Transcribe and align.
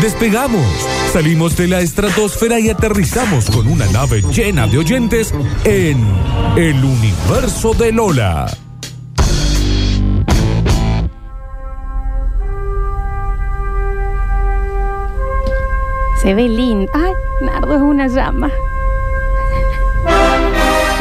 Despegamos, 0.00 0.64
salimos 1.12 1.58
de 1.58 1.68
la 1.68 1.80
estratosfera 1.80 2.58
y 2.58 2.70
aterrizamos 2.70 3.50
con 3.50 3.66
una 3.66 3.84
nave 3.88 4.22
llena 4.32 4.66
de 4.66 4.78
oyentes 4.78 5.34
en 5.64 6.02
el 6.56 6.82
universo 6.82 7.74
de 7.74 7.92
Lola. 7.92 8.46
Se 16.22 16.32
ve 16.32 16.48
lindo. 16.48 16.90
Ay, 16.94 17.12
Nardo 17.42 17.76
es 17.76 17.82
una 17.82 18.06
llama. 18.08 18.50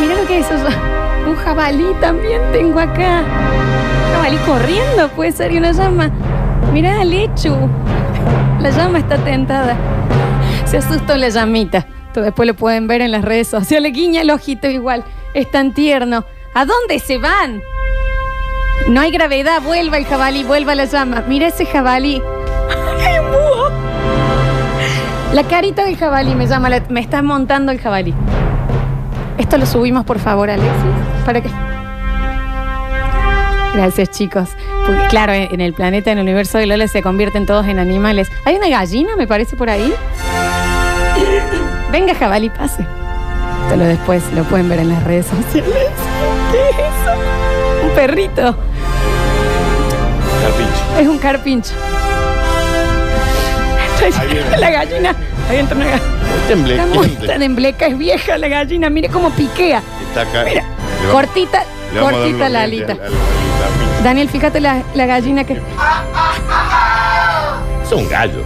Mira 0.02 0.16
lo 0.22 0.28
que 0.28 0.40
es 0.40 0.46
eso. 0.46 0.68
Un 1.26 1.36
jabalí 1.38 1.88
también 2.02 2.42
tengo 2.52 2.80
acá. 2.80 3.22
Un 3.22 4.14
jabalí 4.14 4.38
corriendo 4.46 5.08
puede 5.16 5.32
ser 5.32 5.54
y 5.54 5.58
una 5.58 5.72
llama. 5.72 6.12
Mira 6.74 7.00
al 7.00 7.10
Lechu. 7.10 7.70
La 8.60 8.70
llama 8.72 9.00
está 9.00 9.18
tentada. 9.18 9.76
Se 10.66 10.78
asustó 10.78 11.16
la 11.18 11.30
llamita. 11.30 11.86
Después 12.14 12.48
lo 12.48 12.54
pueden 12.54 12.88
ver 12.88 13.02
en 13.02 13.12
las 13.12 13.24
redes 13.24 13.48
sociales. 13.48 13.94
Guiña 13.94 14.22
el 14.22 14.30
ojito 14.32 14.68
igual. 14.68 15.04
Es 15.34 15.50
tan 15.50 15.74
tierno. 15.74 16.26
¿A 16.54 16.66
dónde 16.66 17.00
se 17.00 17.18
van? 17.18 17.62
No 18.90 19.00
hay 19.02 19.12
gravedad. 19.12 19.62
Vuelva 19.62 19.98
el 19.98 20.06
jabalí, 20.06 20.44
vuelva 20.44 20.76
la 20.76 20.86
llama. 20.86 21.24
Mira 21.28 21.48
ese 21.48 21.66
jabalí. 21.66 22.22
La 25.34 25.44
carita 25.44 25.86
del 25.86 25.96
jabalí 25.96 26.34
me 26.34 26.48
llama, 26.48 26.70
la- 26.70 26.84
me 26.90 27.00
está 27.02 27.22
montando 27.22 27.72
el 27.72 27.80
jabalí. 27.80 28.16
Esto 29.38 29.60
lo 29.60 29.68
subimos, 29.68 30.04
por 30.04 30.18
favor, 30.18 30.50
Alexis. 30.50 30.74
¿Para 31.24 31.40
qué? 31.40 31.50
Gracias, 33.76 34.10
chicos. 34.10 34.50
Porque, 34.90 35.08
claro, 35.08 35.34
en 35.34 35.62
el 35.62 35.74
planeta, 35.74 36.12
en 36.12 36.18
el 36.18 36.24
universo 36.24 36.58
de 36.58 36.66
Lola 36.66 36.88
se 36.88 37.04
convierten 37.04 37.46
todos 37.46 37.68
en 37.68 37.78
animales. 37.78 38.28
Hay 38.44 38.56
una 38.56 38.70
gallina, 38.70 39.16
me 39.16 39.28
parece, 39.28 39.56
por 39.56 39.70
ahí. 39.70 39.94
Venga, 41.92 42.16
jabalí, 42.16 42.50
pase. 42.50 42.88
Esto 43.64 43.76
lo 43.76 43.84
después 43.86 44.24
lo 44.34 44.44
pueden 44.46 44.68
ver 44.68 44.80
en 44.80 44.90
las 44.90 45.04
redes 45.04 45.28
sociales. 45.28 45.76
¿Qué 46.52 46.58
es 46.58 46.76
eso? 46.76 47.86
Un 47.86 47.92
perrito. 47.92 48.58
Carpincho. 50.42 51.00
Es 51.00 51.08
un 51.08 51.18
carpincho. 51.20 51.74
La 54.60 54.72
gallina. 54.72 55.16
Ahí 55.52 55.58
entra 55.58 55.76
una 55.76 55.86
gallina. 55.86 56.20
Está 56.68 56.86
muy 56.88 57.10
tan 57.10 57.44
embleca, 57.44 57.86
es 57.86 57.96
vieja 57.96 58.40
la 58.40 58.48
gallina. 58.48 58.90
Mire 58.90 59.10
cómo 59.10 59.30
piquea. 59.30 59.84
Está 60.08 60.22
acá. 60.22 60.46
Mira, 60.46 60.64
cortita, 61.12 61.64
cortita 62.00 62.50
la 62.50 62.64
alita. 62.64 62.98
Daniel, 64.04 64.30
fíjate 64.30 64.60
la, 64.60 64.82
la 64.96 65.06
gallina 65.06 65.44
que. 65.44 65.54
Es 67.84 67.92
un 67.92 68.08
gallo. 68.10 68.44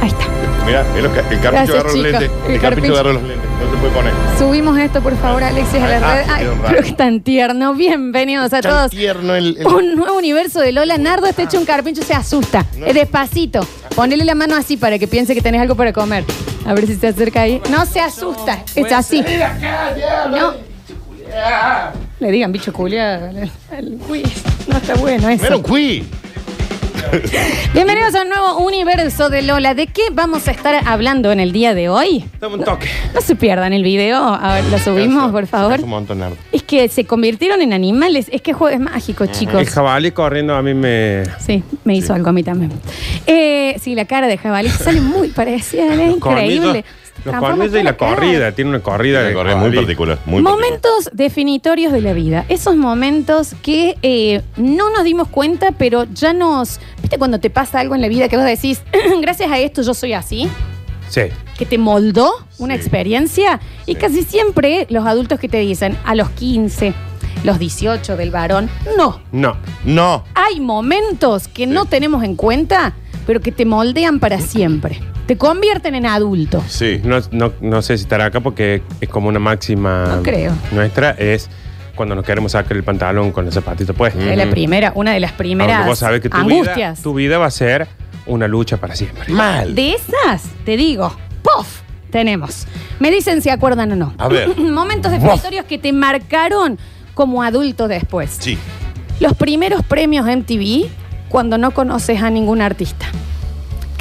Ahí 0.00 0.08
está. 0.08 0.24
Mira, 0.66 0.84
el, 0.96 1.04
el 1.04 1.40
carpincho 1.40 1.72
agarró 1.74 1.88
los 1.90 1.98
lentes. 1.98 2.30
El 2.46 2.54
El, 2.54 2.60
carpincho. 2.60 2.92
agarró 2.92 3.12
los 3.14 3.22
lentes. 3.22 3.48
No 3.60 3.70
se 3.70 3.76
puede 3.76 3.92
poner. 3.92 4.12
Subimos 4.38 4.78
esto, 4.78 5.00
por 5.02 5.16
favor, 5.16 5.42
Alexis, 5.44 5.80
a 5.82 5.86
las 5.88 6.02
Ah, 6.02 6.22
se 6.26 6.30
Ay, 6.32 6.48
pero 6.68 6.82
que 6.82 6.92
tan 6.92 7.20
tierno. 7.20 7.74
Bienvenidos 7.74 8.52
a 8.52 8.60
Tan 8.60 8.70
todos. 8.72 8.90
tierno 8.90 9.34
el. 9.34 9.56
el- 9.58 9.66
Un 9.66 9.94
nuevo 9.96 10.16
universo 10.16 10.60
de 10.60 10.72
Lola 10.72 10.98
Nardo 10.98 11.26
está 11.26 11.42
hecho 11.42 11.58
un 11.58 11.64
carpincho, 11.64 12.02
se 12.02 12.14
asusta. 12.14 12.64
Es 12.86 12.94
despacito. 12.94 13.66
Ponele 13.94 14.24
la 14.24 14.34
mano 14.34 14.56
así 14.56 14.76
para 14.76 14.98
que 14.98 15.06
piense 15.08 15.34
que 15.34 15.40
tenés 15.42 15.60
algo 15.60 15.74
para 15.74 15.92
comer. 15.92 16.24
A 16.66 16.74
ver 16.74 16.86
si 16.86 16.94
se 16.96 17.08
acerca 17.08 17.42
ahí. 17.42 17.60
No 17.70 17.84
se 17.86 18.00
asusta. 18.00 18.58
Es 18.74 18.90
así. 18.92 19.24
No. 20.30 20.52
Le 22.22 22.30
digan 22.30 22.52
bicho 22.52 22.72
culia. 22.72 23.32
Uy, 24.08 24.22
no 24.68 24.76
está 24.76 24.94
bueno 24.94 25.28
eso. 25.28 25.56
Un 25.56 25.62
cuí. 25.64 26.04
Bienvenidos 27.74 28.14
a 28.14 28.22
un 28.22 28.28
nuevo 28.28 28.58
universo 28.58 29.28
de 29.28 29.42
Lola. 29.42 29.74
¿De 29.74 29.88
qué 29.88 30.02
vamos 30.12 30.46
a 30.46 30.52
estar 30.52 30.84
hablando 30.86 31.32
en 31.32 31.40
el 31.40 31.50
día 31.50 31.74
de 31.74 31.88
hoy? 31.88 32.24
Dame 32.40 32.54
un 32.54 32.64
toque. 32.64 32.86
No 33.12 33.20
se 33.20 33.34
pierdan 33.34 33.72
el 33.72 33.82
video. 33.82 34.22
A 34.22 34.54
ver, 34.54 34.64
lo 34.66 34.78
subimos, 34.78 35.32
por 35.32 35.48
favor. 35.48 35.80
Un 35.80 35.88
montón, 35.88 36.20
Nardo. 36.20 36.36
Es 36.52 36.62
que 36.62 36.88
se 36.88 37.06
convirtieron 37.06 37.60
en 37.60 37.72
animales. 37.72 38.28
Es 38.30 38.40
que 38.40 38.52
juego 38.52 38.72
es 38.72 38.80
mágico, 38.80 39.26
chicos. 39.26 39.60
El 39.60 39.66
jabalí 39.68 40.12
corriendo 40.12 40.54
a 40.54 40.62
mí 40.62 40.74
me. 40.74 41.24
Sí, 41.44 41.64
me 41.82 41.96
hizo 41.96 42.14
algo 42.14 42.30
a 42.30 42.32
mí 42.32 42.44
también. 42.44 42.70
Eh, 43.26 43.74
sí, 43.82 43.96
la 43.96 44.04
cara 44.04 44.28
de 44.28 44.38
jabalí 44.38 44.68
sale 44.68 45.00
muy 45.00 45.26
parecida, 45.26 45.92
es 45.92 46.14
increíble. 46.14 46.84
Los 47.24 47.36
colmillos 47.36 47.80
y 47.80 47.82
la 47.84 47.96
corrida. 47.96 48.52
Tiene 48.52 48.70
una 48.70 48.80
corrida 48.80 49.20
Una 49.20 49.28
de 49.28 49.34
correa 49.34 49.56
muy 49.56 49.70
particular. 49.74 50.18
Muy 50.26 50.42
particular. 50.42 50.54
Momentos 50.70 51.10
definitorios 51.12 51.92
de 51.92 52.00
la 52.00 52.12
vida. 52.12 52.44
Esos 52.48 52.74
momentos 52.76 53.54
que 53.62 53.96
eh, 54.02 54.42
no 54.56 54.90
nos 54.90 55.04
dimos 55.04 55.28
cuenta, 55.28 55.70
pero 55.72 56.04
ya 56.12 56.32
nos. 56.32 56.80
¿Viste 57.00 57.18
cuando 57.18 57.38
te 57.38 57.48
pasa 57.50 57.78
algo 57.80 57.94
en 57.94 58.00
la 58.00 58.08
vida 58.08 58.28
que 58.28 58.36
vos 58.36 58.44
decís, 58.46 58.82
gracias 59.20 59.50
a 59.50 59.58
esto 59.58 59.82
yo 59.82 59.94
soy 59.94 60.12
así? 60.14 60.48
Sí. 61.08 61.22
que 61.58 61.66
te 61.66 61.76
moldó 61.78 62.32
una 62.58 62.74
Sí. 62.74 62.80
experiencia. 62.80 63.60
Y 63.86 63.94
casi 63.96 64.22
siempre 64.22 64.86
los 64.88 65.06
adultos 65.06 65.38
que 65.38 65.48
te 65.48 65.58
dicen 65.58 65.96
a 66.04 66.14
los 66.14 66.30
15, 66.30 66.94
los 67.44 67.58
18 67.58 68.16
del 68.16 68.30
varón, 68.30 68.70
no. 68.96 69.20
No. 69.30 69.56
No. 69.84 70.24
Hay 70.34 70.58
momentos 70.60 71.46
que 71.48 71.66
no 71.66 71.84
tenemos 71.84 72.24
en 72.24 72.34
cuenta, 72.34 72.94
pero 73.26 73.40
que 73.40 73.52
te 73.52 73.66
moldean 73.66 74.18
para 74.20 74.40
siempre. 74.40 75.00
Te 75.26 75.36
convierten 75.36 75.94
en 75.94 76.06
adulto. 76.06 76.62
Sí. 76.68 77.00
No, 77.04 77.18
no, 77.30 77.52
no 77.60 77.82
sé 77.82 77.96
si 77.96 78.02
estará 78.04 78.26
acá 78.26 78.40
porque 78.40 78.82
es 79.00 79.08
como 79.08 79.28
una 79.28 79.38
máxima 79.38 80.16
No 80.16 80.22
creo. 80.22 80.52
nuestra. 80.72 81.10
Es 81.12 81.48
cuando 81.94 82.14
nos 82.14 82.24
queremos 82.24 82.52
sacar 82.52 82.76
el 82.76 82.82
pantalón 82.84 83.32
con 83.32 83.46
el 83.46 83.52
zapatito 83.52 83.94
puesto. 83.94 84.20
Es 84.20 84.36
la 84.36 84.50
primera, 84.50 84.92
una 84.94 85.12
de 85.12 85.20
las 85.20 85.30
Aunque 85.30 85.42
primeras 85.44 85.86
vos 85.86 85.98
sabés 85.98 86.20
que 86.20 86.28
tu 86.28 86.36
vida, 86.38 86.54
angustias. 86.60 87.02
tu 87.02 87.14
vida 87.14 87.38
va 87.38 87.46
a 87.46 87.50
ser 87.50 87.86
una 88.26 88.48
lucha 88.48 88.76
para 88.78 88.94
siempre. 88.96 89.32
Mal. 89.32 89.74
De 89.74 89.92
esas, 89.94 90.42
te 90.64 90.76
digo, 90.76 91.14
¡puff! 91.42 91.80
Tenemos. 92.10 92.66
Me 93.00 93.10
dicen 93.10 93.40
si 93.42 93.48
acuerdan 93.48 93.92
o 93.92 93.96
no. 93.96 94.14
A 94.18 94.28
ver. 94.28 94.56
Momentos 94.58 95.12
definitorios 95.12 95.64
que 95.66 95.78
te 95.78 95.92
marcaron 95.92 96.78
como 97.14 97.42
adulto 97.42 97.88
después. 97.88 98.36
Sí. 98.38 98.58
Los 99.20 99.34
primeros 99.34 99.82
premios 99.84 100.26
MTV 100.26 100.88
cuando 101.28 101.56
no 101.58 101.70
conoces 101.70 102.22
a 102.22 102.28
ningún 102.30 102.60
artista. 102.60 103.06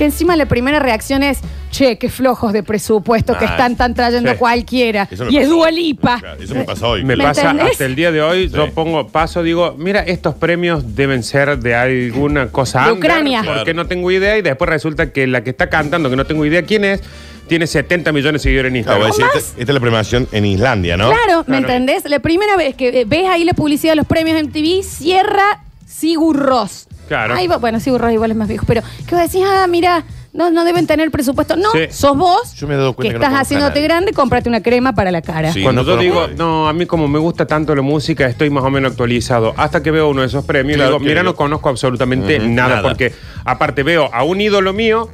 Que 0.02 0.06
encima 0.06 0.36
la 0.36 0.48
primera 0.48 0.80
reacción 0.80 1.22
es, 1.22 1.42
che, 1.70 2.00
qué 2.00 2.10
flojos 2.10 2.54
de 2.54 2.64
presupuesto 2.64 3.38
que 3.38 3.46
están 3.46 3.76
tan 3.76 3.94
trayendo 3.94 4.32
Sí. 4.32 4.38
cualquiera. 4.40 5.08
Eso 5.12 5.26
me 5.26 5.32
Y 5.32 5.38
es 5.38 5.44
pasó. 5.44 5.54
Dua 5.54 5.70
Lipa. 5.70 6.18
Claro, 6.20 6.42
Eso 6.42 6.56
me 6.56 6.64
pasó 6.64 6.90
hoy. 6.90 7.04
Me, 7.04 7.16
¿Me 7.16 7.24
pasa 7.24 7.52
entendés? 7.52 7.74
hasta 7.74 7.86
el 7.86 7.94
día 7.96 8.12
de 8.12 8.20
hoy, 8.24 8.50
Sí. 8.50 8.56
yo 8.56 8.72
pongo 8.72 9.08
paso, 9.10 9.44
digo, 9.44 9.76
mira, 9.78 10.00
estos 10.02 10.34
premios 10.34 10.96
deben 10.96 11.22
ser 11.22 11.60
de 11.60 11.76
alguna 11.76 12.48
cosa 12.48 12.86
De 12.86 12.94
under, 12.94 13.12
Ucrania. 13.12 13.44
porque 13.46 13.62
Claro. 13.62 13.74
no 13.76 13.86
tengo 13.86 14.10
idea 14.10 14.40
y 14.40 14.42
después 14.42 14.68
resulta 14.72 15.12
que 15.14 15.28
la 15.28 15.44
que 15.44 15.52
está 15.52 15.70
cantando, 15.70 16.10
que 16.10 16.16
no 16.16 16.26
tengo 16.26 16.48
idea 16.48 16.64
quién 16.64 16.84
es, 16.84 17.02
tiene 17.48 17.68
70 17.68 18.12
millones 18.12 18.42
de 18.42 18.50
seguidores 18.50 18.74
en 18.74 18.90
Ah, 18.90 18.96
voy 18.96 19.04
a 19.04 19.08
Instagram. 19.10 19.36
decir, 19.36 19.50
esta, 19.50 19.60
esta 19.62 19.72
es 19.72 19.74
la 19.76 19.80
premiación 19.82 20.28
en 20.32 20.46
Islandia, 20.48 20.98
¿no? 20.98 21.10
Claro, 21.12 21.42
¿me 21.46 21.58
Claro. 21.60 21.60
entendés? 21.74 22.06
La 22.10 22.18
primera 22.18 22.56
vez 22.58 22.74
que 22.74 23.02
eh, 23.02 23.06
ves 23.06 23.28
ahí 23.30 23.44
la 23.44 23.54
publicidad 23.54 23.92
de 23.92 23.98
los 23.98 24.08
premios 24.08 24.36
MTV, 24.42 24.82
cierra 24.82 25.62
Sigur 25.86 26.38
Rós. 26.38 26.88
Claro. 27.12 27.36
Bueno, 27.60 27.80
Sigur 27.82 28.00
Rós 28.00 28.14
igual 28.14 28.32
es 28.32 28.38
más 28.38 28.48
viejo, 28.48 28.66
pero 28.66 28.82
que 29.06 29.16
vos 29.16 29.22
decís, 29.24 29.46
ah, 29.46 29.68
mira, 29.68 30.06
no, 30.32 30.50
no 30.50 30.64
deben 30.64 30.88
tener 30.88 31.12
presupuesto. 31.12 31.58
No, 31.58 31.72
Sí. 31.74 31.80
sos 31.90 32.16
vos 32.18 32.54
Yo 32.56 32.66
me 32.68 32.76
he 32.76 32.78
dado 32.78 32.92
que 32.94 32.96
cuenta 32.96 33.14
que, 33.16 33.20
no 33.20 33.26
estás 33.26 33.30
conozco 33.32 33.38
a 33.38 33.42
haciéndote 33.42 33.70
nadie. 33.82 33.84
grande, 33.84 34.14
cómprate 34.14 34.48
una 34.48 34.64
crema 34.64 34.94
para 34.96 35.12
la 35.12 35.22
cara. 35.22 35.52
Sí. 35.52 35.62
Cuando 35.62 35.82
yo 35.82 35.98
conozco 35.98 36.04
digo, 36.04 36.22
a 36.22 36.28
no, 36.38 36.70
a 36.70 36.74
mí 36.74 36.86
como 36.86 37.10
me 37.10 37.20
gusta 37.20 37.46
tanto 37.46 37.76
la 37.76 37.82
música, 37.82 38.26
estoy 38.28 38.50
más 38.50 38.64
o 38.64 38.70
menos 38.70 38.92
actualizado. 38.92 39.54
Hasta 39.58 39.84
que 39.84 39.92
veo 39.92 40.08
uno 40.10 40.22
de 40.22 40.28
esos 40.28 40.46
premios, 40.46 40.78
Claro 40.78 40.92
digo, 40.92 41.00
que 41.00 41.06
mira, 41.10 41.22
no 41.24 41.36
conozco 41.36 41.68
absolutamente 41.68 42.40
nada. 42.40 42.82
porque 42.82 43.14
aparte 43.44 43.84
veo 43.84 44.10
a 44.14 44.24
un 44.24 44.40
ídolo 44.40 44.72
mío 44.72 45.10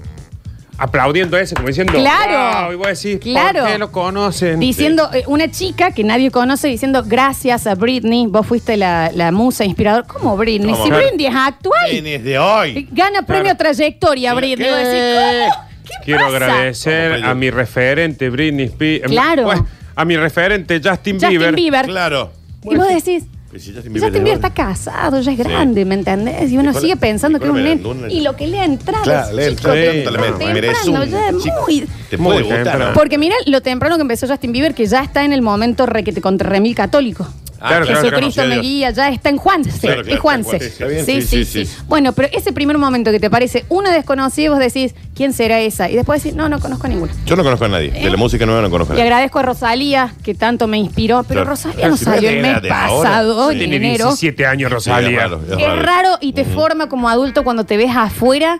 aplaudiendo 0.77 1.37
ese, 1.37 1.55
como 1.55 1.67
diciendo, 1.67 1.93
Claro. 1.93 2.65
"Wow", 2.67 2.73
y 2.73 2.75
voy 2.75 2.85
a 2.85 2.89
decir, 2.89 3.19
Claro. 3.19 3.61
¿por 3.61 3.71
qué 3.71 3.77
lo 3.77 3.91
conocen? 3.91 4.59
Diciendo, 4.59 5.09
eh, 5.13 5.23
una 5.27 5.49
chica 5.49 5.91
que 5.91 6.03
nadie 6.03 6.29
conoce 6.31 6.67
diciendo, 6.67 7.03
gracias 7.05 7.65
a 7.67 7.75
Britney, 7.75 8.27
vos 8.27 8.45
fuiste 8.45 8.77
la, 8.77 9.11
la 9.13 9.31
musa 9.31 9.65
inspiradora. 9.65 10.05
¿Cómo 10.07 10.37
Britney? 10.37 10.71
¿Cómo? 10.71 10.85
Si. 10.85 10.91
Britney 10.91 11.25
es 11.25 11.35
actual. 11.35 11.89
Vienes 11.91 12.23
de 12.23 12.37
hoy. 12.39 12.87
Gana 12.91 13.21
premio 13.23 13.43
Claro. 13.43 13.57
trayectoria, 13.57 14.33
Britney. 14.33 14.69
Vos 14.69 14.77
decís, 14.77 15.01
¿cómo? 15.15 15.67
¿Qué 15.87 15.93
Quiero 16.05 16.25
pasa? 16.25 16.35
agradecer 16.35 17.23
a 17.23 17.33
mi 17.33 17.49
referente 17.49 18.29
Britney 18.29 18.65
Spears. 18.65 19.11
Claro. 19.11 19.43
Pues, 19.45 19.59
a 19.95 20.05
mi 20.05 20.15
referente 20.17 20.75
Justin, 20.83 21.15
Justin 21.15 21.29
Bieber. 21.29 21.55
Bieber. 21.55 21.85
Claro. 21.85 22.31
Y 22.63 22.75
vos 22.75 22.87
decís, 22.87 23.23
Pero 23.49 23.63
si 23.63 23.73
Justin 23.73 23.75
Justin 23.75 23.93
Bieber 23.93 24.11
Bieber 24.11 24.27
de 24.41 24.47
está 24.47 24.49
casado, 24.53 25.21
ya 25.21 25.31
es 25.31 25.37
grande, 25.37 25.85
¿me 25.85 25.95
entendés? 25.95 26.51
Y 26.51 26.57
uno 26.57 26.73
sigue 26.73 26.97
pensando 26.97 27.39
que 27.39 27.45
es 27.45 27.51
un 27.51 27.57
nene. 27.57 27.75
Mirandona. 27.77 28.11
Y 28.11 28.19
lo 28.21 28.35
que 28.35 28.45
le 28.47 28.59
ha 28.59 28.65
entrado 28.65 29.03
Claro, 29.03 29.33
le 29.35 29.55
chico, 29.55 29.69
entra- 29.69 29.73
temprano, 29.73 30.03
totalmente. 30.03 30.53
Merece 30.53 30.83
temprano, 30.83 31.05
un 31.05 31.11
ya 31.11 31.29
es 31.29 31.43
chico. 31.43 31.55
muy... 31.65 31.87
Te 32.09 32.17
Muy 32.17 32.41
gustar. 32.43 32.93
Porque 32.93 33.17
mira 33.17 33.35
lo 33.45 33.61
temprano 33.61 33.95
que 33.95 34.01
empezó 34.01 34.27
Justin 34.27 34.51
Bieber, 34.51 34.73
que 34.75 34.85
ya 34.85 35.01
está 35.01 35.23
en 35.23 35.31
el 35.31 35.41
momento 35.41 35.85
requete 35.85 36.19
contra 36.21 36.49
remil 36.49 36.75
católico. 36.75 37.25
Claro, 37.59 37.85
claro, 37.85 38.01
Jesucristo 38.01 38.45
me 38.45 38.59
guía, 38.59 38.91
ya 38.91 39.09
está 39.09 39.29
en 39.29 39.37
Juanse. 39.37 39.71
Claro, 39.79 40.03
claro, 40.03 40.39
es 40.41 40.55
bien, 40.77 41.05
Sí, 41.05 41.21
sí, 41.21 41.21
sí, 41.21 41.21
sí, 41.21 41.45
sí, 41.45 41.65
sí. 41.65 41.77
Bueno, 41.87 42.13
pero 42.13 42.29
ese 42.31 42.53
primer 42.53 42.77
momento 42.77 43.11
que 43.11 43.19
te 43.19 43.29
parece 43.29 43.65
una 43.69 43.91
desconocida 43.91 44.45
y 44.45 44.49
vos 44.49 44.59
decís, 44.59 44.93
¿quién 45.15 45.33
será 45.33 45.59
esa? 45.59 45.89
Y 45.89 45.95
después 45.95 46.21
decís, 46.23 46.35
no, 46.35 46.49
no 46.49 46.59
conozco 46.59 46.85
a 46.85 46.89
ninguna. 46.89 47.11
Yo 47.25 47.35
no 47.35 47.43
conozco 47.43 47.65
a 47.65 47.69
nadie. 47.69 47.91
De 47.91 48.09
la 48.09 48.17
música 48.17 48.45
nueva 48.45 48.61
no 48.61 48.69
conozco 48.69 48.93
a 48.93 48.95
Y 48.95 48.99
nadie. 48.99 49.09
agradezco 49.09 49.39
a 49.39 49.41
Rosalía, 49.43 50.13
que 50.23 50.35
tanto 50.35 50.67
me 50.67 50.77
inspiró, 50.77 51.23
pero 51.23 51.41
Claro. 51.41 51.49
Rosalía 51.51 51.87
no 51.89 51.97
salió 51.97 52.29
el 52.29 52.41
mes 52.41 52.59
pasado, 52.67 53.51
en 53.51 53.57
Tiene 53.57 53.75
enero. 53.77 54.05
17 54.05 54.45
años 54.45 54.69
Sí, 54.69 54.73
Rosalía. 54.73 55.09
es 55.09 55.15
raro, 55.17 55.41
es 55.45 55.51
Es 55.59 55.83
raro 55.83 56.09
y 56.21 56.33
te 56.33 56.45
forma 56.45 56.87
como 56.89 57.09
adulto 57.09 57.43
cuando 57.43 57.65
te 57.65 57.77
ves 57.77 57.91
afuera 57.95 58.59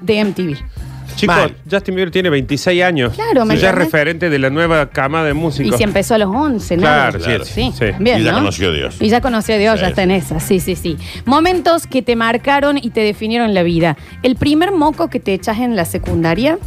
de 0.00 0.20
MTV. 0.24 0.58
Chicos, 1.16 1.36
Mal. 1.36 1.56
Justin 1.70 1.94
Bieber 1.94 2.10
tiene 2.10 2.30
26 2.30 2.82
años. 2.82 3.12
Claro, 3.14 3.44
me 3.44 3.54
Y 3.54 3.58
ya 3.58 3.70
es 3.70 3.74
referente 3.74 4.30
de 4.30 4.38
la 4.38 4.50
nueva 4.50 4.90
cama 4.90 5.22
de 5.24 5.30
Y 5.30 5.34
músicos. 5.34 5.76
si 5.76 5.84
empezó 5.84 6.14
a 6.14 6.18
los 6.18 6.28
11, 6.34 6.76
¿no? 6.76 6.82
Claro, 6.82 7.18
Claro. 7.20 7.44
sí, 7.44 7.70
Sí, 7.72 7.72
sí. 7.78 7.84
bien, 8.00 8.20
Y 8.20 8.24
ya 8.24 8.32
¿no? 8.32 8.38
conoció 8.38 8.68
a 8.70 8.72
Dios. 8.72 8.96
Y 9.00 9.08
ya 9.08 9.20
conoció 9.20 9.54
a 9.54 9.58
Dios, 9.58 9.74
Sí, 9.76 9.80
ya 9.82 9.88
está 9.88 10.02
en 10.02 10.10
esa. 10.10 10.40
Sí, 10.40 10.60
sí, 10.60 10.74
sí. 10.76 10.96
Momentos 11.24 11.86
que 11.86 12.02
te 12.02 12.16
marcaron 12.16 12.78
y 12.78 12.90
te 12.90 13.00
definieron 13.00 13.54
la 13.54 13.62
vida. 13.62 13.96
El 14.22 14.36
primer 14.36 14.72
moco 14.72 15.08
que 15.08 15.20
te 15.20 15.32
echas 15.34 15.58
en 15.60 15.76
la 15.76 15.84
secundaria, 15.84 16.58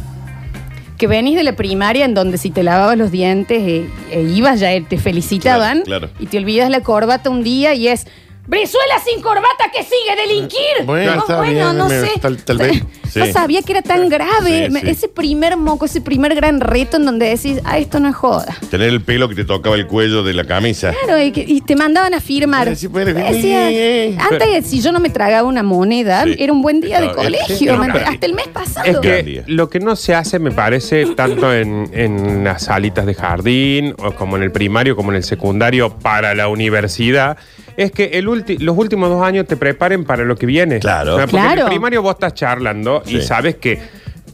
que 0.96 1.06
venís 1.06 1.36
de 1.36 1.44
la 1.44 1.52
primaria 1.54 2.04
en 2.04 2.14
donde 2.14 2.38
si 2.38 2.50
te 2.50 2.62
lavabas 2.64 2.98
los 2.98 3.12
dientes 3.12 3.62
e, 3.62 3.86
e 4.10 4.22
ibas 4.22 4.58
ya 4.58 4.72
eh, 4.72 4.80
te 4.80 4.98
felicitaban 4.98 5.82
Claro, 5.82 6.08
claro. 6.08 6.12
y 6.18 6.26
te 6.26 6.38
olvidas 6.38 6.70
la 6.70 6.80
corbata 6.80 7.30
un 7.30 7.44
día 7.44 7.72
y 7.74 7.86
es 7.86 8.08
Brizuela 8.48 8.94
sin 9.04 9.20
corbata 9.20 9.70
que 9.70 9.82
sigue 9.82 10.16
delinquir. 10.26 10.86
Bueno, 10.86 11.16
No, 11.16 11.20
está 11.20 11.36
bueno, 11.36 11.52
bien, 11.52 11.76
no 11.78 11.86
me- 11.88 12.00
sé. 12.00 12.10
tal- 12.18 12.38
tal 12.38 12.56
vez, 12.56 12.82
No 13.14 13.24
sí. 13.26 13.32
sabía 13.32 13.60
que 13.60 13.72
era 13.72 13.82
tan 13.82 14.08
grave. 14.08 14.66
Sí, 14.66 14.72
Me- 14.72 14.80
sí. 14.80 14.88
Ese 14.88 15.08
primer 15.08 15.58
moco, 15.58 15.84
ese 15.84 16.00
primer 16.00 16.34
gran 16.34 16.60
reto 16.60 16.96
en 16.96 17.04
donde 17.04 17.26
decís, 17.28 17.60
ah, 17.64 17.76
esto 17.78 18.00
no 18.00 18.08
es 18.08 18.14
joda. 18.16 18.56
Tener 18.70 18.88
el 18.88 19.02
pelo 19.02 19.28
que 19.28 19.34
te 19.34 19.44
tocaba 19.44 19.76
el 19.76 19.86
cuello 19.86 20.22
de 20.22 20.32
la 20.32 20.44
camisa. 20.44 20.94
Claro, 21.04 21.22
y, 21.22 21.30
que- 21.30 21.44
y 21.46 21.60
te 21.60 21.76
mandaban 21.76 22.14
a 22.14 22.20
firmar. 22.20 22.74
Sí, 22.74 22.86
bueno, 22.86 23.12
Decía, 23.12 23.70
eh, 23.70 24.08
eh. 24.12 24.18
antes, 24.18 24.66
si 24.66 24.80
yo 24.80 24.92
no 24.92 25.00
me 25.00 25.10
tragaba 25.10 25.46
una 25.46 25.62
moneda, 25.62 26.24
Sí. 26.24 26.36
era 26.38 26.50
un 26.50 26.62
buen 26.62 26.80
día 26.80 27.00
de 27.00 27.06
Estaba 27.08 27.24
colegio. 27.24 27.54
Sí, 27.56 27.66
¿me 27.66 27.72
no, 27.72 27.84
ent- 27.84 27.92
claro. 27.92 28.06
Hasta 28.08 28.26
el 28.26 28.32
mes 28.34 28.48
pasado. 28.48 28.86
Es 28.86 28.92
Gran 29.00 29.02
que 29.02 29.22
día. 29.24 29.44
lo 29.46 29.68
que 29.68 29.78
no 29.80 29.94
se 29.94 30.14
hace, 30.14 30.38
me 30.38 30.52
parece, 30.52 31.04
tanto 31.14 31.52
en, 31.54 31.90
en 31.92 32.44
las 32.44 32.62
salitas 32.64 33.04
de 33.04 33.12
jardín, 33.14 33.94
o 33.98 34.12
como 34.12 34.36
en 34.38 34.42
el 34.42 34.52
primario, 34.52 34.96
como 34.96 35.10
en 35.10 35.16
el 35.16 35.24
secundario, 35.24 35.90
para 35.98 36.34
la 36.34 36.48
universidad, 36.48 37.36
es 37.78 37.92
que 37.92 38.06
el 38.14 38.26
ulti- 38.26 38.58
los 38.58 38.76
últimos 38.76 39.08
dos 39.08 39.22
años 39.22 39.46
te 39.46 39.56
preparen 39.56 40.04
para 40.04 40.24
lo 40.24 40.34
que 40.36 40.46
viene. 40.46 40.80
Claro. 40.80 41.14
O 41.14 41.16
sea, 41.16 41.26
porque 41.26 41.36
en 41.38 41.42
Claro. 41.44 41.62
el 41.62 41.68
primario 41.68 42.02
vos 42.02 42.14
estás 42.14 42.34
charlando 42.34 43.02
y 43.06 43.10
Sí. 43.12 43.22
sabes 43.22 43.54
que 43.56 43.78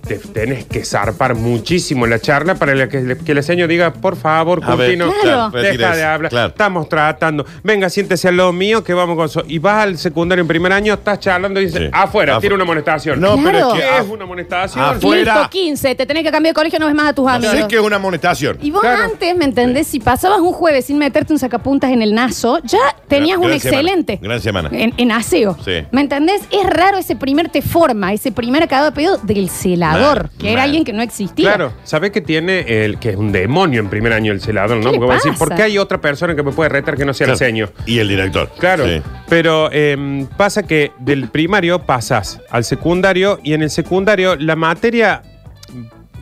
te 0.07 0.19
tenés 0.19 0.65
que 0.67 0.85
zarpar 0.85 1.35
muchísimo 1.35 2.05
en 2.05 2.11
la 2.11 2.19
charla 2.19 2.55
para 2.55 2.75
la 2.75 2.89
que, 2.89 3.17
que 3.25 3.33
el 3.33 3.43
señor 3.43 3.69
diga, 3.69 3.93
por 3.93 4.17
favor, 4.17 4.61
A 4.63 4.75
ver, 4.77 4.99
Curtino, 4.99 5.13
Claro. 5.23 5.51
deja 5.51 5.97
de 5.97 6.05
hablar. 6.05 6.31
claro. 6.31 6.49
Estamos 6.49 6.89
tratando. 6.89 7.45
Venga, 7.63 7.89
siéntese 7.89 8.29
al 8.29 8.37
lado 8.37 8.53
mío 8.53 8.85
que 8.85 8.95
vamos 8.95 9.17
con 9.17 9.27
eso. 9.27 9.43
Y 9.49 9.59
vas 9.59 9.83
al 9.85 9.99
secundario 9.99 10.43
en 10.43 10.49
primer 10.49 10.73
año, 10.73 10.95
estás 10.95 11.19
charlando 11.21 11.61
y 11.61 11.67
dices, 11.67 11.81
Sí. 11.83 11.89
afuera, 11.93 12.37
Afu- 12.37 12.41
tiene 12.41 12.55
una 12.55 12.65
amonestación. 12.65 13.21
No, 13.21 13.37
pero 13.43 13.59
es 13.59 13.65
que 13.75 13.81
¿Qué 13.81 13.99
es 13.99 14.09
una 14.09 14.25
amonestación? 14.25 14.85
Afuera. 14.85 15.35
Listo, 15.35 15.51
15, 15.51 15.95
te 15.95 16.07
tenés 16.07 16.23
que 16.23 16.31
cambiar 16.31 16.53
de 16.53 16.55
colegio, 16.55 16.79
no 16.79 16.87
ves 16.87 16.95
más 16.95 17.07
a 17.09 17.13
tus 17.15 17.29
amigos. 17.29 17.57
sé 17.57 17.67
que 17.69 17.77
es 17.77 17.83
una 17.83 17.97
amonestación. 17.97 18.59
Y 18.63 18.71
vos 18.71 18.81
Claro. 18.81 19.05
antes, 19.05 19.37
¿me 19.37 19.45
entendés? 19.45 19.87
Si 19.87 20.01
pasabas 20.01 20.41
un 20.41 20.53
jueves 20.53 20.87
sin 20.87 20.99
meterte 20.99 21.33
un 21.33 21.39
sacapuntas 21.39 21.91
en 21.91 22.03
el 22.03 22.15
naso, 22.15 22.59
ya 22.65 22.79
tenías 23.09 23.39
Gran 23.39 23.53
un 23.53 23.61
semana. 23.61 23.77
excelente. 23.81 24.19
Gran 24.23 24.41
semana. 24.41 24.69
En, 24.73 24.93
en 24.97 25.13
aseo. 25.13 25.57
Sí. 25.65 25.85
¿Me 25.93 26.01
entendés? 26.03 26.43
Es 26.51 26.67
raro 26.69 26.99
ese 26.99 27.17
primer 27.17 27.49
te 27.49 27.63
forma, 27.63 28.13
ese 28.13 28.33
primer 28.33 28.63
acabado 28.63 28.91
de 28.91 28.95
pedido 28.95 29.19
del 29.19 29.49
celador, 29.51 29.94
Mal, 30.01 30.31
que 30.39 30.49
era 30.49 30.61
mal. 30.61 30.65
alguien 30.65 30.85
que 30.85 30.93
no 30.93 31.03
existía. 31.03 31.49
Claro, 31.49 31.73
¿sabes 31.85 32.11
que 32.11 32.21
tiene 32.21 32.85
el 32.85 32.99
que 32.99 33.11
es 33.11 33.17
un 33.17 33.33
demonio 33.33 33.81
en 33.81 33.89
primer 33.89 34.13
año 34.13 34.33
el 34.33 34.41
celador, 34.41 34.77
no? 34.79 34.85
¿Qué 34.85 34.91
le 34.93 34.99
Porque 34.99 35.07
va 35.09 35.13
a 35.15 35.17
decir, 35.17 35.33
pasa? 35.33 35.45
¿por 35.45 35.55
qué 35.57 35.63
hay 35.63 35.79
otra 35.79 36.01
persona 36.01 36.35
que 36.35 36.43
me 36.43 36.53
puede 36.53 36.69
retar 36.71 36.97
que 36.97 37.05
no 37.05 37.15
sea 37.15 37.27
el 37.27 37.33
Claro. 37.33 37.39
seño? 37.39 37.69
Y 37.87 37.99
el 37.99 38.09
director. 38.09 38.51
Claro, 38.59 38.87
Sí. 38.87 39.03
pero 39.29 39.69
eh, 39.73 40.27
pasa 40.37 40.63
que 40.65 40.93
del 40.99 41.29
primario 41.29 41.81
pasas 41.87 42.41
al 42.51 42.65
secundario 42.65 43.39
y 43.43 43.55
en 43.55 43.63
el 43.63 43.71
secundario 43.71 44.37
la 44.37 44.57
materia 44.57 45.23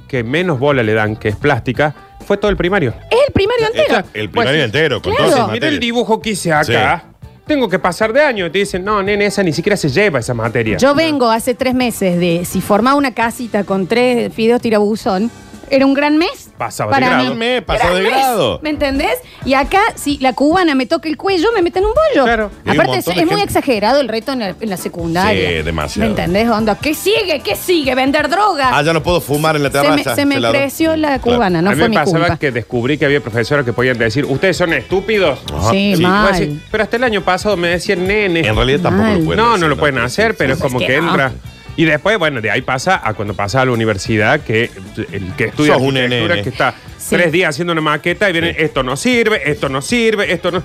que 0.08 0.24
menos 0.24 0.58
bola 0.58 0.82
le 0.82 0.92
dan, 0.92 1.16
que 1.16 1.28
es 1.28 1.36
plástica, 1.36 1.94
fue 2.26 2.36
todo 2.36 2.50
el 2.50 2.56
primario. 2.56 2.94
Es 3.10 3.18
el 3.26 3.32
primario 3.32 3.66
entero. 3.66 3.96
El 4.14 4.28
primario 4.30 4.52
Pues, 4.52 4.64
entero, 4.64 5.02
con 5.02 5.14
claro. 5.14 5.30
todas 5.30 5.46
Mira 5.52 5.54
el 5.68 5.74
materias. 5.74 5.80
dibujo 5.80 6.20
que 6.20 6.30
hice 6.30 6.52
acá. 6.52 7.04
Tengo 7.46 7.68
que 7.68 7.78
pasar 7.78 8.12
de 8.12 8.22
año. 8.22 8.46
Y 8.46 8.50
te 8.50 8.58
dicen, 8.60 8.84
no, 8.84 9.02
nene, 9.02 9.26
esa 9.26 9.42
ni 9.42 9.52
siquiera 9.52 9.76
se 9.76 9.88
lleva 9.88 10.20
esa 10.20 10.34
materia. 10.34 10.78
Yo 10.78 10.94
vengo 10.94 11.30
hace 11.30 11.54
tres 11.54 11.74
meses 11.74 12.18
de 12.18 12.44
si 12.44 12.60
formaba 12.60 12.96
una 12.96 13.12
casita 13.12 13.64
con 13.64 13.86
tres 13.86 14.32
fideos 14.32 14.60
tirabuzón, 14.60 15.30
era 15.72 15.84
un 15.86 15.94
gran 15.94 16.18
mes. 16.18 16.50
Pasaba 16.58 16.94
de 16.94 17.00
grado. 17.00 17.34
Pasó 17.66 17.84
Gran 17.84 17.94
de 17.96 18.02
mes, 18.02 18.10
grado. 18.12 18.60
¿Me 18.62 18.70
entendés? 18.70 19.14
Y 19.44 19.54
acá, 19.54 19.80
si 19.96 20.18
la 20.18 20.32
cubana 20.34 20.74
me 20.76 20.86
toca 20.86 21.08
el 21.08 21.16
cuello, 21.16 21.48
me 21.54 21.62
meten 21.62 21.84
un 21.84 21.92
bollo. 21.92 22.24
Claro. 22.24 22.50
Y 22.64 22.68
hay 22.70 22.76
un 22.76 22.80
Aparte, 22.80 22.98
es, 23.00 23.06
montón 23.06 23.14
de 23.16 23.20
es 23.22 23.26
muy 23.26 23.40
gente- 23.40 23.44
exagerado 23.58 24.00
el 24.00 24.08
reto 24.08 24.32
en 24.32 24.38
la, 24.40 24.54
en 24.60 24.70
la 24.70 24.76
secundaria. 24.76 25.48
Sí, 25.48 25.62
demasiado. 25.64 26.06
¿Me 26.06 26.10
entendés, 26.10 26.48
onda? 26.48 26.76
¿Qué 26.78 26.94
sigue? 26.94 27.40
¿Qué 27.42 27.56
sigue? 27.56 27.94
¿Vender 27.94 28.28
droga? 28.28 28.70
Ah, 28.76 28.82
ya 28.82 28.92
no 28.92 29.02
puedo 29.02 29.20
fumar 29.20 29.56
en 29.56 29.62
la 29.64 29.70
se 29.70 29.78
me, 29.78 29.82
terraza. 29.96 30.14
se 30.14 30.26
me 30.26 30.36
creció 30.40 30.94
la 30.96 31.18
Claro. 31.18 31.36
cubana, 31.38 31.62
no 31.62 31.70
a 31.70 31.72
mí 31.72 31.78
fue 31.78 31.88
me 31.88 31.90
mi 31.90 31.96
pasaba 31.96 32.18
culpa. 32.26 32.36
que 32.38 32.52
descubrí 32.52 32.98
que 32.98 33.06
había 33.06 33.20
profesoras 33.20 33.64
que 33.64 33.72
podían 33.72 33.98
decir, 33.98 34.24
ustedes 34.26 34.56
son 34.56 34.72
estúpidos. 34.74 35.38
Ajá. 35.52 35.70
Sí, 35.70 35.94
Sí. 35.96 36.02
mal. 36.02 36.60
Pero 36.70 36.82
hasta 36.84 36.96
el 36.96 37.04
año 37.04 37.22
pasado 37.22 37.56
me 37.56 37.68
decían 37.68 38.06
nene. 38.06 38.40
En 38.46 38.54
realidad 38.54 38.80
tampoco 38.82 39.04
Mal. 39.08 39.18
lo 39.18 39.24
pueden 39.24 39.38
no, 39.44 39.48
decir, 39.52 39.60
no 39.62 39.68
lo 39.68 39.76
pueden 39.78 39.98
hacer, 39.98 40.36
pero 40.36 40.52
es 40.54 40.60
como 40.60 40.78
que 40.78 40.96
entra. 40.96 41.32
Y 41.76 41.84
después, 41.84 42.18
bueno, 42.18 42.40
de 42.40 42.50
ahí 42.50 42.62
pasa 42.62 43.00
a 43.02 43.14
cuando 43.14 43.34
pasa 43.34 43.62
a 43.62 43.64
la 43.64 43.72
universidad, 43.72 44.40
que 44.40 44.70
el 45.10 45.32
que 45.36 45.44
estudia 45.44 45.74
Sos 45.74 45.82
un 45.82 45.96
arquitectura, 45.96 46.34
nene. 46.34 46.42
que 46.42 46.50
está 46.50 46.74
Sí. 47.02 47.16
tres 47.16 47.32
días 47.32 47.50
haciendo 47.50 47.72
una 47.72 47.80
maqueta 47.82 48.30
y 48.30 48.32
viene, 48.32 48.50
Sí. 48.54 48.62
esto 48.62 48.82
no 48.84 48.96
sirve, 48.96 49.50
esto 49.50 49.68
no 49.68 49.82
sirve, 49.82 50.32
esto 50.32 50.50
no... 50.52 50.62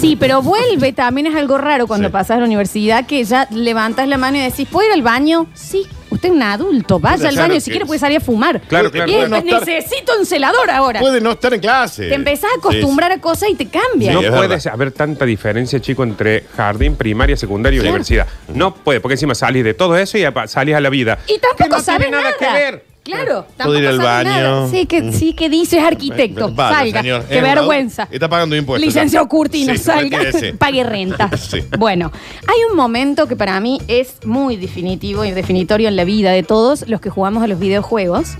Sí, 0.00 0.16
pero 0.18 0.42
vuelve 0.42 0.92
también 0.92 1.28
es 1.28 1.36
algo 1.36 1.58
raro 1.58 1.86
cuando 1.86 2.08
Sí. 2.08 2.12
pasas 2.12 2.36
a 2.38 2.40
la 2.40 2.46
universidad 2.46 3.06
que 3.06 3.22
ya 3.24 3.46
levantas 3.50 4.08
la 4.08 4.18
mano 4.18 4.36
y 4.38 4.40
decís, 4.40 4.66
¿puedo 4.70 4.88
ir 4.88 4.92
al 4.94 5.02
baño? 5.02 5.46
Sí, 5.54 5.86
usted 6.10 6.28
es 6.30 6.34
un 6.34 6.42
adulto, 6.42 6.98
vaya 6.98 7.28
al 7.28 7.36
baño, 7.36 7.54
que- 7.54 7.60
si 7.60 7.70
quiere 7.70 7.86
puede 7.86 8.00
salir 8.00 8.18
a 8.18 8.20
fumar. 8.20 8.60
Claro, 8.62 8.90
claro. 8.90 9.10
Y 9.10 9.14
Puede 9.14 9.28
no 9.28 9.36
después, 9.36 9.62
estar- 9.62 9.74
necesito 9.74 10.12
un 10.18 10.26
celador 10.26 10.70
ahora. 10.70 11.00
Puede 11.00 11.20
no 11.20 11.30
estar 11.32 11.54
en 11.54 11.60
clase. 11.60 12.08
Te 12.08 12.14
empezás 12.14 12.50
a 12.54 12.58
acostumbrar 12.58 13.12
a 13.12 13.20
cosas 13.20 13.48
y 13.50 13.54
te 13.54 13.68
cambia. 13.68 14.12
no 14.12 14.20
es 14.20 14.30
puede 14.30 14.48
verdad. 14.48 14.72
haber 14.72 14.90
tanta 14.92 15.24
diferencia, 15.24 15.80
chico, 15.80 16.02
entre 16.02 16.44
jardín, 16.56 16.96
primaria, 16.96 17.36
secundaria 17.36 17.78
y 17.78 17.80
Sí. 17.82 17.86
universidad. 17.88 18.26
No 18.52 18.74
puede, 18.74 19.00
porque 19.00 19.14
encima 19.14 19.34
salís 19.34 19.62
de 19.64 19.74
todo 19.74 19.96
eso 19.96 20.18
y 20.18 20.24
apa- 20.24 20.48
salís 20.48 20.74
a 20.74 20.80
la 20.80 20.90
vida. 20.90 21.18
Y 21.28 21.38
tampoco 21.38 21.56
que 21.64 21.68
no 21.68 21.80
sabes 21.80 22.08
tiene 22.08 22.22
nada, 22.22 22.34
que 22.38 22.44
ver. 22.52 22.84
Claro, 23.08 23.44
Puedo 23.44 23.46
tampoco 23.56 23.78
ir 23.78 23.86
al 23.86 23.98
baño. 23.98 24.30
nada. 24.30 24.68
Sí, 24.68 24.86
que, 24.86 25.12
sí, 25.12 25.32
que 25.32 25.48
dice 25.48 25.78
es 25.78 25.84
arquitecto. 25.84 26.54
Salga. 26.54 27.00
señor. 27.00 27.24
Qué 27.24 27.38
Es 27.38 27.42
un 27.42 27.48
vergüenza. 27.48 28.02
adulto. 28.02 28.14
Está 28.16 28.28
pagando 28.28 28.54
impuestos. 28.56 28.86
Licenciado. 28.86 29.28
Curtino, 29.28 29.72
Sí, 29.72 29.78
salga. 29.78 30.18
retírese. 30.18 30.54
Pague 30.54 30.84
renta. 30.84 31.30
Sí. 31.38 31.62
Bueno, 31.78 32.12
hay 32.46 32.56
un 32.70 32.76
momento 32.76 33.26
que 33.26 33.36
para 33.36 33.58
mí 33.60 33.80
es 33.88 34.16
muy 34.26 34.56
definitivo 34.56 35.24
y 35.24 35.30
definitorio 35.30 35.88
en 35.88 35.96
la 35.96 36.04
vida 36.04 36.32
de 36.32 36.42
todos 36.42 36.86
los 36.88 37.00
que 37.00 37.08
jugamos 37.10 37.42
a 37.42 37.46
los 37.46 37.58
videojuegos, 37.58 38.32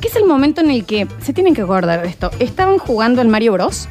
que 0.00 0.08
es 0.08 0.16
el 0.16 0.24
momento 0.26 0.60
en 0.60 0.70
el 0.70 0.84
que 0.84 1.06
se 1.22 1.32
tienen 1.32 1.54
que 1.54 1.62
acordar 1.62 2.02
de 2.02 2.08
esto. 2.08 2.30
Estaban 2.40 2.78
jugando 2.78 3.20
al 3.22 3.28
Mario 3.28 3.52
Bros. 3.54 3.88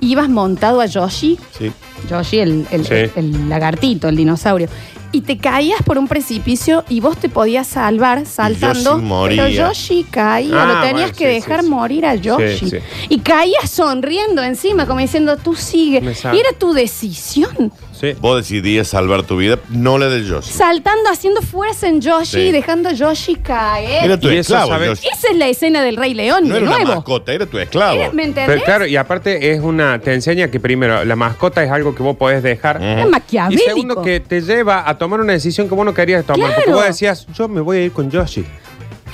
Ibas 0.00 0.28
montado 0.28 0.80
a 0.80 0.86
Yoshi, 0.86 1.38
Sí. 1.58 1.72
Yoshi, 2.10 2.38
el, 2.38 2.66
el- 2.70 2.84
Sí. 2.86 2.94
el- 2.94 3.10
el 3.16 3.48
lagartito, 3.48 4.08
el 4.08 4.16
dinosaurio. 4.16 4.68
Y 5.12 5.22
te 5.22 5.38
caías 5.38 5.82
por 5.82 5.96
un 5.98 6.08
precipicio 6.08 6.84
y 6.88 7.00
vos 7.00 7.16
te 7.16 7.28
podías 7.28 7.66
salvar 7.66 8.26
saltando. 8.26 8.92
Yoshi 8.96 9.04
moría. 9.04 9.44
Pero 9.44 9.68
Yoshi 9.68 10.04
caía, 10.10 10.62
Ah, 10.62 10.66
lo 10.66 10.80
tenías 10.80 11.10
bueno, 11.12 11.16
que 11.16 11.26
sí, 11.28 11.34
dejar 11.34 11.60
sí, 11.60 11.66
sí. 11.66 11.70
morir 11.72 12.06
a 12.06 12.14
Yoshi. 12.16 12.70
sí. 12.70 12.76
Y 13.08 13.20
caías 13.20 13.70
sonriendo 13.70 14.42
encima, 14.42 14.86
como 14.86 15.00
diciendo, 15.00 15.36
tú 15.36 15.54
sigue. 15.54 16.00
Me 16.00 16.12
Y 16.12 16.38
era 16.38 16.52
tu 16.58 16.72
decisión. 16.72 17.72
Sí. 17.98 18.14
Vos 18.20 18.36
decidías 18.36 18.88
salvar 18.88 19.22
tu 19.22 19.36
vida, 19.38 19.58
no 19.70 19.98
la 19.98 20.08
de 20.08 20.24
Yoshi. 20.24 20.52
Saltando, 20.52 21.08
haciendo 21.10 21.40
fuerza 21.42 21.88
en 21.88 22.00
Yoshi 22.00 22.26
Sí. 22.32 22.38
y 22.40 22.52
dejando 22.52 22.88
a 22.90 22.92
Yoshi 22.92 23.36
caer. 23.36 24.04
Era 24.04 24.20
tu 24.20 24.28
Y 24.30 24.36
eso, 24.38 24.56
esclavo. 24.56 24.82
Esa 24.84 25.28
es 25.30 25.36
la 25.36 25.48
escena 25.48 25.82
del 25.82 25.96
Rey 25.96 26.12
León, 26.14 26.46
No 26.48 26.54
de 26.54 26.60
era 26.60 26.66
una 26.68 26.76
nuevo. 26.78 26.94
mascota, 26.96 27.32
era 27.32 27.46
tu 27.46 27.58
esclavo. 27.58 28.00
Era- 28.00 28.12
¿Me 28.12 28.24
entendés? 28.24 28.46
Pero 28.46 28.64
claro, 28.64 28.86
y 28.86 28.96
aparte 28.96 29.52
es 29.52 29.60
una, 29.60 29.98
te 30.00 30.12
enseña 30.12 30.50
que 30.50 30.60
primero, 30.60 31.04
la 31.04 31.16
mascota 31.16 31.64
es 31.64 31.70
algo 31.70 31.94
que 31.94 32.02
vos 32.02 32.16
podés 32.16 32.42
dejar. 32.42 32.82
Es 32.82 33.06
Y 33.06 33.08
maquiavélico. 33.08 33.64
segundo, 33.64 34.02
que 34.02 34.20
te 34.20 34.40
lleva 34.42 34.88
a 34.88 34.98
tomar 34.98 35.20
una 35.20 35.32
decisión 35.32 35.68
que 35.68 35.74
vos 35.74 35.84
no 35.84 35.94
querías 35.94 36.24
tomar. 36.24 36.48
Porque 36.50 36.64
Claro. 36.64 36.78
vos 36.78 36.86
decías, 36.86 37.26
yo 37.36 37.48
me 37.48 37.60
voy 37.60 37.78
a 37.78 37.82
ir 37.84 37.92
con 37.92 38.10
Yoshi. 38.10 38.44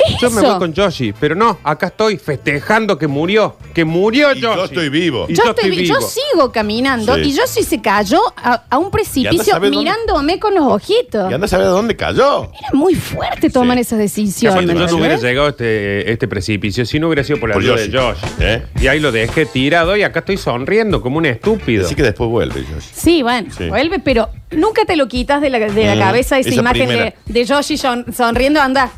Es 0.08 0.20
Yo 0.20 0.30
me 0.30 0.40
eso. 0.40 0.50
voy 0.50 0.58
con 0.58 0.72
Yoshi. 0.72 1.12
Pero 1.18 1.34
no, 1.34 1.58
acá 1.64 1.86
estoy 1.88 2.16
festejando 2.18 2.98
que 2.98 3.06
murió. 3.06 3.56
Que 3.74 3.84
murió 3.84 4.32
Y 4.32 4.40
Yoshi. 4.40 4.56
yo 4.56 4.64
estoy 4.64 4.88
vivo. 4.88 5.26
Y 5.28 5.34
yo, 5.34 5.44
yo 5.44 5.50
estoy, 5.50 5.70
yo 5.86 5.94
vivo. 5.96 6.08
sigo 6.08 6.52
caminando 6.52 7.14
Sí. 7.16 7.20
y 7.22 7.32
yo 7.32 7.42
sí 7.46 7.62
se 7.62 7.80
cayó 7.80 8.20
a, 8.36 8.64
a 8.68 8.78
un 8.78 8.90
precipicio 8.90 9.54
dónde- 9.54 9.70
mirándome 9.70 10.38
con 10.38 10.54
los 10.54 10.64
ojitos. 10.66 11.30
Y 11.30 11.34
anda 11.34 11.44
a 11.44 11.48
saber 11.48 11.66
de 11.66 11.72
dónde 11.72 11.96
cayó. 11.96 12.44
Era 12.58 12.68
muy 12.72 12.94
fuerte 12.94 13.50
tomar 13.50 13.76
Sí. 13.76 13.82
esas 13.82 13.98
decisiones. 13.98 14.54
aparte 14.56 14.72
yo 14.72 14.86
no 14.86 14.96
hubiera 14.96 15.14
¿entendés? 15.14 15.22
llegado 15.22 15.46
a 15.46 15.50
este, 15.50 16.10
este 16.12 16.28
precipicio 16.28 16.84
si 16.86 16.98
no 16.98 17.08
hubiera 17.08 17.24
sido 17.24 17.38
por 17.40 17.48
la 17.48 17.54
Por 17.54 17.62
ayuda 17.62 17.76
Yoshi. 17.76 17.90
de 17.90 17.92
Yoshi. 17.92 18.26
¿Eh? 18.40 18.62
Y 18.80 18.86
ahí 18.88 19.00
lo 19.00 19.12
dejé 19.12 19.46
tirado 19.46 19.96
y 19.96 20.02
acá 20.02 20.20
estoy 20.20 20.36
sonriendo 20.36 21.00
como 21.00 21.18
un 21.18 21.26
estúpido. 21.26 21.84
Así 21.86 21.94
que 21.94 22.02
después 22.02 22.28
vuelve 22.28 22.60
Yoshi. 22.62 22.88
Sí, 22.92 23.22
bueno, 23.22 23.48
Sí. 23.56 23.68
vuelve, 23.68 23.98
pero 24.00 24.28
nunca 24.50 24.84
te 24.84 24.96
lo 24.96 25.08
quitas 25.08 25.40
de 25.40 25.50
la, 25.50 25.58
de 25.58 25.84
la 25.86 25.94
Mm, 25.96 25.98
cabeza 25.98 26.38
esa, 26.38 26.48
esa 26.50 26.60
imagen 26.60 26.88
de, 26.88 26.94
primera. 26.94 27.14
de 27.26 27.44
Yoshi 27.44 27.76
son- 27.76 28.06
sonriendo, 28.14 28.60
anda, 28.60 28.90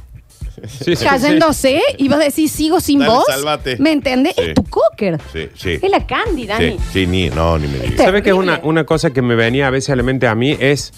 Sí, 0.68 0.96
sí, 0.96 1.04
cayéndose 1.04 1.80
y 1.98 2.08
vos 2.08 2.18
decís, 2.18 2.50
sigo 2.52 2.80
sin 2.80 2.98
Dale, 3.00 3.12
vos. 3.12 3.24
salvate. 3.26 3.76
¿Me 3.78 3.92
entendés? 3.92 4.34
Sí. 4.36 4.42
Es 4.48 4.54
tu 4.54 4.64
cocker. 4.64 5.18
Sí, 5.32 5.48
sí. 5.54 5.78
Es 5.82 5.90
la 5.90 6.06
Candy, 6.06 6.46
Dani. 6.46 6.70
Sí, 6.72 6.78
sí, 6.92 7.06
ni, 7.06 7.30
no, 7.30 7.58
ni 7.58 7.68
me 7.68 7.78
digas. 7.78 8.04
¿Sabes 8.04 8.22
qué 8.22 8.30
es 8.30 8.36
una, 8.36 8.60
una 8.62 8.84
cosa 8.84 9.10
que 9.10 9.22
me 9.22 9.34
venía 9.34 9.66
a 9.66 9.70
veces 9.70 9.90
a 9.90 9.96
la 9.96 10.02
mente 10.02 10.26
a 10.26 10.34
mí? 10.34 10.56
Es 10.60 10.92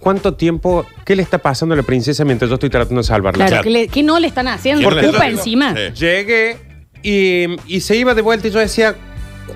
cuánto 0.00 0.34
tiempo, 0.34 0.84
¿qué 1.04 1.14
le 1.16 1.22
está 1.22 1.38
pasando 1.38 1.74
a 1.74 1.76
la 1.76 1.82
princesa 1.82 2.24
mientras 2.24 2.48
yo 2.48 2.54
estoy 2.54 2.70
tratando 2.70 3.00
de 3.00 3.06
salvarla? 3.06 3.36
Claro, 3.46 3.50
Claro. 3.50 3.62
que, 3.64 3.70
le- 3.70 3.88
que 3.88 4.02
no 4.02 4.18
le 4.18 4.26
están 4.28 4.48
haciendo. 4.48 4.88
¿Quién 4.88 5.00
le 5.02 5.08
Ocupa 5.08 5.26
está- 5.26 5.38
encima. 5.38 5.74
Sí. 5.74 5.92
Llegué 6.04 6.56
y, 7.02 7.46
y 7.66 7.80
se 7.80 7.96
iba 7.96 8.14
de 8.14 8.22
vuelta 8.22 8.48
y 8.48 8.50
yo 8.50 8.58
decía, 8.58 8.94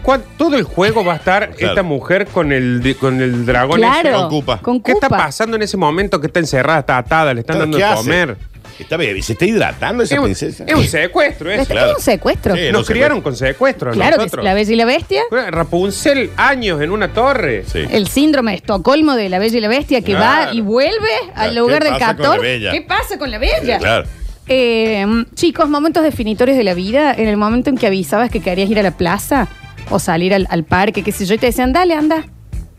¿cuán- 0.03 0.23
todo 0.37 0.57
el 0.57 0.63
juego 0.65 1.05
va 1.05 1.15
a 1.15 1.17
estar 1.17 1.51
Claro. 1.51 1.73
esta 1.73 1.83
mujer 1.83 2.27
con 2.27 2.53
el, 2.53 2.81
di- 2.83 2.95
con 2.95 3.21
el 3.21 3.45
dragón 3.47 3.83
ese? 3.83 4.01
Claro. 4.03 4.29
Con 4.29 4.81
Cupa. 4.81 4.83
¿Qué 4.85 4.93
está 4.93 5.09
pasando 5.09 5.57
en 5.57 5.63
ese 5.63 5.77
momento 5.77 6.21
que 6.21 6.27
está 6.29 6.41
encerrada, 6.41 6.81
está 6.81 6.99
atada, 6.99 7.35
le 7.35 7.41
están 7.41 7.57
Claro, 7.57 7.65
dando 7.71 7.79
¿qué 7.79 7.85
de 7.85 7.91
hace? 7.91 8.03
comer? 8.03 8.37
Está 8.79 8.97
bien, 8.97 9.23
¿se 9.23 9.33
está 9.33 9.45
hidratando 9.47 10.03
esa 10.03 10.15
Es 10.15 10.19
un, 10.19 10.25
princesa? 10.27 10.65
es 10.67 10.75
un 10.75 10.85
secuestro, 10.87 11.51
Este 11.51 11.63
eso. 11.63 11.73
Claro. 11.73 11.91
es 11.93 11.97
un 11.97 12.03
secuestro. 12.03 12.55
Sí, 12.57 12.63
Nos 12.73 12.87
criaron 12.87 13.21
con 13.23 13.35
secuestro. 13.37 13.91
claro, 13.93 14.11
que 14.19 14.25
es 14.25 14.27
nosotros. 14.27 14.45
la 14.45 14.55
bella 14.55 14.73
y 14.73 14.77
la 14.77 14.85
bestia. 14.85 15.23
Rapunzel, 15.51 16.31
años 16.37 16.81
en 16.83 16.91
una 16.91 17.13
torre. 17.13 17.65
Sí. 17.67 17.81
El 17.91 18.09
síndrome 18.09 18.53
de 18.53 18.59
Estocolmo 18.59 19.15
de 19.17 19.29
la 19.29 19.39
bella 19.39 19.57
y 19.57 19.61
la 19.61 19.69
bestia 19.69 20.01
que 20.03 20.15
Claro. 20.15 20.49
va 20.51 20.55
y 20.55 20.61
vuelve 20.61 20.97
al 21.35 21.51
Claro, 21.53 21.61
lugar 21.67 21.83
¿qué 21.83 21.91
del 21.91 21.99
pasa 21.99 22.15
con 22.15 22.23
la 22.23 22.29
14. 22.31 22.43
bella? 22.43 22.73
¿Qué 22.73 22.83
pasa 22.83 23.19
con 23.19 23.31
la 23.31 23.39
bella? 23.39 23.79
Claro. 23.79 24.09
Eh, 24.49 25.07
chicos, 25.35 25.69
momentos 25.69 26.03
definitorios 26.05 26.57
de 26.57 26.65
la 26.65 26.75
vida, 26.75 27.13
en 27.13 27.27
el 27.29 27.37
momento 27.37 27.71
en 27.71 27.77
que 27.77 27.87
avisabas 27.87 28.31
que 28.31 28.41
querías 28.41 28.71
ir 28.71 28.79
a 28.79 28.83
la 28.83 28.93
plaza 28.97 29.49
o 29.91 29.99
salir 29.99 30.35
al, 30.35 30.47
al 30.51 30.65
parque, 30.65 31.03
qué 31.03 31.13
sé 31.13 31.25
yo, 31.27 31.35
y 31.35 31.39
te 31.39 31.47
decían, 31.47 31.73
dale, 31.73 31.95
anda. 31.95 32.25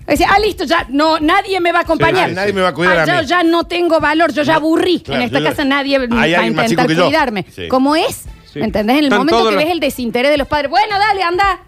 Decía, 0.08 0.28
ah, 0.34 0.40
listo, 0.40 0.64
ya, 0.64 0.86
no, 0.90 1.20
nadie 1.20 1.60
me 1.60 1.72
va 1.72 1.80
a 1.80 1.82
acompañar. 1.82 2.30
Sí, 2.30 2.36
nadie 2.36 2.54
me 2.54 2.62
va 2.62 2.70
a 2.70 2.74
cuidar 2.74 2.98
Ah, 3.00 3.04
a 3.04 3.06
yo 3.06 3.22
mí. 3.22 3.26
ya 3.28 3.44
no 3.44 3.66
tengo 3.66 4.00
valor, 4.00 4.32
yo 4.34 4.44
ya 4.44 4.56
aburrí. 4.56 5.02
claro, 5.02 5.20
en 5.22 5.26
esta 5.28 5.40
yo 5.40 5.44
ya- 5.44 5.50
casa 5.52 5.66
nadie 5.66 5.98
Hay 5.98 6.08
va 6.08 6.16
a 6.20 6.22
alguien 6.24 6.56
más 6.56 6.70
chico 6.70 6.82
intentar 6.82 6.88
que 6.88 6.96
yo. 6.96 7.06
cuidarme. 7.06 7.46
Sí. 7.54 7.68
¿Cómo 7.68 7.96
es? 7.96 8.24
Sí. 8.52 8.60
¿Entendés? 8.62 8.94
En 8.94 9.00
el 9.00 9.06
Están 9.06 9.20
momento 9.20 9.38
todos 9.38 9.50
que 9.50 9.56
los- 9.56 9.64
ves 9.66 9.74
el 9.74 9.80
desinterés 9.82 10.32
de 10.32 10.38
los 10.38 10.48
padres, 10.48 10.70
bueno, 10.72 10.98
dale, 10.98 11.22
anda. 11.24 11.60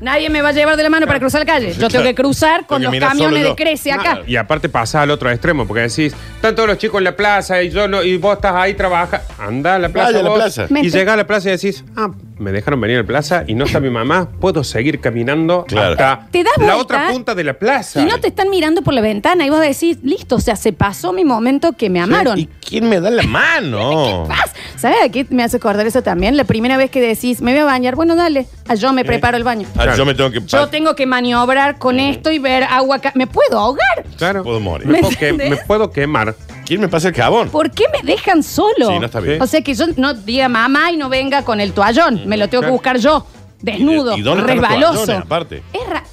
Nadie 0.00 0.30
me 0.30 0.42
va 0.42 0.50
a 0.50 0.52
llevar 0.52 0.76
de 0.76 0.84
la 0.84 0.90
mano 0.90 1.08
para 1.08 1.18
cruzar 1.18 1.40
la 1.40 1.44
calle. 1.46 1.68
Yo 1.72 1.74
tengo 1.74 1.88
claro. 1.88 2.04
que 2.04 2.14
cruzar 2.14 2.66
con 2.66 2.78
Tengo 2.78 2.84
los 2.84 2.90
mirar 2.92 3.08
camiones 3.10 3.30
solo 3.38 3.42
de 3.42 3.48
yo. 3.50 3.56
Crece 3.56 3.90
acá. 3.90 4.20
Y 4.24 4.36
aparte 4.36 4.68
pasás 4.68 5.02
al 5.02 5.10
otro 5.10 5.28
extremo, 5.28 5.66
porque 5.66 5.82
decís, 5.82 6.14
están 6.36 6.54
todos 6.54 6.68
los 6.68 6.78
chicos 6.78 6.98
en 6.98 7.04
la 7.04 7.16
plaza 7.16 7.60
y 7.62 7.70
yo 7.70 7.88
no, 7.88 8.00
y 8.04 8.16
vos 8.16 8.36
estás 8.36 8.54
ahí 8.54 8.74
trabaja, 8.74 9.22
anda 9.40 9.74
a 9.74 9.78
la 9.80 9.88
plaza. 9.88 10.06
Vaya 10.08 10.20
a 10.20 10.22
la 10.22 10.28
vos. 10.28 10.38
plaza. 10.38 10.66
Y 10.70 10.72
Mente. 10.72 10.90
llegás 10.90 11.14
a 11.14 11.16
la 11.16 11.26
plaza 11.26 11.48
y 11.48 11.52
decís, 11.52 11.84
ah, 11.96 12.10
me 12.38 12.52
dejaron 12.52 12.80
venir 12.80 12.98
a 12.98 13.00
la 13.00 13.06
plaza 13.06 13.44
y 13.46 13.54
no 13.54 13.64
está 13.64 13.80
mi 13.80 13.90
mamá, 13.90 14.28
puedo 14.40 14.62
seguir 14.64 15.00
caminando 15.00 15.64
Claro. 15.66 15.92
hasta 15.92 16.28
Te 16.30 16.44
das 16.44 16.52
la 16.58 16.74
vuelta 16.74 16.82
otra 16.82 17.08
punta 17.10 17.34
de 17.34 17.44
la 17.44 17.54
plaza. 17.54 18.02
Y 18.02 18.04
no 18.04 18.18
te 18.20 18.28
están 18.28 18.50
mirando 18.50 18.82
por 18.82 18.92
la 18.94 19.00
ventana 19.00 19.46
y 19.46 19.50
vos 19.50 19.60
decís, 19.60 19.98
listo, 20.02 20.36
o 20.36 20.40
sea, 20.40 20.56
se 20.56 20.72
pasó 20.72 21.12
mi 21.12 21.24
momento 21.24 21.72
que 21.72 21.88
me 21.90 22.00
amaron. 22.00 22.38
¿Y 22.38 22.46
quién 22.46 22.88
me 22.88 23.00
da 23.00 23.10
la 23.10 23.22
mano? 23.26 24.24
paz. 24.28 24.52
¿Sabes 24.76 24.98
a 25.04 25.08
qué 25.08 25.26
me 25.30 25.42
hace 25.42 25.56
acordar 25.56 25.86
eso 25.86 26.02
también? 26.02 26.36
La 26.36 26.44
primera 26.44 26.76
vez 26.76 26.90
que 26.90 27.00
decís, 27.00 27.40
me 27.40 27.52
voy 27.52 27.60
a 27.60 27.64
bañar, 27.64 27.94
bueno, 27.96 28.16
dale, 28.16 28.46
ah, 28.68 28.74
yo 28.74 28.92
me 28.92 29.04
preparo 29.04 29.36
el 29.36 29.44
baño. 29.44 29.66
Ah, 29.76 29.94
yo 29.96 30.04
me 30.04 30.14
tengo 30.14 30.30
que... 30.30 30.40
Yo 30.40 30.68
tengo 30.68 30.94
que 30.94 31.06
maniobrar 31.06 31.78
con 31.78 31.98
esto 32.00 32.30
y 32.30 32.38
ver 32.38 32.64
agua 32.64 32.96
acá. 32.96 33.12
¿Me 33.14 33.26
puedo 33.26 33.58
ahogar? 33.58 34.04
Claro. 34.18 34.42
Puedo 34.42 34.60
morir. 34.60 34.86
Me, 34.86 34.94
¿Me 34.94 35.00
puedo 35.00 35.16
que- 35.18 35.28
entendés? 35.28 35.50
me 35.60 35.64
puedo 35.66 35.90
quemar. 35.90 36.34
¿Quién 36.66 36.80
me 36.80 36.88
pasa 36.88 37.08
el 37.08 37.14
jabón? 37.14 37.48
¿Por 37.48 37.70
qué 37.70 37.84
me 37.92 38.02
dejan 38.06 38.42
solo? 38.42 38.88
Sí, 38.88 38.98
no 38.98 39.06
está 39.06 39.20
bien. 39.20 39.40
O 39.40 39.46
sea, 39.46 39.60
que 39.62 39.72
yo 39.74 39.86
no 39.96 40.12
diga 40.14 40.48
mamá 40.48 40.90
y 40.90 40.96
no 40.96 41.08
venga 41.08 41.42
con 41.44 41.60
el 41.60 41.72
toallón. 41.72 42.22
Me 42.26 42.36
lo 42.36 42.48
tengo 42.48 42.64
que 42.64 42.70
buscar 42.70 42.98
yo, 42.98 43.24
desnudo, 43.62 44.16
¿Y 44.16 44.22
dónde 44.22 44.42
están 44.42 44.56
los 44.56 44.68
resbaloso. 44.68 45.04
toallones, 45.04 45.24
aparte? 45.24 45.62
Es, 45.72 45.88
ra- 45.88 46.04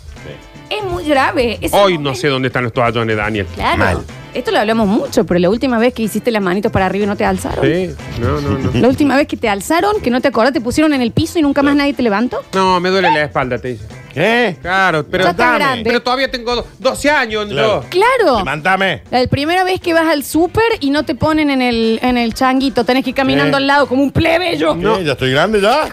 es 0.69 0.83
muy 0.85 1.03
grave. 1.05 1.57
Ese 1.61 1.75
Hoy 1.75 1.93
no 1.93 2.01
momento- 2.05 2.21
sé 2.21 2.27
dónde 2.27 2.47
están 2.47 2.63
los 2.63 2.73
toallones, 2.73 3.17
Daniel. 3.17 3.47
Claro. 3.55 3.77
Mal. 3.79 3.97
Esto 4.33 4.51
lo 4.51 4.59
hablamos 4.59 4.87
mucho, 4.87 5.25
pero 5.25 5.39
la 5.39 5.49
última 5.49 5.77
vez 5.77 5.93
que 5.93 6.03
hiciste 6.03 6.31
las 6.31 6.41
manitos 6.41 6.71
para 6.71 6.85
arriba 6.87 7.03
y 7.05 7.07
no 7.07 7.15
te 7.15 7.23
alzaron. 7.25 7.63
Sí, 7.65 7.93
no, 8.19 8.41
no, 8.41 8.57
no. 8.57 8.71
La 8.79 8.87
última 8.87 9.15
vez 9.15 9.27
que 9.27 9.37
te 9.37 9.47
alzaron, 9.49 10.01
que 10.01 10.09
no 10.09 10.21
te 10.21 10.27
acordás, 10.29 10.53
te 10.53 10.61
pusieron 10.61 10.93
en 10.93 11.01
el 11.01 11.11
piso 11.11 11.37
y 11.37 11.41
nunca 11.43 11.61
más 11.61 11.75
nadie 11.75 11.93
te 11.93 12.01
levantó. 12.01 12.41
No, 12.53 12.79
me 12.79 12.89
duele 12.89 13.11
la 13.11 13.23
espalda, 13.23 13.57
te 13.59 13.69
dice. 13.69 13.83
¿Qué? 14.13 14.57
Claro, 14.61 15.05
pero, 15.09 15.23
Ya 15.23 15.31
está 15.31 15.43
dame. 15.45 15.57
grande. 15.59 15.83
pero 15.85 16.01
todavía 16.03 16.29
tengo 16.29 16.55
do- 16.55 16.67
12 16.77 17.09
años. 17.09 17.47
Claro. 17.47 17.81
yo. 17.83 17.89
Claro. 17.89 18.37
Levántame. 18.39 19.01
La 19.09 19.25
primera 19.27 19.63
vez 19.63 19.79
que 19.81 19.93
vas 19.93 20.05
al 20.07 20.23
súper 20.23 20.63
y 20.81 20.91
no 20.91 21.03
te 21.03 21.15
ponen 21.15 21.49
en 21.49 21.63
el, 21.63 21.99
en 22.03 22.17
el 22.19 22.35
changuito, 22.35 22.83
tenés 22.85 23.03
que 23.03 23.09
ir 23.09 23.15
caminando 23.15 23.57
Eh. 23.57 23.61
al 23.61 23.65
lado 23.67 23.87
como 23.87 24.03
un 24.03 24.11
plebeyo. 24.11 24.77
¿Qué? 24.79 25.03
¿Ya 25.03 25.13
estoy 25.13 25.31
grande 25.31 25.61
ya? 25.61 25.89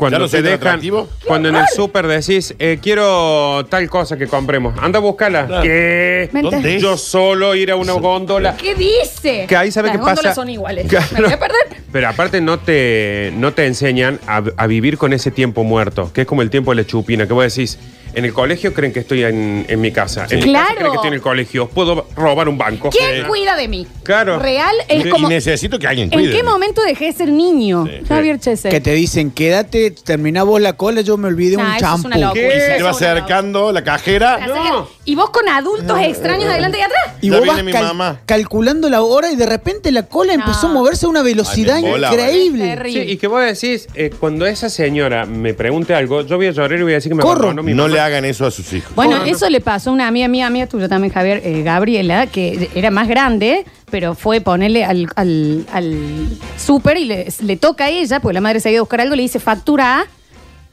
Cuando 0.00 0.16
¿Ya 0.16 0.24
no 0.24 0.30
te 0.30 0.40
dejan, 0.40 0.54
atractivo? 0.60 1.08
cuando 1.26 1.50
en 1.50 1.56
el 1.56 1.64
súper 1.76 2.06
decís, 2.06 2.54
eh, 2.58 2.78
quiero 2.80 3.66
tal 3.68 3.86
cosa 3.90 4.16
que 4.16 4.26
compremos, 4.26 4.72
anda 4.80 4.98
a 4.98 5.02
buscarla. 5.02 5.46
Claro. 5.46 6.50
¿Dónde? 6.50 6.80
Yo 6.80 6.96
solo 6.96 7.54
ir 7.54 7.70
a 7.70 7.76
una 7.76 7.92
góndola. 7.92 8.56
¿Qué 8.56 8.74
dice? 8.74 9.44
Que 9.46 9.56
ahí 9.56 9.70
sabe 9.70 9.88
Las 9.88 9.98
qué 9.98 10.00
pasa. 10.00 10.14
góndolas 10.14 10.34
son 10.36 10.48
iguales. 10.48 10.86
Claro. 10.88 11.06
¿Me 11.12 11.20
voy 11.24 11.32
a 11.34 11.38
perder? 11.38 11.82
Pero 11.92 12.08
aparte 12.08 12.40
no 12.40 12.58
te, 12.58 13.30
no 13.36 13.52
te 13.52 13.66
enseñan 13.66 14.18
a, 14.26 14.42
a 14.56 14.66
vivir 14.66 14.96
con 14.96 15.12
ese 15.12 15.30
tiempo 15.30 15.64
muerto, 15.64 16.10
que 16.14 16.22
es 16.22 16.26
como 16.26 16.40
el 16.40 16.48
tiempo 16.48 16.70
de 16.70 16.76
la 16.76 16.86
chupina, 16.86 17.26
que 17.26 17.34
vos 17.34 17.44
decís, 17.54 17.78
en 18.14 18.24
el 18.24 18.32
colegio 18.32 18.72
creen 18.74 18.92
que 18.92 19.00
estoy 19.00 19.24
en, 19.24 19.64
en 19.68 19.80
mi 19.80 19.90
casa. 19.92 20.26
En 20.30 20.38
mi 20.38 20.44
Claro. 20.44 20.66
casa 20.66 20.74
creen 20.76 20.90
que 20.90 20.96
estoy 20.96 21.08
en 21.08 21.14
el 21.14 21.20
colegio. 21.20 21.68
Puedo 21.68 22.06
robar 22.16 22.48
un 22.48 22.58
banco. 22.58 22.90
¿Quién 22.90 23.26
cuida 23.26 23.56
de 23.56 23.68
mí? 23.68 23.86
Claro. 24.02 24.38
Real 24.38 24.74
es 24.88 25.06
Y 25.06 25.08
como. 25.10 25.28
necesito 25.28 25.78
que 25.78 25.86
alguien 25.86 26.10
cuide. 26.10 26.30
¿En 26.30 26.36
qué 26.36 26.42
momento 26.42 26.82
dejé 26.82 27.06
de 27.06 27.12
ser 27.12 27.28
niño? 27.28 27.86
Sí. 27.86 28.04
Javier 28.08 28.38
Chesel. 28.40 28.70
Que 28.70 28.80
te 28.80 28.92
dicen, 28.94 29.30
quédate, 29.30 29.90
termina 29.92 30.42
vos 30.42 30.60
la 30.60 30.72
cola, 30.74 31.00
yo 31.02 31.16
me 31.16 31.28
olvidé 31.28 31.56
Nah, 31.56 31.62
un 31.62 31.68
eso 31.68 31.76
es 31.76 31.80
champú. 31.82 32.06
una 32.08 32.16
locura. 32.18 32.40
¿Qué? 32.42 32.56
Y 32.56 32.60
se 32.60 32.76
te 32.76 32.82
va 32.82 32.90
acercando 32.90 33.72
la 33.72 33.84
cajera. 33.84 34.46
No. 34.46 34.88
Y 35.04 35.14
vos 35.14 35.30
con 35.30 35.48
adultos 35.48 35.98
extraños 36.00 36.48
adelante 36.50 36.78
y 36.78 36.82
atrás. 36.82 37.02
Y 37.20 37.30
Ya 37.30 37.36
vos 37.36 37.44
viene 37.44 37.62
mi 37.62 37.72
cal- 37.72 37.84
mamá. 37.84 38.20
calculando 38.26 38.88
la 38.88 39.02
hora 39.02 39.30
y 39.30 39.36
de 39.36 39.46
repente 39.46 39.90
la 39.92 40.04
cola 40.06 40.32
empezó 40.34 40.66
a 40.68 40.70
moverse 40.72 41.06
a 41.06 41.08
una 41.08 41.22
velocidad 41.22 41.76
Ay, 41.76 41.82
me 41.84 41.90
volaba. 41.90 42.14
increíble. 42.14 42.64
Terrible. 42.76 43.04
Sí, 43.04 43.10
y 43.12 43.16
que 43.16 43.26
vos 43.26 43.42
decís, 43.42 43.88
eh, 43.94 44.10
cuando 44.18 44.46
esa 44.46 44.68
señora 44.70 45.26
me 45.26 45.54
pregunte 45.54 45.94
algo, 45.94 46.22
yo 46.22 46.36
voy 46.36 46.46
a 46.46 46.50
llorar 46.52 46.78
y 46.78 46.82
voy 46.82 46.92
a 46.92 46.96
decir 46.96 47.10
que 47.10 47.16
me 47.16 47.22
Corro. 47.22 47.44
abandonó 47.44 47.62
mi 47.62 47.72
No 47.74 47.84
mamá. 47.84 47.94
le 47.94 47.99
hagan 48.00 48.24
eso 48.24 48.46
a 48.46 48.50
sus 48.50 48.72
hijos. 48.72 48.94
Bueno, 48.94 49.12
No, 49.12 49.18
no, 49.18 49.26
no. 49.26 49.30
eso 49.32 49.48
le 49.50 49.60
pasó 49.60 49.90
a 49.90 49.92
una 49.92 50.08
amiga 50.08 50.26
mía, 50.28 50.46
amiga 50.46 50.66
tuya 50.66 50.88
también, 50.88 51.12
Javier, 51.12 51.40
eh, 51.44 51.62
Gabriela, 51.62 52.26
que 52.26 52.68
era 52.74 52.90
más 52.90 53.06
grande, 53.08 53.64
pero 53.90 54.14
fue 54.14 54.40
ponerle 54.40 54.84
al, 54.84 55.08
al, 55.16 55.66
al 55.72 56.28
súper 56.58 56.96
y 56.96 57.04
le, 57.04 57.28
le 57.42 57.56
toca 57.56 57.84
a 57.84 57.90
ella, 57.90 58.20
porque 58.20 58.34
la 58.34 58.40
madre 58.40 58.60
se 58.60 58.68
ha 58.68 58.72
ido 58.72 58.80
a 58.80 58.82
buscar 58.82 59.00
algo, 59.00 59.14
le 59.14 59.22
dice 59.22 59.38
factura 59.40 60.00
A, 60.00 60.04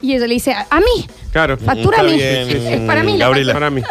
y 0.00 0.14
ella 0.14 0.26
le 0.26 0.34
dice, 0.34 0.52
a, 0.52 0.66
a 0.70 0.78
mí, 0.80 1.06
Claro. 1.32 1.56
factura 1.58 1.98
a 2.00 2.06
Está 2.06 2.12
mí. 2.12 2.16
bien, 2.16 2.72
Es 2.74 2.80
para 2.82 3.02
mí 3.02 3.16
la 3.18 3.24
Gabriela. 3.26 3.52
Para 3.52 3.70
mí. 3.70 3.82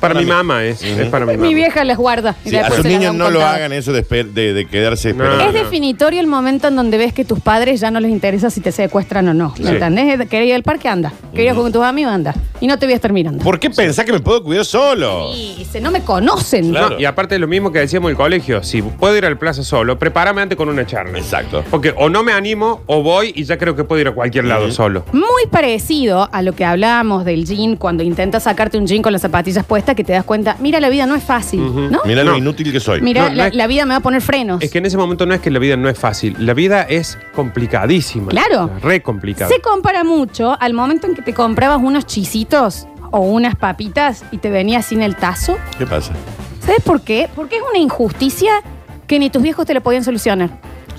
Para 0.00 0.14
mi 0.14 0.24
mamá 0.26 0.64
es. 0.64 0.82
Es 0.82 1.08
para 1.08 1.26
mi 1.26 1.32
mamá. 1.36 1.46
Mi 1.46 1.54
vieja 1.54 1.84
las 1.84 1.98
guarda. 1.98 2.34
y 2.44 2.50
Sí, 2.50 2.56
a 2.56 2.60
después 2.60 2.76
sus 2.78 2.82
se 2.86 2.90
las 2.92 2.92
da 2.92 2.98
niños 3.12 3.14
no 3.14 3.30
lo 3.30 3.44
hagan 3.44 3.72
eso 3.72 3.92
de, 3.92 4.04
esper- 4.06 4.30
de- 4.32 4.52
de 4.54 4.66
quedarse 4.66 5.12
No. 5.14 5.24
esperando. 5.24 5.44
Es 5.58 5.64
definitorio 5.64 6.20
el 6.20 6.26
momento 6.26 6.68
en 6.68 6.76
donde 6.76 6.96
ves 6.98 7.12
que 7.12 7.24
tus 7.24 7.40
padres 7.40 7.80
ya 7.80 7.90
no 7.90 8.00
les 8.00 8.10
interesa 8.10 8.50
si 8.50 8.60
te 8.60 8.72
secuestran 8.72 9.28
o 9.28 9.34
no. 9.34 9.54
¿Me 9.58 9.64
Sí. 9.66 9.70
entendés? 9.72 10.28
Querías 10.28 10.48
ir 10.48 10.54
al 10.54 10.62
parque, 10.62 10.88
anda. 10.88 11.12
Querías 11.34 11.54
jugar 11.54 11.70
con 11.72 11.80
tus 11.80 11.82
amigos, 11.88 12.12
anda. 12.12 12.34
Y 12.60 12.66
no 12.66 12.78
te 12.78 12.86
voy 12.86 12.92
a 12.92 12.96
estar 12.96 13.12
mirando. 13.12 13.42
¿Por 13.44 13.58
qué 13.58 13.70
pensás 13.70 14.04
que 14.04 14.12
me 14.12 14.20
puedo 14.20 14.42
cuidar 14.42 14.64
solo? 14.64 15.30
Y 15.34 15.54
dice, 15.58 15.80
no 15.80 15.90
me 15.90 16.02
conocen. 16.02 16.70
Claro. 16.70 16.90
No, 16.90 17.00
y 17.00 17.04
aparte 17.04 17.38
lo 17.38 17.46
mismo 17.48 17.72
que 17.72 17.78
decíamos 17.80 18.08
en 18.08 18.12
el 18.12 18.16
colegio, 18.16 18.62
si 18.62 18.82
puedo 18.82 19.16
ir 19.16 19.24
al 19.24 19.38
plaza 19.38 19.62
solo, 19.64 19.98
prepárame 19.98 20.42
antes 20.42 20.56
con 20.58 20.68
una 20.68 20.86
charla. 20.86 21.18
Exacto. 21.18 21.64
Porque 21.70 21.94
o 21.96 22.08
no 22.08 22.22
me 22.22 22.32
animo 22.32 22.82
o 22.86 23.02
voy 23.02 23.32
y 23.34 23.44
ya 23.44 23.56
creo 23.58 23.74
que 23.76 23.84
puedo 23.84 24.00
ir 24.00 24.08
a 24.08 24.12
cualquier 24.12 24.44
lado 24.44 24.70
solo. 24.70 25.04
Muy 25.12 25.46
parecido 25.50 26.28
a 26.32 26.42
lo 26.42 26.52
que 26.54 26.64
hablábamos 26.64 27.24
del 27.24 27.44
jean 27.46 27.76
cuando 27.76 28.02
intentas 28.02 28.42
sacarte 28.44 28.76
un 28.78 28.86
jean 28.86 29.02
con 29.02 29.12
las 29.12 29.22
zapatillas 29.22 29.64
puestas 29.64 29.89
que 29.94 30.04
te 30.04 30.12
das 30.12 30.24
cuenta, 30.24 30.56
mira, 30.60 30.80
la 30.80 30.88
vida 30.88 31.06
no 31.06 31.14
es 31.14 31.22
fácil, 31.24 31.90
¿no? 31.90 32.00
Mira 32.04 32.22
lo 32.24 32.32
No. 32.32 32.38
inútil 32.38 32.72
que 32.72 32.80
soy. 32.80 33.00
Mira, 33.00 33.24
No, 33.24 33.28
no 33.30 33.34
la, 33.36 33.46
es- 33.48 33.54
la 33.54 33.66
vida 33.66 33.84
me 33.86 33.90
va 33.90 33.96
a 33.96 34.00
poner 34.00 34.20
frenos. 34.22 34.62
Es 34.62 34.70
que 34.70 34.78
en 34.78 34.86
ese 34.86 34.96
momento 34.96 35.26
no 35.26 35.34
es 35.34 35.40
que 35.40 35.50
la 35.50 35.58
vida 35.58 35.76
no 35.76 35.88
es 35.88 35.98
fácil, 35.98 36.36
la 36.38 36.54
vida 36.54 36.82
es 36.82 37.18
complicadísima. 37.34 38.28
Claro. 38.28 38.70
Re 38.82 39.02
complicada. 39.02 39.50
Se 39.50 39.60
compara 39.60 40.04
mucho 40.04 40.56
al 40.60 40.72
momento 40.74 41.06
en 41.06 41.14
que 41.14 41.22
te 41.22 41.34
comprabas 41.34 41.78
unos 41.82 42.06
chisitos 42.06 42.86
o 43.10 43.20
unas 43.20 43.56
papitas 43.56 44.24
y 44.30 44.38
te 44.38 44.50
venía 44.50 44.82
sin 44.82 45.02
el 45.02 45.16
tazo. 45.16 45.58
¿Qué 45.78 45.86
pasa? 45.86 46.12
¿Sabes 46.64 46.82
por 46.82 47.00
qué? 47.02 47.28
Porque 47.34 47.56
es 47.56 47.62
una 47.68 47.78
injusticia 47.78 48.52
que 49.06 49.18
ni 49.18 49.30
tus 49.30 49.42
viejos 49.42 49.66
te 49.66 49.74
la 49.74 49.80
podían 49.80 50.04
solucionar. 50.04 50.50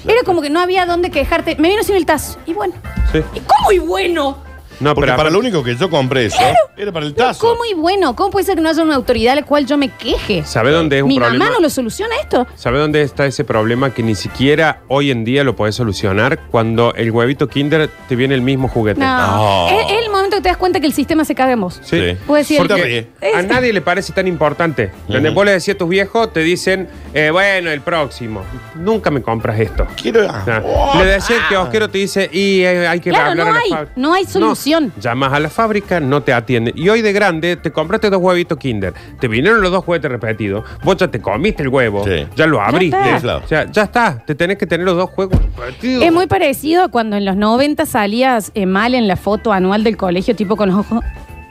Era 0.05 0.23
como 0.25 0.41
que 0.41 0.49
no 0.49 0.59
había 0.59 0.85
dónde 0.85 1.11
quejarte. 1.11 1.55
Me 1.59 1.69
vino 1.69 1.83
sin 1.83 1.95
el 1.95 2.05
tazo. 2.05 2.37
Y 2.45 2.53
bueno. 2.53 2.73
Sí. 3.11 3.19
¿Y 3.35 3.39
cómo 3.41 3.71
y 3.71 3.79
bueno? 3.79 4.37
No, 4.81 4.93
Porque 4.95 5.07
pero 5.07 5.17
para 5.17 5.29
aparte- 5.29 5.33
lo 5.33 5.39
único 5.39 5.63
que 5.63 5.75
yo 5.75 5.89
compré 5.89 6.25
eso 6.25 6.37
era 6.75 6.91
para 6.91 7.05
el 7.05 7.13
tazo. 7.13 7.39
¿Cómo 7.47 7.63
y 7.65 7.73
bueno? 7.73 8.15
¿Cómo 8.15 8.31
puede 8.31 8.45
ser 8.45 8.55
que 8.55 8.61
no 8.61 8.69
haya 8.69 8.81
una 8.83 8.95
autoridad 8.95 9.33
a 9.33 9.35
la 9.35 9.43
cual 9.43 9.65
yo 9.65 9.77
me 9.77 9.89
queje? 9.89 10.43
¿Sabe 10.43 10.71
dónde 10.71 10.97
es 10.97 11.03
un 11.03 11.09
Mi 11.09 11.19
problema? 11.19 11.45
mamá 11.45 11.55
no 11.57 11.61
lo 11.61 11.69
soluciona 11.69 12.15
esto. 12.19 12.47
¿Sabe 12.55 12.79
dónde 12.79 13.01
está 13.03 13.25
ese 13.25 13.43
problema 13.43 13.93
que 13.93 14.01
ni 14.03 14.15
siquiera 14.15 14.81
hoy 14.87 15.11
en 15.11 15.23
día 15.23 15.43
lo 15.43 15.55
podés 15.55 15.75
solucionar 15.75 16.39
cuando 16.49 16.93
el 16.95 17.11
huevito 17.11 17.47
Kinder 17.47 17.89
te 18.09 18.15
viene 18.15 18.33
el 18.35 18.41
mismo 18.41 18.67
juguete? 18.67 18.99
No. 18.99 19.67
No. 19.67 19.69
Es, 19.69 19.91
es 19.91 20.03
el 20.03 20.09
momento 20.11 20.37
que 20.37 20.41
te 20.41 20.49
das 20.49 20.57
cuenta 20.57 20.79
que 20.79 20.87
el 20.87 20.93
sistema 20.93 21.23
se 21.25 21.35
caga 21.35 21.51
en 21.53 21.61
vos. 21.61 21.79
Sí. 21.83 21.99
Sí. 22.01 22.17
Puedes 22.25 22.47
decir, 22.47 22.65
Porque- 22.67 23.07
ríe. 23.21 23.33
A 23.35 23.41
nadie 23.43 23.71
le 23.73 23.81
parece 23.81 24.11
tan 24.13 24.27
importante. 24.27 24.91
Donde 25.07 25.29
Ujú. 25.29 25.35
vos 25.35 25.45
le 25.45 25.51
decías 25.51 25.75
a 25.75 25.77
tus 25.77 25.89
viejos, 25.89 26.33
te 26.33 26.39
dicen, 26.39 26.89
eh, 27.13 27.29
bueno, 27.31 27.69
el 27.69 27.81
próximo. 27.81 28.41
Nunca 28.75 29.11
me 29.11 29.21
compras 29.21 29.59
esto. 29.59 29.85
Quiero. 30.01 30.21
O 30.27 30.45
sea, 30.45 30.63
Oh, 30.65 30.93
le 30.97 31.05
decía 31.05 31.35
el 31.35 31.47
kiosquero, 31.49 31.89
te 31.89 31.97
dice, 31.99 32.29
y 32.31 32.61
eh, 32.61 32.87
hay 32.87 32.99
que 32.99 33.09
Claro, 33.11 33.31
hablar 33.31 33.45
no 33.47 33.51
a 33.51 33.55
la 33.55 33.61
hay- 33.81 33.87
no 33.95 34.13
hay 34.13 34.25
solución. 34.25 34.70
Llamas 34.99 35.33
a 35.33 35.39
la 35.39 35.49
fábrica, 35.49 35.99
no 35.99 36.21
te 36.21 36.33
atienden. 36.33 36.73
Y 36.77 36.89
hoy 36.89 37.01
de 37.01 37.13
grande 37.13 37.55
te 37.55 37.71
compraste 37.71 38.09
dos 38.09 38.21
huevitos 38.21 38.57
Kinder. 38.57 38.93
Te 39.19 39.27
vinieron 39.27 39.61
los 39.61 39.71
dos 39.71 39.83
juguetes 39.83 40.11
repetidos. 40.11 40.63
Vos 40.83 40.97
ya 40.97 41.07
te 41.09 41.21
comiste 41.21 41.63
el 41.63 41.69
huevo. 41.69 42.03
Sí. 42.05 42.27
Ya 42.35 42.47
lo 42.47 42.61
abriste. 42.61 43.15
está. 43.15 43.37
O 43.37 43.47
sea, 43.47 43.71
ya 43.71 43.83
está. 43.83 44.23
Te 44.25 44.35
tenés 44.35 44.57
que 44.57 44.67
tener 44.67 44.85
los 44.85 44.95
dos 44.95 45.09
juegos 45.09 45.39
repetidos. 45.55 46.03
Es 46.03 46.11
muy 46.11 46.27
parecido 46.27 46.83
a 46.83 46.87
cuando 46.89 47.17
en 47.17 47.25
los 47.25 47.35
90 47.35 47.85
salías 47.85 48.51
eh, 48.53 48.65
mal 48.65 48.95
en 48.95 49.07
la 49.07 49.15
foto 49.15 49.53
anual 49.53 49.83
del 49.83 49.97
colegio, 49.97 50.35
tipo 50.35 50.55
con 50.55 50.69
los 50.69 50.79
ojos 50.79 51.03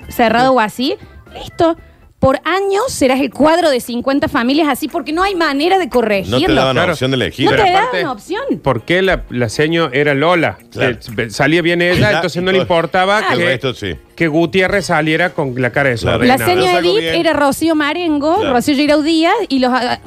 cerrados 0.08 0.54
o 0.54 0.60
así. 0.60 0.96
Listo. 1.32 1.76
Por 2.20 2.38
años 2.44 2.84
serás 2.92 3.18
el 3.20 3.30
cuadro 3.30 3.70
de 3.70 3.80
50 3.80 4.28
familias 4.28 4.68
así 4.68 4.88
porque 4.88 5.10
no 5.12 5.22
hay 5.22 5.34
manera 5.34 5.78
de 5.78 5.88
corregirlo. 5.88 6.38
No 6.38 6.46
te 6.46 6.52
daban 6.52 6.76
Claro. 6.76 6.92
opción 6.92 7.10
de 7.10 7.14
elegir. 7.16 7.46
No 7.50 7.56
te 7.56 7.62
aparte, 7.62 7.96
daban 8.02 8.12
opción. 8.16 8.42
¿Por 8.62 8.82
qué 8.82 9.00
la, 9.00 9.24
la 9.30 9.48
seño 9.48 9.88
era 9.92 10.12
Lola? 10.14 10.58
Claro. 10.70 10.98
Que 11.16 11.30
salía 11.30 11.62
bien 11.62 11.80
ella, 11.80 11.96
Ella 11.96 12.10
entonces 12.16 12.42
y 12.42 12.44
no 12.44 12.52
le 12.52 12.58
todo. 12.58 12.62
importaba 12.64 13.20
El 13.32 13.38
que, 13.38 13.44
resto, 13.46 13.72
sí. 13.72 13.96
que 14.14 14.28
Gutiérrez 14.28 14.84
saliera 14.86 15.30
con 15.30 15.54
la 15.60 15.70
cara 15.72 15.88
de 15.90 15.96
Claro. 15.96 16.18
desordenada. 16.18 16.54
La 16.54 16.64
salgo 16.68 16.78
Edith 16.90 17.00
bien. 17.00 17.14
era 17.14 17.32
Rocío 17.32 17.74
Marengo, 17.74 18.36
Claro. 18.36 18.52
Rocío 18.52 18.74
Girau 18.74 19.00
Díaz 19.02 19.34
y 19.48 19.58
los... 19.58 19.72
ah, 19.74 19.98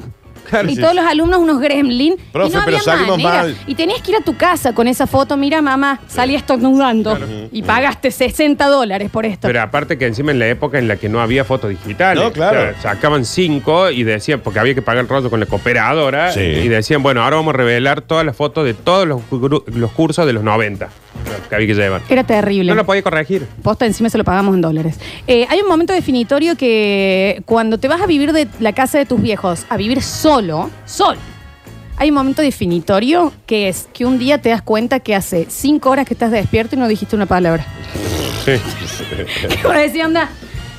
Claro, 0.48 0.68
y 0.70 0.74
sí, 0.74 0.80
todos 0.80 0.94
los 0.94 1.04
alumnos 1.04 1.40
unos 1.40 1.60
gremlin. 1.60 2.16
Profe, 2.32 2.50
y 2.50 2.52
no 2.52 2.60
pero 2.64 2.76
había 2.76 2.80
salimos 2.80 3.18
manera. 3.22 3.42
mal. 3.42 3.56
Y 3.66 3.74
tenías 3.74 4.00
que 4.02 4.12
ir 4.12 4.16
a 4.16 4.20
tu 4.20 4.36
casa 4.36 4.74
con 4.74 4.86
esa 4.88 5.06
foto. 5.06 5.36
Mira, 5.36 5.62
mamá, 5.62 6.00
salí 6.06 6.34
estornudando. 6.34 7.18
Y 7.52 7.62
pagaste 7.62 8.10
60 8.10 8.66
dólares 8.66 9.10
por 9.10 9.26
esto. 9.26 9.46
Pero 9.48 9.60
aparte 9.62 9.98
que 9.98 10.06
encima 10.06 10.30
en 10.32 10.38
la 10.38 10.48
época 10.48 10.78
en 10.78 10.88
la 10.88 10.96
que 10.96 11.08
no 11.08 11.20
había 11.20 11.44
fotos 11.44 11.70
digitales. 11.70 12.22
No, 12.22 12.32
claro. 12.32 12.70
O 12.76 12.80
sea, 12.80 12.94
sacaban 12.94 13.24
cinco 13.24 13.90
y 13.90 14.04
decían, 14.04 14.40
porque 14.40 14.58
había 14.58 14.74
que 14.74 14.82
pagar 14.82 15.02
el 15.02 15.08
rollo 15.08 15.30
con 15.30 15.40
la 15.40 15.46
cooperadora. 15.46 16.32
Sí. 16.32 16.40
Y 16.40 16.68
decían, 16.68 17.02
bueno, 17.02 17.22
ahora 17.22 17.36
vamos 17.36 17.54
a 17.54 17.56
revelar 17.56 18.02
todas 18.02 18.24
las 18.24 18.36
fotos 18.36 18.64
de 18.64 18.74
todos 18.74 19.06
los, 19.06 19.20
los 19.66 19.90
cursos 19.92 20.26
de 20.26 20.32
los 20.32 20.42
90 20.44 20.88
que 21.48 21.54
había 21.54 21.66
que 21.66 21.74
llevar. 21.74 22.02
Era 22.08 22.24
terrible. 22.24 22.70
No 22.70 22.74
lo 22.74 22.86
podía 22.86 23.02
corregir. 23.02 23.46
Posta, 23.62 23.86
encima 23.86 24.08
se 24.10 24.18
lo 24.18 24.24
pagamos 24.24 24.54
en 24.54 24.60
dólares. 24.60 24.98
Eh, 25.26 25.46
hay 25.48 25.60
un 25.60 25.68
momento 25.68 25.92
definitorio 25.92 26.56
que 26.56 27.42
cuando 27.46 27.78
te 27.78 27.88
vas 27.88 28.00
a 28.00 28.06
vivir 28.06 28.32
de 28.32 28.48
la 28.60 28.72
casa 28.72 28.98
de 28.98 29.06
tus 29.06 29.20
viejos 29.20 29.66
a 29.68 29.76
vivir 29.76 30.02
solo, 30.02 30.70
solo, 30.84 31.18
hay 31.96 32.08
un 32.10 32.16
momento 32.16 32.42
definitorio 32.42 33.32
que 33.46 33.68
es 33.68 33.88
que 33.92 34.04
un 34.04 34.18
día 34.18 34.38
te 34.38 34.48
das 34.48 34.62
cuenta 34.62 35.00
que 35.00 35.14
hace 35.14 35.46
cinco 35.48 35.90
horas 35.90 36.06
que 36.06 36.14
estás 36.14 36.30
despierto 36.30 36.74
y 36.74 36.78
no 36.78 36.88
dijiste 36.88 37.14
una 37.14 37.26
palabra. 37.26 37.66
Sí. 38.44 38.52
Que 39.48 39.66
vos 39.66 39.76
decís, 39.76 40.02
anda. 40.02 40.28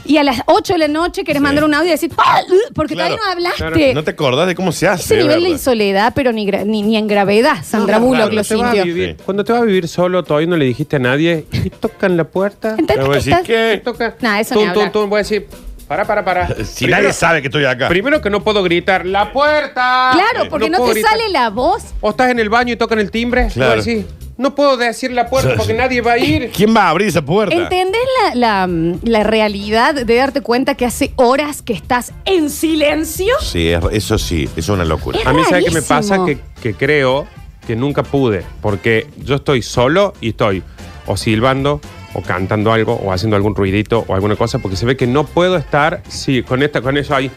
Y 0.05 0.17
a 0.17 0.23
las 0.23 0.41
8 0.45 0.73
de 0.73 0.79
la 0.79 0.87
noche 0.87 1.23
querés 1.23 1.41
mandar 1.41 1.63
un 1.63 1.73
audio 1.73 1.87
y 1.87 1.91
decir, 1.91 2.11
"Ah, 2.17 2.41
uh", 2.47 2.73
porque 2.73 2.93
Claro. 2.93 3.15
todavía 3.15 3.25
no 3.43 3.49
hablaste. 3.49 3.93
No 3.93 4.03
te 4.03 4.11
acordás 4.11 4.47
de 4.47 4.55
cómo 4.55 4.71
se 4.71 4.87
hace. 4.87 5.15
Ese 5.15 5.23
nivel 5.23 5.41
de 5.43 5.49
¿verdad? 5.49 5.63
soledad, 5.63 6.13
pero 6.15 6.31
ni, 6.31 6.45
gra- 6.47 6.65
ni, 6.65 6.83
ni 6.83 6.95
en 6.97 7.07
gravedad, 7.07 7.57
Sandra 7.63 7.97
No, 7.99 8.05
Bullock 8.05 8.29
claro, 8.29 8.35
lo 8.35 8.43
Te 8.43 8.55
vas 8.55 8.63
a 8.63 8.71
sintió. 8.73 8.83
vivir- 8.85 9.15
Sí. 9.17 9.23
Cuando 9.25 9.43
te 9.43 9.51
vas 9.53 9.61
a 9.61 9.65
vivir 9.65 9.87
solo, 9.87 10.23
todavía 10.23 10.47
no 10.47 10.57
le 10.57 10.65
dijiste 10.65 10.95
a 10.97 10.99
nadie 10.99 11.45
y 11.51 11.69
tocan 11.71 12.15
la 12.17 12.23
puerta. 12.25 12.71
¿Entendés 12.77 12.95
Te 12.97 13.01
voy 13.03 13.09
a 13.09 13.11
que 13.11 13.15
decir, 13.17 13.33
estás- 13.33 13.47
¿qué? 13.47 13.81
Toca. 13.83 14.15
Nah, 14.21 14.39
eso 14.39 14.53
Tum, 14.53 14.63
ni 14.63 14.69
tum, 14.69 14.77
hablar. 14.79 14.91
tum, 14.91 15.09
voy 15.09 15.17
a 15.17 15.23
decir, 15.23 15.47
para, 15.87 16.05
para, 16.05 16.23
para. 16.23 16.47
Si 16.65 16.87
nadie 16.87 17.11
sabe 17.13 17.41
que 17.41 17.47
estoy 17.47 17.65
acá. 17.65 17.87
Primero 17.89 18.21
que 18.21 18.29
no 18.29 18.43
puedo 18.43 18.61
gritar, 18.63 19.05
¡la 19.05 19.31
puerta! 19.33 20.11
Claro, 20.13 20.49
porque 20.49 20.69
no, 20.69 20.77
puedo 20.77 20.89
te 20.93 20.99
gritar. 20.99 21.17
sale 21.17 21.29
la 21.29 21.49
voz. 21.49 21.83
O 22.01 22.11
estás 22.11 22.29
en 22.29 22.39
el 22.39 22.49
baño 22.49 22.73
y 22.73 22.75
tocan 22.75 22.99
el 22.99 23.09
timbre. 23.11 23.47
Claro. 23.53 23.81
Claro. 23.81 23.83
Decís, 23.83 24.05
no 24.37 24.53
puedo 24.55 24.75
decir 24.77 25.11
la 25.11 25.29
puerta 25.29 25.53
porque 25.55 25.73
nadie 25.73 26.01
va 26.01 26.13
a 26.13 26.17
ir. 26.17 26.51
¿Quién 26.55 26.75
va 26.75 26.83
a 26.87 26.89
abrir 26.89 27.07
esa 27.07 27.23
puerta? 27.23 27.55
¿Entendés 27.55 28.01
la, 28.33 28.35
la, 28.67 28.69
la 29.03 29.23
realidad 29.23 29.93
de 29.95 30.15
darte 30.15 30.41
cuenta 30.41 30.75
que 30.75 30.85
hace 30.85 31.13
horas 31.15 31.61
que 31.61 31.73
estás 31.73 32.11
en 32.25 32.49
silencio? 32.49 33.33
Sí, 33.41 33.69
es- 33.69 33.83
eso 33.91 34.17
sí, 34.17 34.43
eso 34.43 34.57
es 34.57 34.69
una 34.69 34.85
locura. 34.85 35.19
Es 35.19 35.27
A 35.27 35.33
mí, 35.33 35.41
¿sabes 35.49 35.65
qué 35.65 35.71
me 35.71 35.79
rarísimo. 35.81 35.97
pasa? 36.17 36.25
Que, 36.25 36.39
que 36.61 36.73
creo 36.73 37.27
que 37.65 37.75
nunca 37.75 38.03
pude. 38.03 38.43
Porque 38.61 39.07
yo 39.23 39.35
estoy 39.35 39.61
solo 39.61 40.13
y 40.21 40.29
estoy 40.29 40.63
o 41.07 41.17
silbando, 41.17 41.79
o 42.15 42.21
cantando 42.21 42.71
algo, 42.71 42.93
o 42.93 43.11
haciendo 43.11 43.35
algún 43.35 43.53
ruidito, 43.55 44.05
o 44.07 44.15
alguna 44.15 44.35
cosa, 44.35 44.59
porque 44.59 44.77
se 44.77 44.85
ve 44.85 44.95
que 44.95 45.05
no 45.05 45.25
puedo 45.25 45.57
estar 45.57 46.01
sí, 46.07 46.41
con, 46.43 46.63
esta, 46.63 46.81
con 46.81 46.97
eso 46.97 47.13
ahí. 47.13 47.29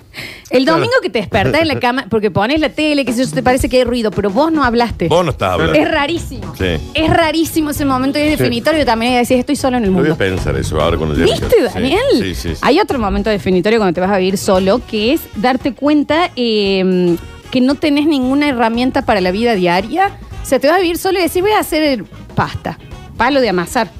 El 0.51 0.65
domingo 0.65 0.93
que 1.03 1.11
te 1.11 1.19
despertás 1.19 1.61
en 1.63 1.69
la 1.69 1.81
cama, 1.81 2.07
porque 2.09 2.31
pones 2.31 2.61
la 2.61 2.69
tele, 2.71 3.05
que 3.05 3.11
eso 3.11 3.35
te 3.35 3.43
parece 3.43 3.69
que 3.69 3.79
hay 3.79 3.85
ruido, 3.85 4.11
pero 4.11 4.31
vos 4.31 4.53
no 4.53 4.63
hablaste. 4.65 5.09
Vos 5.09 5.25
no 5.25 5.33
estás 5.33 5.53
hablando. 5.53 5.75
Es 5.75 5.91
rarísimo. 5.91 6.55
Sí. 6.57 6.79
Es 6.95 7.11
rarísimo 7.11 7.71
ese 7.71 7.85
momento 7.85 8.19
y 8.19 8.23
es 8.23 8.39
definitorio 8.39 8.85
también. 8.87 9.13
Y 9.15 9.17
decís, 9.17 9.33
estoy 9.33 9.57
solo 9.57 9.77
en 9.77 9.85
el 9.85 9.91
Yo 9.91 9.97
voy 9.97 10.07
a 10.07 10.09
mundo. 10.11 10.17
pensar 10.17 10.57
eso 10.57 10.81
ahora 10.81 10.97
cuando 10.97 11.15
llegue. 11.17 11.33
¿Viste, 11.33 11.49
Sí, 11.49 11.63
Daniel? 11.75 12.01
Sí, 12.13 12.35
sí, 12.35 12.55
sí. 12.55 12.61
Hay 12.63 12.79
otro 12.79 12.99
momento 12.99 13.31
definitorio 13.31 13.79
cuando 13.79 13.95
te 13.95 14.01
vas 14.01 14.11
a 14.11 14.19
vivir 14.19 14.39
solo, 14.39 14.81
que 14.89 15.13
es 15.13 15.21
darte 15.35 15.75
cuenta 15.75 16.31
eh, 16.37 17.17
que 17.51 17.61
no 17.61 17.75
tenés 17.75 18.07
ninguna 18.07 18.49
herramienta 18.49 19.03
para 19.03 19.21
la 19.21 19.33
vida 19.33 19.55
diaria. 19.55 20.13
O 20.43 20.47
sea, 20.47 20.59
te 20.61 20.69
vas 20.69 20.77
a 20.77 20.81
vivir 20.81 20.99
solo 20.99 21.19
y 21.19 21.23
decís, 21.23 21.43
voy 21.43 21.51
a 21.53 21.59
hacer 21.59 22.05
pasta, 22.35 22.79
palo 23.17 23.41
de 23.41 23.49
amasar. 23.49 23.91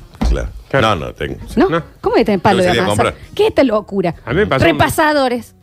Claro. 0.71 0.95
No, 0.97 1.07
no, 1.07 1.15
tengo. 1.15 1.37
¿No? 1.57 1.69
No. 1.69 1.83
¿Cómo 2.01 2.17
que 2.17 2.25
tenés 2.25 2.41
palo 2.41 2.59
Yo 2.59 2.65
de 2.65 2.69
salí 2.69 2.79
a 2.81 2.85
amasar? 2.85 3.07
comprar. 3.07 3.29
¿Qué 3.35 3.43
es 3.45 3.49
esta 3.51 3.65
locura? 3.65 4.15
A 4.25 4.31
mí 4.31 4.37
me 4.37 4.47
pasó- 4.47 4.65
Repasadores. 4.65 5.55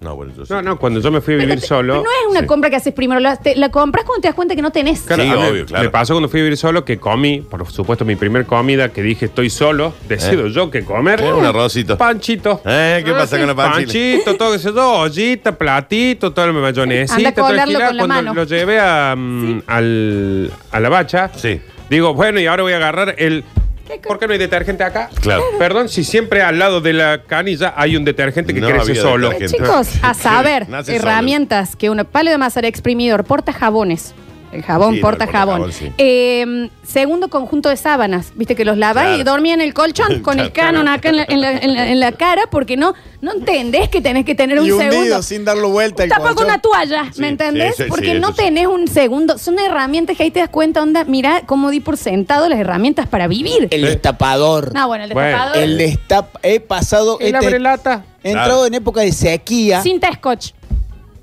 No, 0.00 0.16
bueno, 0.16 0.32
yo 0.36 0.44
sí. 0.44 0.52
No, 0.52 0.60
no, 0.62 0.78
cuando 0.80 0.98
yo 0.98 1.12
me 1.12 1.20
fui 1.20 1.34
a 1.34 1.36
vivir 1.36 1.60
solo. 1.60 1.92
Pero 1.92 2.02
no 2.02 2.10
es 2.10 2.30
una 2.32 2.40
Sí. 2.40 2.46
compra 2.46 2.68
que 2.70 2.74
haces 2.74 2.92
primero, 2.92 3.20
la, 3.20 3.36
te- 3.36 3.54
la 3.54 3.68
compras 3.70 4.04
cuando 4.04 4.20
te 4.22 4.26
das 4.26 4.34
cuenta 4.34 4.56
que 4.56 4.62
no 4.62 4.72
tenés. 4.72 5.02
Claro, 5.02 5.22
Sí, 5.22 5.28
a 5.30 5.34
mí 5.36 5.42
obvio, 5.44 5.64
claro. 5.66 5.84
Me 5.84 5.90
pasó 5.90 6.14
cuando 6.14 6.28
fui 6.28 6.40
a 6.40 6.42
vivir 6.42 6.58
solo 6.58 6.84
que 6.84 6.98
comí, 6.98 7.40
por 7.40 7.70
supuesto, 7.70 8.04
mi 8.04 8.16
primer 8.16 8.44
comida 8.44 8.88
que 8.88 9.00
dije 9.00 9.26
estoy 9.26 9.48
solo, 9.48 9.94
decido 10.08 10.46
Eh. 10.46 10.50
yo 10.50 10.72
qué 10.72 10.84
comer. 10.84 11.20
¿Qué? 11.20 11.32
Un 11.32 11.44
arrocito. 11.44 11.96
Panchito. 11.96 12.60
Eh, 12.64 13.02
¿qué 13.04 13.12
pasa 13.12 13.38
con 13.38 13.46
la 13.46 13.54
panchita? 13.54 13.76
Panchito, 13.92 14.34
todo 14.36 14.54
eso, 14.56 14.74
todo, 14.74 14.92
ollita, 15.02 15.56
platito, 15.56 16.32
todo 16.32 16.46
el 16.46 16.52
mayonesita. 16.54 17.14
Anda 17.18 17.28
a 17.28 17.34
todo 17.34 17.46
el 17.50 17.50
colarlo 17.52 17.74
con 17.74 17.82
la 17.96 18.02
Cuando 18.06 18.14
mano. 18.16 18.34
lo 18.34 18.42
llevé 18.44 18.80
a, 18.80 19.14
mm, 19.16 19.62
al, 19.68 20.50
a 20.72 20.80
la 20.80 20.88
bacha, 20.88 21.30
Sí. 21.36 21.60
digo, 21.88 22.12
bueno, 22.12 22.40
y 22.40 22.46
ahora 22.46 22.64
voy 22.64 22.72
a 22.72 22.76
agarrar 22.78 23.14
el... 23.18 23.44
¿Qué 23.86 24.00
co- 24.00 24.08
¿Por 24.08 24.18
qué 24.18 24.26
no 24.26 24.32
hay 24.32 24.38
detergente 24.38 24.84
acá? 24.84 25.10
Claro. 25.20 25.42
Perdón, 25.58 25.88
si 25.88 26.04
siempre 26.04 26.42
al 26.42 26.58
lado 26.58 26.80
de 26.80 26.92
la 26.92 27.22
canilla 27.26 27.74
hay 27.76 27.96
un 27.96 28.04
detergente 28.04 28.54
que 28.54 28.60
No 28.60 28.68
crece 28.68 28.90
había 28.92 29.02
solo. 29.02 29.28
detergente. 29.30 29.64
Chicos, 29.64 29.88
a 30.02 30.14
saber, 30.14 30.68
Nace 30.68 30.96
herramientas 30.96 31.76
que 31.76 31.90
uno, 31.90 32.04
palo 32.04 32.30
de 32.30 32.36
amasar 32.36 32.64
exprimidor, 32.64 33.24
porta 33.24 33.52
jabones. 33.52 34.14
El 34.52 34.62
jabón, 34.62 34.92
Sí, 34.94 35.00
no, 35.00 35.02
porta 35.06 35.26
jabón. 35.26 35.60
portajabón, 35.62 35.72
sí. 35.72 35.92
Eh, 35.98 36.68
segundo 36.86 37.28
conjunto 37.28 37.70
de 37.70 37.76
sábanas. 37.78 38.32
Viste 38.36 38.54
que 38.54 38.64
los 38.66 38.76
lavas 38.76 39.04
Claro. 39.04 39.18
y 39.18 39.24
dormía 39.24 39.54
en 39.54 39.62
el 39.62 39.72
colchón 39.72 40.20
con 40.22 40.38
el 40.38 40.52
Claro. 40.52 40.72
canon 40.74 40.88
acá 40.88 41.08
en 41.08 41.16
la, 41.16 41.24
en 41.28 41.40
la- 41.40 41.52
en 41.52 41.74
la- 41.74 41.88
en 41.88 42.00
la 42.00 42.12
cara 42.12 42.42
porque 42.50 42.76
no, 42.76 42.92
no 43.22 43.32
entendés 43.32 43.88
que 43.88 44.00
tenés 44.02 44.24
que 44.26 44.34
tener 44.34 44.60
un 44.60 44.66
Y 44.66 44.72
hundido 44.72 44.92
segundo. 44.92 45.22
sin 45.22 45.44
darlo 45.46 45.70
vuelta 45.70 46.04
el 46.04 46.10
Tapa 46.10 46.20
con 46.22 46.34
colchón. 46.34 46.46
una 46.46 46.60
toalla, 46.60 47.04
Sí, 47.12 47.20
¿me 47.22 47.28
entendés? 47.28 47.76
sí, 47.76 47.84
sí, 47.84 47.88
Porque 47.88 48.12
sí, 48.12 48.20
no 48.20 48.28
eso 48.28 48.36
sí. 48.36 48.44
tenés 48.44 48.66
un 48.66 48.86
segundo. 48.88 49.38
Son 49.38 49.58
herramientas 49.58 50.16
que 50.18 50.24
ahí 50.24 50.30
te 50.30 50.40
das 50.40 50.50
cuenta, 50.50 50.82
onda, 50.82 51.04
mira 51.04 51.42
cómo 51.46 51.70
di 51.70 51.80
por 51.80 51.96
sentado 51.96 52.48
las 52.50 52.58
herramientas 52.58 53.06
para 53.08 53.26
vivir. 53.28 53.68
El 53.70 53.82
destapador. 53.82 54.74
No, 54.74 54.86
bueno, 54.86 55.04
el 55.04 55.12
Bueno, 55.14 55.28
destapador. 55.28 55.56
El 55.62 55.78
destap... 55.78 56.36
He 56.42 56.60
pasado... 56.60 57.16
El 57.20 57.34
este-. 57.34 57.56
He 58.24 58.28
entrado 58.30 58.66
en 58.66 58.74
época 58.74 59.00
de 59.00 59.10
sequía. 59.12 59.82
Cinta 59.82 60.12
scotch. 60.12 60.50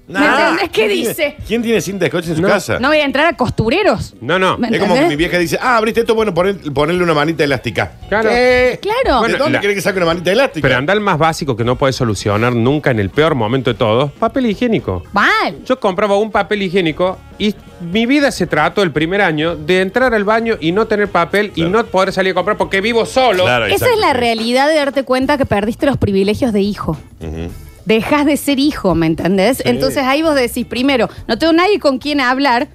¿Me 0.10 0.20
Nah. 0.20 0.40
entendés 0.40 0.70
qué 0.70 0.70
¿Quién 0.72 0.88
tiene- 0.90 1.08
dice? 1.10 1.36
¿Quién 1.48 1.62
tiene 1.62 1.82
cinta 1.82 2.06
de 2.06 2.10
coche 2.12 2.30
en 2.32 2.36
su 2.38 2.42
No. 2.42 2.48
casa? 2.48 2.80
No 2.80 2.88
voy 2.88 2.98
a 2.98 3.06
entrar 3.06 3.28
a 3.28 3.38
costureros. 3.38 4.16
No, 4.20 4.40
no. 4.40 4.58
¿Me 4.58 4.68
Es 4.70 4.80
como 4.80 4.94
que 4.96 5.02
entendés? 5.02 5.10
mi 5.10 5.16
vieja 5.16 5.38
dice, 5.38 5.60
ah, 5.62 5.78
abriste 5.78 6.00
esto, 6.02 6.16
bueno, 6.16 6.34
poner- 6.34 6.58
ponerle 6.74 7.04
una 7.04 7.14
manita 7.14 7.44
elástica. 7.44 7.92
Claro. 8.10 8.28
¿Qué? 8.30 8.80
Claro. 8.82 9.18
¿De 9.18 9.20
Bueno, 9.20 9.38
dónde 9.38 9.54
la- 9.54 9.60
quiere 9.60 9.76
que 9.76 9.82
saque 9.82 9.98
una 9.98 10.08
manita 10.08 10.32
elástica? 10.32 10.68
Pero 10.68 10.80
anda 10.80 10.94
el 10.94 11.00
más 11.00 11.20
básico 11.20 11.56
que 11.56 11.64
no 11.64 11.76
puedes 11.76 11.96
solucionar 11.96 12.54
nunca 12.54 12.90
en 12.90 13.00
el 13.00 13.12
peor 13.12 13.36
momento 13.36 13.70
de 13.72 13.78
todos, 13.78 14.12
papel 14.14 14.48
higiénico. 14.48 15.04
Mal. 15.14 15.60
Yo 15.64 15.80
compraba 15.80 16.18
un 16.18 16.32
papel 16.32 16.64
higiénico 16.64 17.20
y 17.38 17.54
mi 17.92 18.08
vida 18.08 18.32
se 18.32 18.48
trató 18.48 18.82
el 18.82 18.92
primer 18.92 19.22
año 19.22 19.56
de 19.56 19.82
entrar 19.82 20.16
al 20.16 20.24
baño 20.24 20.58
y 20.60 20.72
no 20.72 20.88
tener 20.88 21.08
papel 21.10 21.52
Claro. 21.52 21.70
y 21.70 21.72
no 21.72 21.86
poder 21.86 22.12
salir 22.14 22.32
a 22.32 22.34
comprar 22.34 22.58
porque 22.58 22.82
vivo 22.82 23.06
solo. 23.06 23.44
Claro, 23.44 23.66
Esa 23.68 23.76
exacto, 23.76 23.94
es 23.94 24.00
la 24.02 24.14
realidad 24.14 24.68
de 24.70 24.74
darte 24.76 25.04
cuenta 25.04 25.38
que 25.38 25.46
perdiste 25.46 25.86
los 25.86 25.98
privilegios 25.98 26.52
de 26.52 26.62
hijo. 26.62 26.98
Ujú. 27.22 27.52
Dejas 27.90 28.26
de 28.26 28.38
ser 28.38 28.60
hijo, 28.60 28.94
¿me 28.94 29.08
entendés? 29.08 29.62
Entonces 29.66 30.04
ahí 30.04 30.22
vos 30.22 30.36
decís, 30.36 30.66
primero, 30.66 31.10
no 31.28 31.38
tengo 31.40 31.54
nadie 31.54 31.80
con 31.80 31.98
quien 31.98 32.22
hablar. 32.22 32.68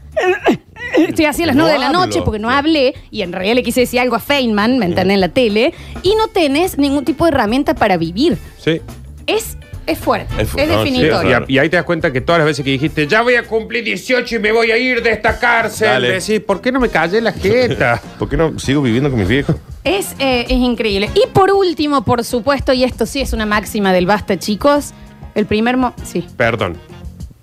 Estoy 0.98 1.24
así 1.26 1.44
a 1.44 1.46
las 1.46 1.56
No 1.56 1.62
9 1.62 1.74
de 1.74 1.78
la 1.78 1.86
hablo. 1.88 2.00
noche 2.00 2.20
porque 2.22 2.40
no 2.40 2.50
hablé 2.50 2.94
y 3.12 3.22
en 3.22 3.32
realidad 3.32 3.54
le 3.54 3.62
quise 3.62 3.80
decir 3.80 4.00
algo 4.00 4.16
a 4.16 4.18
Feynman, 4.20 4.78
¿me 4.78 4.86
entendés? 4.86 5.14
En 5.14 5.20
la 5.20 5.28
tele. 5.28 5.72
Y 6.02 6.14
no 6.16 6.26
tenés 6.28 6.78
ningún 6.78 7.04
tipo 7.04 7.24
de 7.24 7.30
herramienta 7.30 7.74
para 7.74 7.96
vivir. 7.96 8.36
Sí. 8.58 8.80
Es, 9.26 9.56
es 9.86 9.98
fuerte, 9.98 10.34
Es 10.34 10.42
es, 10.42 10.48
fu- 10.48 10.58
sí, 10.58 10.66
definitorio. 10.66 11.22
Y, 11.22 11.26
Claro. 11.28 11.44
a- 11.48 11.50
y 11.52 11.58
ahí 11.58 11.68
te 11.68 11.76
das 11.76 11.84
cuenta 11.84 12.12
que 12.12 12.20
todas 12.20 12.40
las 12.40 12.46
veces 12.46 12.64
que 12.64 12.72
dijiste, 12.72 13.06
ya 13.06 13.22
voy 13.22 13.36
a 13.36 13.44
cumplir 13.44 13.84
18 13.84 14.34
y 14.36 14.38
me 14.40 14.50
voy 14.50 14.70
a 14.72 14.76
ir 14.78 15.00
de 15.02 15.10
esta 15.12 15.38
cárcel, 15.38 15.88
Dale. 15.88 16.08
decís, 16.12 16.40
¿por 16.40 16.60
qué 16.60 16.72
no 16.72 16.80
me 16.80 16.88
callé 16.88 17.20
la 17.20 17.32
jeta? 17.32 18.02
¿Por 18.18 18.28
qué 18.28 18.36
no 18.36 18.58
sigo 18.58 18.82
viviendo 18.82 19.10
con 19.10 19.18
mis 19.20 19.28
viejos? 19.28 19.54
Es, 19.84 20.14
eh, 20.18 20.42
es 20.48 20.52
increíble. 20.58 21.10
Y 21.14 21.26
por 21.32 21.52
último, 21.52 22.04
por 22.04 22.24
supuesto, 22.24 22.72
y 22.72 22.84
esto 22.84 23.04
sí 23.06 23.20
es 23.20 23.32
una 23.32 23.46
máxima 23.46 23.92
del 23.92 24.06
basta, 24.06 24.38
chicos, 24.38 24.92
el 25.34 25.46
primer... 25.46 25.76
mo- 25.76 25.94
sí. 26.02 26.26
Perdón. 26.36 26.76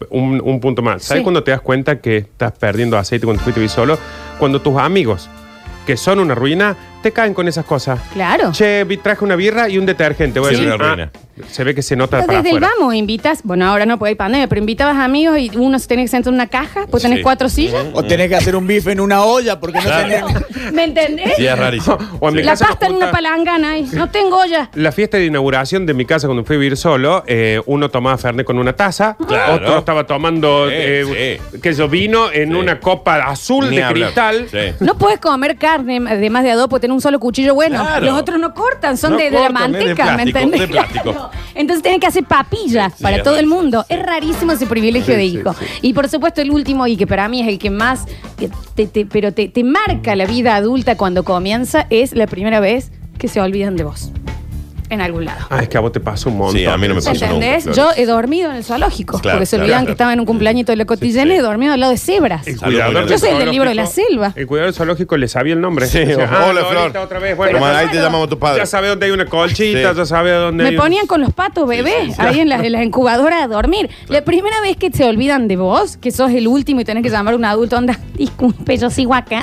Un, 0.09 0.41
un 0.43 0.59
punto 0.59 0.81
más. 0.81 1.03
¿Sabes 1.03 1.19
Sí. 1.21 1.23
cuando 1.23 1.43
te 1.43 1.51
das 1.51 1.61
cuenta 1.61 1.99
que 2.01 2.17
estás 2.17 2.53
perdiendo 2.53 2.97
aceite 2.97 3.25
cuando 3.25 3.43
fuiste 3.43 3.59
vivir 3.59 3.69
solo? 3.69 3.97
Cuando 4.39 4.59
tus 4.61 4.77
amigos, 4.77 5.29
que 5.85 5.95
son 5.97 6.19
una 6.19 6.33
ruina, 6.35 6.75
te 7.01 7.11
caen 7.11 7.33
con 7.33 7.47
esas 7.47 7.65
cosas. 7.65 7.99
Claro. 8.13 8.51
Che, 8.51 8.83
vi- 8.83 8.97
traje 8.97 9.23
una 9.23 9.35
birra 9.35 9.67
y 9.69 9.77
un 9.77 9.85
detergente. 9.85 10.39
Voy 10.39 10.53
a 10.53 10.57
Sí. 10.57 10.63
decir, 10.65 10.79
ruina. 10.79 11.11
ah, 11.13 11.19
se 11.49 11.63
ve 11.63 11.73
que 11.73 11.81
se 11.81 11.95
nota 11.95 12.17
Pero 12.17 12.27
para 12.27 12.37
desde 12.43 12.55
el 12.57 12.63
afuera. 12.63 12.75
vamos, 12.79 12.95
invitas, 12.95 13.39
bueno, 13.43 13.65
ahora 13.65 13.85
no 13.85 13.97
puede 13.97 14.11
hay 14.11 14.15
pandemia, 14.15 14.47
pero 14.47 14.59
invitabas 14.59 14.97
amigos 14.97 15.39
y 15.39 15.49
uno 15.55 15.79
se 15.79 15.87
tiene 15.87 16.03
que 16.03 16.09
sentar 16.09 16.29
en 16.31 16.35
una 16.35 16.47
caja, 16.47 16.85
pues 16.91 17.01
tenés 17.03 17.19
Sí. 17.19 17.23
cuatro 17.23 17.49
sillas. 17.49 17.85
O 17.93 18.03
tenés 18.03 18.27
que 18.29 18.35
hacer 18.35 18.55
un 18.55 18.67
bife 18.67 18.91
en 18.91 18.99
una 18.99 19.23
olla 19.23 19.59
porque 19.59 19.79
no 19.79 19.83
Claro. 19.85 20.27
tenés... 20.27 20.71
¿Me 20.73 20.83
entendés? 20.83 21.33
Sí, 21.37 21.47
es 21.47 21.57
rarísimo. 21.57 21.97
O 22.19 22.27
en 22.29 22.35
mi 22.35 22.41
Sí. 22.41 22.45
La 22.45 22.51
casa 22.51 22.65
nos 22.65 22.71
pasta 22.75 22.85
en 22.87 22.91
una 22.95 23.05
junta- 23.07 23.17
palangana 23.17 23.71
ahí. 23.71 23.89
No 23.93 24.09
tengo 24.09 24.37
olla. 24.39 24.69
La 24.75 24.91
fiesta 24.91 25.17
de 25.17 25.25
inauguración 25.25 25.85
de 25.85 25.93
mi 25.93 26.05
casa 26.05 26.27
cuando 26.27 26.43
fui 26.43 26.55
a 26.57 26.59
vivir 26.59 26.77
solo, 26.77 27.23
eh, 27.27 27.61
uno 27.65 27.89
tomaba 27.89 28.17
Fernet 28.17 28.45
con 28.45 28.57
una 28.59 28.73
taza, 28.73 29.17
Claro. 29.27 29.55
otro 29.55 29.77
estaba 29.79 30.05
tomando 30.05 30.67
Sí, 30.67 30.73
eh, 30.77 31.41
yo, 31.75 31.87
vino 31.87 32.31
en 32.31 32.49
Sí. 32.51 32.55
una 32.55 32.79
copa 32.79 33.15
azul 33.25 33.69
Ni 33.69 33.77
de 33.77 33.83
hablar. 33.83 34.09
cristal. 34.11 34.47
Sí. 34.51 34.75
No 34.85 34.97
puedes 34.97 35.19
comer 35.19 35.57
carne 35.57 36.01
además 36.07 36.43
de 36.43 36.51
adobo, 36.51 36.67
un 36.91 37.01
solo 37.01 37.19
cuchillo 37.19 37.53
bueno. 37.55 37.79
Claro. 37.81 38.05
Los 38.05 38.19
otros 38.19 38.39
no 38.39 38.53
cortan, 38.53 38.97
son 38.97 39.11
No 39.11 39.17
de, 39.17 39.25
de 39.25 39.31
la 39.31 39.47
cortan, 39.47 39.75
es 39.75 39.79
de 39.79 39.85
manteca, 39.95 40.05
¿me 40.05 40.11
plástico, 40.31 40.37
entendés? 40.39 40.59
de 40.61 40.67
plástico. 40.67 41.03
Claro. 41.11 41.29
Entonces 41.55 41.83
tienes 41.83 41.99
que 42.01 42.07
hacer 42.07 42.23
papilla 42.25 42.89
Sí, 42.89 42.95
sí, 42.97 43.03
para 43.03 43.17
es 43.17 43.23
todo 43.23 43.33
el 43.35 43.39
rarísimo, 43.45 43.61
mundo. 43.61 43.85
sí. 43.87 43.93
Es 43.93 44.03
rarísimo 44.05 44.51
ese 44.53 44.65
privilegio 44.67 45.13
Sí, 45.15 45.19
de 45.21 45.29
sí, 45.29 45.37
hijo. 45.37 45.53
sí. 45.53 45.65
Y 45.81 45.93
por 45.93 46.07
supuesto 46.09 46.41
el 46.41 46.51
último 46.51 46.87
y 46.87 46.97
que 46.97 47.07
para 47.07 47.27
mí 47.27 47.41
es 47.41 47.47
el 47.47 47.59
que 47.59 47.69
más, 47.69 48.05
que 48.37 48.49
te- 48.75 48.87
te- 48.87 49.05
pero 49.05 49.33
te, 49.33 49.47
te 49.47 49.63
marca 49.63 50.15
la 50.15 50.25
vida 50.25 50.55
adulta 50.55 50.95
cuando 50.97 51.23
comienza, 51.23 51.87
es 51.89 52.13
la 52.13 52.27
primera 52.27 52.59
vez 52.59 52.91
que 53.17 53.27
se 53.27 53.39
olvidan 53.41 53.75
de 53.75 53.83
vos. 53.83 54.11
En 54.91 55.01
algún 55.01 55.25
lado. 55.25 55.47
Ah, 55.49 55.63
es 55.63 55.69
que 55.69 55.77
a 55.77 55.79
vos 55.79 55.91
te 55.91 55.99
pasa 55.99 56.29
un 56.29 56.37
montón. 56.37 56.57
Sí, 56.59 56.65
a 56.65 56.77
mí 56.77 56.87
no 56.87 56.93
me 56.95 57.01
pasó 57.01 57.11
¿Entendés? 57.25 57.65
nunca, 57.65 57.77
Yo 57.77 57.89
he 57.95 58.05
dormido 58.05 58.51
en 58.51 58.57
el 58.57 58.63
zoológico. 58.63 59.19
Claro, 59.19 59.37
porque 59.37 59.45
se 59.47 59.55
claro, 59.55 59.63
olvidan 59.65 59.79
claro. 59.79 59.85
que 59.87 59.91
estaba 59.93 60.13
en 60.13 60.19
un 60.19 60.25
cumpleañito 60.25 60.71
de 60.71 60.75
la 60.75 60.85
cotillena 60.85 61.31
Sí, 61.31 61.37
y 61.37 61.39
he 61.39 61.41
dormido 61.41 61.73
al 61.73 61.79
lado 61.79 61.91
de 61.91 61.97
cebras. 61.97 62.45
El 62.47 62.59
Yo 63.07 63.17
soy 63.17 63.29
el 63.29 63.39
del 63.39 63.49
libro 63.51 63.69
de 63.69 63.75
la 63.75 63.85
zoológico- 63.87 64.09
selva. 64.09 64.33
El 64.35 64.47
cuidador 64.47 64.73
zoológico 64.73 65.17
le 65.17 65.27
sabía 65.27 65.53
el 65.53 65.61
nombre. 65.61 65.87
Sí, 65.87 65.99
Decía, 65.99 66.15
hola, 66.47 66.61
ah, 66.61 66.65
Flor. 66.69 66.77
ahorita 66.77 67.01
otra 67.01 67.19
vez. 67.19 67.35
Bueno, 67.37 67.59
ya, 67.59 67.77
ahí 67.79 67.87
te 67.87 67.95
llamamos 67.97 68.29
tu 68.29 68.37
padre. 68.37 68.59
ya 68.59 68.65
sabe 68.65 68.89
dónde 68.89 69.05
hay 69.05 69.11
una 69.11 69.25
colchita, 69.25 69.91
Sí. 69.91 69.97
ya 69.97 70.05
sabe 70.05 70.31
dónde 70.31 70.63
Me 70.65 70.69
un- 70.71 70.75
ponían 70.75 71.07
con 71.07 71.21
los 71.21 71.33
patos 71.33 71.67
bebés 71.67 72.19
ahí 72.19 72.39
en 72.41 72.49
la, 72.49 72.57
en 72.57 72.71
la 72.71 72.83
incubadora 72.83 73.43
a 73.43 73.47
dormir. 73.47 73.89
La 74.09 74.23
primera 74.23 74.59
vez 74.61 74.77
que 74.77 74.91
se 74.91 75.05
olvidan 75.05 75.47
de 75.47 75.55
vos, 75.55 75.97
que 75.97 76.11
sos 76.11 76.31
el 76.31 76.47
último 76.47 76.81
y 76.81 76.85
tenés 76.85 77.03
que 77.03 77.09
llamar 77.09 77.33
a 77.33 77.37
un 77.37 77.45
adulto, 77.45 77.77
anda, 77.77 77.97
disculpe, 78.15 78.77
yo 78.77 78.89
sigo 78.89 79.13
acá. 79.15 79.41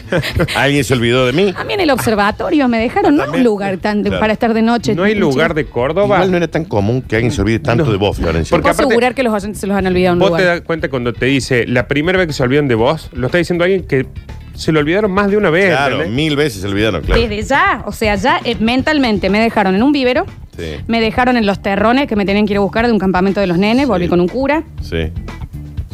¿Alguien 0.56 0.84
se 0.84 0.94
olvidó 0.94 1.26
de 1.26 1.32
mí? 1.32 1.52
A 1.56 1.64
mí 1.64 1.72
en 1.74 1.80
el 1.80 1.90
observatorio 1.90 2.68
me 2.68 2.78
dejaron, 2.78 3.16
no 3.16 3.24
un 3.30 3.42
lugar 3.42 3.78
tan 3.78 4.02
Claro. 4.02 4.20
para 4.20 4.32
estar 4.32 4.52
de 4.54 4.62
noche. 4.62 4.83
No 4.94 5.04
hay 5.04 5.14
lugar 5.14 5.54
de 5.54 5.66
Córdoba. 5.66 6.16
Igual 6.16 6.30
no 6.32 6.36
era 6.36 6.48
tan 6.48 6.64
común 6.64 7.00
que 7.02 7.16
alguien 7.16 7.30
se 7.32 7.40
olvide 7.40 7.60
tanto 7.60 7.90
de 7.90 7.96
vos, 7.96 8.16
Florencia. 8.16 8.50
Porque 8.50 8.62
Puedo 8.64 8.72
aparte- 8.72 8.82
asegurar 8.88 9.14
que 9.14 9.22
los 9.22 9.32
oyentes 9.32 9.60
se 9.60 9.66
los 9.66 9.76
han 9.76 9.86
olvidado 9.86 10.14
en 10.14 10.16
un 10.16 10.18
Vos 10.20 10.28
lugar. 10.30 10.42
te 10.42 10.46
das 10.48 10.60
cuenta 10.62 10.88
cuando 10.90 11.12
te 11.12 11.26
dice 11.26 11.66
la 11.66 11.86
primera 11.88 12.18
vez 12.18 12.26
que 12.26 12.32
se 12.32 12.42
olvidan 12.42 12.66
de 12.68 12.74
vos, 12.74 13.08
lo 13.12 13.26
está 13.26 13.38
diciendo 13.38 13.64
alguien 13.64 13.84
que 13.84 14.06
se 14.54 14.70
lo 14.72 14.80
olvidaron 14.80 15.10
más 15.12 15.30
de 15.30 15.36
una 15.36 15.50
vez. 15.50 15.70
Claro, 15.70 15.96
¿entendés? 15.96 16.14
mil 16.16 16.36
veces 16.36 16.60
se 16.62 16.66
olvidaron, 16.68 17.02
claro. 17.02 17.20
Desde 17.20 17.42
ya, 17.42 17.82
o 17.86 17.92
sea, 17.92 18.14
ya 18.16 18.40
eh, 18.44 18.56
mentalmente 18.60 19.30
me 19.30 19.40
dejaron 19.40 19.74
en 19.74 19.82
un 19.82 19.92
vivero, 19.92 20.26
Sí. 20.56 20.76
me 20.86 21.00
dejaron 21.00 21.36
en 21.36 21.46
los 21.46 21.60
terrones 21.60 22.06
que 22.06 22.14
me 22.14 22.24
tenían 22.24 22.46
que 22.46 22.52
ir 22.52 22.58
a 22.58 22.60
buscar 22.60 22.86
de 22.86 22.92
un 22.92 22.98
campamento 23.00 23.40
de 23.40 23.48
los 23.48 23.58
nenes, 23.58 23.88
volví 23.88 24.06
con 24.06 24.20
un 24.20 24.28
cura. 24.28 24.62
Sí. 24.82 25.10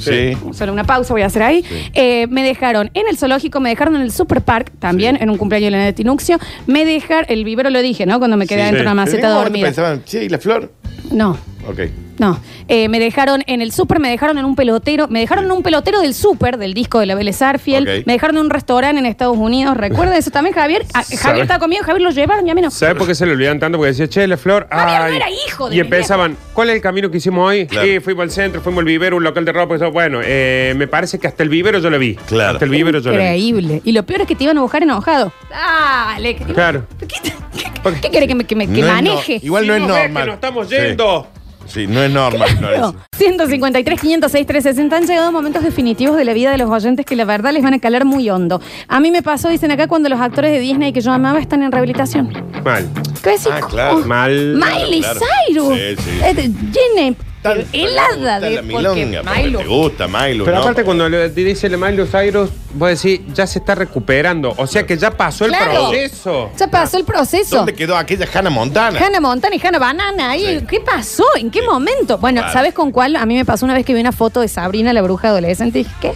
Sí. 0.00 0.36
Solo 0.52 0.72
una 0.72 0.84
pausa 0.84 1.12
voy 1.14 1.22
a 1.22 1.26
hacer 1.26 1.42
ahí. 1.42 1.64
Eh, 1.94 2.26
me 2.28 2.42
dejaron 2.42 2.90
en 2.94 3.06
el 3.08 3.16
zoológico, 3.18 3.60
me 3.60 3.68
dejaron 3.70 3.96
en 3.96 4.02
el 4.02 4.12
super 4.12 4.40
park 4.42 4.72
también, 4.78 5.16
en 5.20 5.30
un 5.30 5.36
cumpleaños 5.36 5.70
de 5.72 5.78
la 5.78 5.84
de 5.84 5.92
Tinuxio. 5.92 6.38
Me 6.66 6.84
dejaron, 6.84 7.26
el 7.28 7.44
vivero 7.44 7.70
lo 7.70 7.80
dije, 7.82 8.06
¿no? 8.06 8.18
Cuando 8.18 8.36
me 8.36 8.46
quedé 8.46 8.60
Sí. 8.60 8.64
dentro 8.66 8.78
de 8.78 8.82
una 8.82 8.90
en 8.92 8.96
maceta 8.96 9.16
ningún 9.16 9.30
momento 9.30 9.44
dormida. 9.50 9.66
pensaban, 9.66 10.04
che, 10.04 10.24
¿y 10.24 10.28
la 10.28 10.38
flor? 10.38 10.72
No. 11.10 11.36
Ok. 11.68 11.80
No, 12.18 12.38
Eh, 12.68 12.88
me 12.88 13.00
dejaron 13.00 13.42
en 13.46 13.62
el 13.62 13.72
súper, 13.72 13.98
me 13.98 14.10
dejaron 14.10 14.36
en 14.38 14.44
un 14.44 14.54
pelotero, 14.54 15.08
me 15.08 15.20
dejaron 15.20 15.44
en 15.46 15.50
un 15.52 15.62
pelotero 15.62 16.00
del 16.00 16.14
súper, 16.14 16.56
del 16.58 16.72
disco 16.74 17.00
de 17.00 17.06
la 17.06 17.14
Vélez 17.14 17.40
Arfield, 17.42 17.88
Ok. 17.88 18.06
me 18.06 18.12
dejaron 18.12 18.36
en 18.36 18.42
un 18.44 18.50
restaurante 18.50 18.98
en 19.00 19.06
Estados 19.06 19.36
Unidos, 19.36 19.76
¿recuerda 19.76 20.16
eso 20.16 20.30
también, 20.30 20.54
Javier? 20.54 20.84
Ah, 20.94 21.02
¿Sabe? 21.02 21.16
Javier 21.16 21.42
estaba 21.44 21.58
conmigo, 21.60 21.82
Javier 21.82 22.02
lo 22.02 22.10
llevaron 22.10 22.46
y 22.46 22.50
a 22.50 22.54
mí 22.54 22.60
no. 22.60 22.70
¿Sabes 22.70 22.94
por 22.96 23.06
qué 23.06 23.14
se 23.14 23.24
le 23.26 23.32
olvidan 23.32 23.58
tanto? 23.58 23.78
Porque 23.78 23.88
decía, 23.92 24.06
che, 24.08 24.26
la 24.26 24.36
flor. 24.36 24.68
Javier 24.70 24.98
no 24.98 25.04
ay". 25.06 25.16
era 25.16 25.26
hijo 25.30 25.68
de 25.68 25.74
Y 25.74 25.78
mi 25.78 25.84
empezaban, 25.84 26.36
¿cuál 26.52 26.68
es 26.70 26.76
el 26.76 26.82
camino 26.82 27.10
que 27.10 27.16
hicimos 27.16 27.48
hoy? 27.48 27.66
Claro. 27.66 27.86
Sí, 27.88 28.00
fuimos 28.00 28.22
al 28.24 28.30
centro, 28.30 28.60
fuimos 28.60 28.80
al 28.80 28.84
vivero, 28.86 29.16
un 29.16 29.24
local 29.24 29.44
de 29.44 29.52
ropa. 29.52 29.76
y 29.76 29.78
todo. 29.78 29.90
Bueno, 29.90 30.20
eh, 30.22 30.74
me 30.76 30.86
parece 30.86 31.18
que 31.18 31.26
hasta 31.26 31.42
el 31.42 31.48
vivero 31.48 31.78
yo 31.80 31.88
lo 31.90 31.98
vi. 31.98 32.14
Claro. 32.26 32.52
Hasta 32.52 32.64
el 32.66 32.70
vivero 32.70 33.00
yo 33.00 33.10
lo 33.10 33.16
vi. 33.16 33.22
Increíble. 33.22 33.80
Y 33.84 33.92
lo 33.92 34.02
peor 34.04 34.20
es 34.20 34.26
que 34.28 34.34
te 34.36 34.44
iban 34.44 34.58
a 34.58 34.60
buscar 34.60 34.82
enojado. 34.82 35.32
Dale, 35.50 36.36
que 36.36 36.44
Claro. 36.44 36.84
¿Qué, 36.98 37.06
qué, 37.06 37.16
qué- 37.22 38.00
qué 38.02 38.10
querés 38.10 38.28
que 38.28 38.34
me, 38.34 38.44
que 38.44 38.54
me- 38.54 38.66
que 38.66 38.80
No 38.82 38.86
es 38.86 38.92
maneje? 38.92 39.38
no- 39.40 39.46
igual 39.46 39.62
Si 39.64 39.68
no 39.68 39.74
es 39.74 39.80
normal. 39.82 40.22
que 40.22 40.26
nos 40.26 40.34
estamos 40.34 40.68
Sí. 40.68 40.74
yendo. 40.76 41.26
Sí, 41.70 41.86
no 41.86 42.02
es 42.02 42.10
normal, 42.10 42.48
Florencia. 42.58 42.94
153, 43.16 44.00
506, 44.00 44.46
360 44.46 44.96
han 44.96 45.06
llegado 45.06 45.30
momentos 45.30 45.62
definitivos 45.62 46.16
de 46.16 46.24
la 46.24 46.32
vida 46.32 46.50
de 46.50 46.58
los 46.58 46.68
oyentes 46.68 47.06
que 47.06 47.14
la 47.14 47.24
verdad 47.24 47.52
les 47.52 47.62
van 47.62 47.74
a 47.74 47.78
calar 47.78 48.04
muy 48.04 48.28
hondo. 48.28 48.60
A 48.88 48.98
mí 48.98 49.10
me 49.12 49.22
pasó, 49.22 49.48
dicen 49.48 49.70
acá, 49.70 49.86
cuando 49.86 50.08
los 50.08 50.20
actores 50.20 50.50
de 50.52 50.58
Disney 50.58 50.92
que 50.92 51.00
yo 51.00 51.12
amaba 51.12 51.38
están 51.38 51.62
en 51.62 51.70
rehabilitación. 51.70 52.32
Mal. 52.64 52.88
¿Qué 53.22 53.30
decís? 53.30 53.48
Ah, 53.52 53.60
claro. 53.68 53.98
Mal. 54.04 54.56
Miley 54.56 55.00
Claro, 55.00 55.20
Cyrus. 55.46 55.74
Sí, 55.78 55.96
sí. 55.96 56.10
Este, 56.24 56.42
Jenny, 56.72 57.16
Helada 57.42 58.14
gusta 58.16 58.40
de 58.40 58.50
la 58.56 58.62
milonga, 58.62 59.22
porque 59.22 59.42
Milo. 59.42 59.58
te 59.60 59.66
gusta 59.66 60.08
Milo, 60.08 60.44
Pero 60.44 60.56
¿no? 60.58 60.62
aparte, 60.62 60.84
cuando 60.84 61.08
le 61.08 61.28
dice 61.30 61.68
le 61.70 61.76
Miley 61.78 62.06
Cyrus, 62.06 62.50
vos 62.74 62.88
decís, 63.02 63.20
ya 63.32 63.46
se 63.46 63.60
está 63.60 63.74
recuperando. 63.74 64.52
O 64.58 64.66
sea 64.66 64.84
que 64.86 64.96
ya 64.98 65.10
pasó 65.10 65.46
el 65.46 65.52
Claro. 65.52 65.88
proceso. 65.88 66.50
Ya 66.58 66.66
pasó 66.68 66.98
el 66.98 67.04
proceso. 67.04 67.56
¿Dónde 67.56 67.74
quedó 67.74 67.96
aquella 67.96 68.26
Hannah 68.32 68.50
Montana? 68.50 68.98
Hannah 69.00 69.20
Montana 69.20 69.56
y 69.56 69.66
Hannah 69.66 69.78
Banana. 69.78 70.30
ahí. 70.30 70.58
Sí. 70.60 70.66
¿Qué 70.68 70.80
pasó? 70.80 71.24
¿En 71.36 71.50
qué 71.50 71.62
momento? 71.62 72.18
Bueno, 72.18 72.40
Claro. 72.42 72.52
¿sabes 72.52 72.74
con 72.74 72.90
cuál? 72.92 73.16
A 73.16 73.24
mí 73.24 73.34
me 73.34 73.44
pasó 73.46 73.64
una 73.64 73.74
vez 73.74 73.86
que 73.86 73.94
vi 73.94 74.00
una 74.00 74.12
foto 74.12 74.40
de 74.42 74.48
Sabrina, 74.48 74.92
la 74.92 75.00
bruja 75.02 75.28
adolescente, 75.28 75.78
y 75.80 75.84
dije, 75.84 75.94
¿qué? 76.00 76.12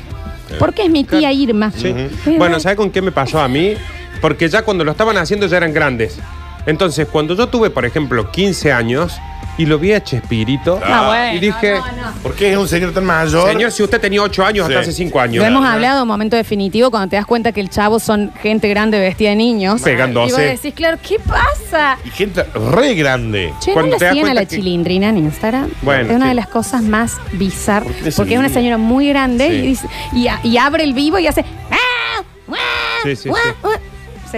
¿Por 0.58 0.74
qué 0.74 0.82
es 0.84 0.90
mi 0.90 1.04
tía 1.04 1.32
Irma? 1.32 1.72
Sí. 1.74 1.94
Pero- 2.24 2.37
Bueno, 2.38 2.60
¿sabes 2.60 2.76
con 2.76 2.90
qué 2.90 3.00
me 3.00 3.12
pasó 3.12 3.40
a 3.40 3.48
mí? 3.48 3.74
Porque 4.20 4.48
ya 4.48 4.62
cuando 4.62 4.84
lo 4.84 4.90
estaban 4.92 5.16
haciendo 5.16 5.46
ya 5.46 5.56
eran 5.56 5.72
grandes. 5.72 6.18
Entonces, 6.66 7.06
cuando 7.10 7.34
yo 7.34 7.48
tuve, 7.48 7.70
por 7.70 7.84
ejemplo, 7.84 8.30
15 8.30 8.72
años 8.72 9.14
y 9.56 9.66
lo 9.66 9.78
vi 9.78 9.92
a 9.92 10.02
Chespirito 10.02 10.80
Ah, 10.84 11.06
bueno, 11.06 11.34
y 11.36 11.38
dije, 11.38 11.74
no, 11.74 12.10
no. 12.10 12.12
¿Por 12.22 12.34
qué 12.34 12.50
es 12.52 12.56
un 12.58 12.66
señor 12.68 12.92
tan 12.92 13.04
mayor? 13.04 13.48
señor, 13.50 13.70
si 13.70 13.82
usted 13.82 14.00
tenía 14.00 14.22
8 14.22 14.44
años 14.44 14.66
Sí. 14.66 14.72
hasta 14.72 14.82
hace 14.82 14.92
5 14.92 15.20
años. 15.20 15.42
Lo 15.42 15.48
hemos 15.48 15.64
hablado, 15.64 16.02
un 16.02 16.08
momento 16.08 16.36
definitivo, 16.36 16.90
cuando 16.90 17.08
te 17.10 17.16
das 17.16 17.26
cuenta 17.26 17.52
que 17.52 17.60
el 17.60 17.70
chavo 17.70 18.00
son 18.00 18.32
gente 18.42 18.68
grande 18.68 18.98
vestida 18.98 19.30
de 19.30 19.36
niños. 19.36 19.80
Pegándose. 19.82 20.28
Y 20.28 20.32
vos 20.32 20.40
decís, 20.62 20.74
claro, 20.74 20.98
¿qué 21.06 21.18
pasa? 21.20 21.98
Y 22.04 22.10
gente 22.10 22.44
re 22.72 22.94
grande. 22.94 23.52
Che, 23.60 23.70
¿no 23.70 23.74
Cuando 23.74 23.92
le 23.92 23.98
te 23.98 24.04
das 24.06 24.12
siguen 24.14 24.26
a 24.26 24.30
cuenta 24.30 24.42
la 24.42 24.48
que- 24.48 24.56
chilindrina 24.56 25.08
en 25.10 25.18
Instagram? 25.18 25.70
Bueno, 25.82 26.10
es 26.10 26.16
una 26.16 26.24
sí. 26.24 26.28
de 26.30 26.34
las 26.34 26.48
cosas 26.48 26.82
más 26.82 27.16
bizarras. 27.32 27.86
¿Por 27.92 27.96
qué 27.96 28.04
le 28.04 28.12
Porque 28.12 28.34
es 28.34 28.40
una 28.40 28.48
señora 28.48 28.78
muy 28.78 29.08
grande 29.08 29.48
Sí. 29.48 29.54
y, 29.54 29.60
dice- 29.62 29.88
y, 30.12 30.26
a- 30.28 30.40
y 30.42 30.56
abre 30.58 30.84
el 30.84 30.94
vivo 30.94 31.18
y 31.18 31.26
hace. 31.26 31.44
"Ah, 31.70 32.22
guau, 32.46 32.58
Sí, 33.04 33.16
sí, 33.16 33.28
guau, 33.28 33.40
sí. 33.42 33.50
guau". 33.62 33.74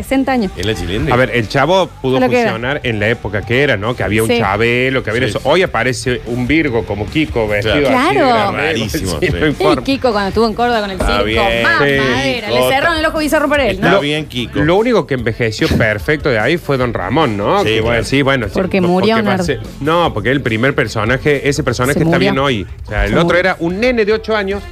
60 0.02 0.30
años. 0.32 0.52
¿Es 0.56 0.66
la 0.66 0.74
chilindra? 0.74 1.14
A 1.14 1.16
ver, 1.16 1.30
el 1.32 1.48
chavo 1.48 1.88
pudo 2.02 2.20
funcionar 2.20 2.80
en 2.82 3.00
la 3.00 3.08
época 3.08 3.40
que 3.42 3.62
era, 3.62 3.76
¿no? 3.78 3.96
Que 3.96 4.02
había 4.02 4.22
un 4.22 4.28
Sí. 4.28 4.38
Chabelo, 4.38 5.02
que 5.02 5.08
había 5.10 5.22
Sí, 5.22 5.28
eso. 5.30 5.38
sí. 5.38 5.44
Hoy 5.48 5.62
aparece 5.62 6.20
un 6.26 6.46
Virgo 6.46 6.84
como 6.84 7.06
Kiko 7.06 7.48
vestido 7.48 7.78
Claro. 7.88 7.96
así. 7.98 8.14
de 8.16 8.20
Claro. 8.22 8.52
grande. 8.52 8.58
Rarísimo, 8.62 9.10
Sí, 9.20 9.26
sí. 9.26 9.32
no 9.32 9.46
Y 9.46 9.48
importa. 9.50 9.82
Kiko 9.84 10.12
cuando 10.12 10.28
estuvo 10.28 10.46
en 10.46 10.54
Córdoba 10.54 10.80
con 10.80 10.90
el 10.90 10.96
Está 11.00 11.06
circo. 11.12 11.24
bien, 11.24 11.62
Mamadera. 11.62 12.48
sí. 12.48 12.54
Le 12.54 12.68
cerraron 12.68 12.98
el 12.98 13.06
ojo 13.06 13.18
bizarro 13.18 13.48
por 13.48 13.60
él, 13.60 13.70
Está 13.76 13.90
¿no? 13.90 14.00
bien, 14.00 14.26
Kiko. 14.26 14.58
Lo 14.60 14.76
único 14.76 15.06
que 15.06 15.14
envejeció 15.14 15.66
perfecto 15.68 16.28
de 16.28 16.38
ahí 16.38 16.58
fue 16.58 16.76
Don 16.76 16.92
Ramón, 16.92 17.36
¿no? 17.36 17.60
Sí, 17.60 17.64
que 17.64 17.70
claro. 17.80 17.84
bueno, 17.86 18.46
sí, 18.48 18.52
Porque 18.52 18.82
po- 18.82 18.88
murió, 18.88 19.14
va 19.14 19.20
a 19.20 19.22
Nardo. 19.22 19.44
ser- 19.44 19.60
No, 19.80 20.12
porque 20.12 20.30
el 20.30 20.42
primer 20.42 20.74
personaje, 20.74 21.48
ese 21.48 21.62
personaje 21.62 21.94
Se 21.94 22.00
está 22.00 22.16
murió. 22.16 22.32
bien 22.32 22.38
hoy. 22.38 22.66
O 22.84 22.88
sea, 22.88 23.04
el 23.04 23.10
Se 23.10 23.14
otro 23.16 23.24
murió. 23.26 23.40
era 23.40 23.56
un 23.60 23.80
nene 23.80 24.04
de 24.04 24.12
8 24.12 24.36
años 24.36 24.62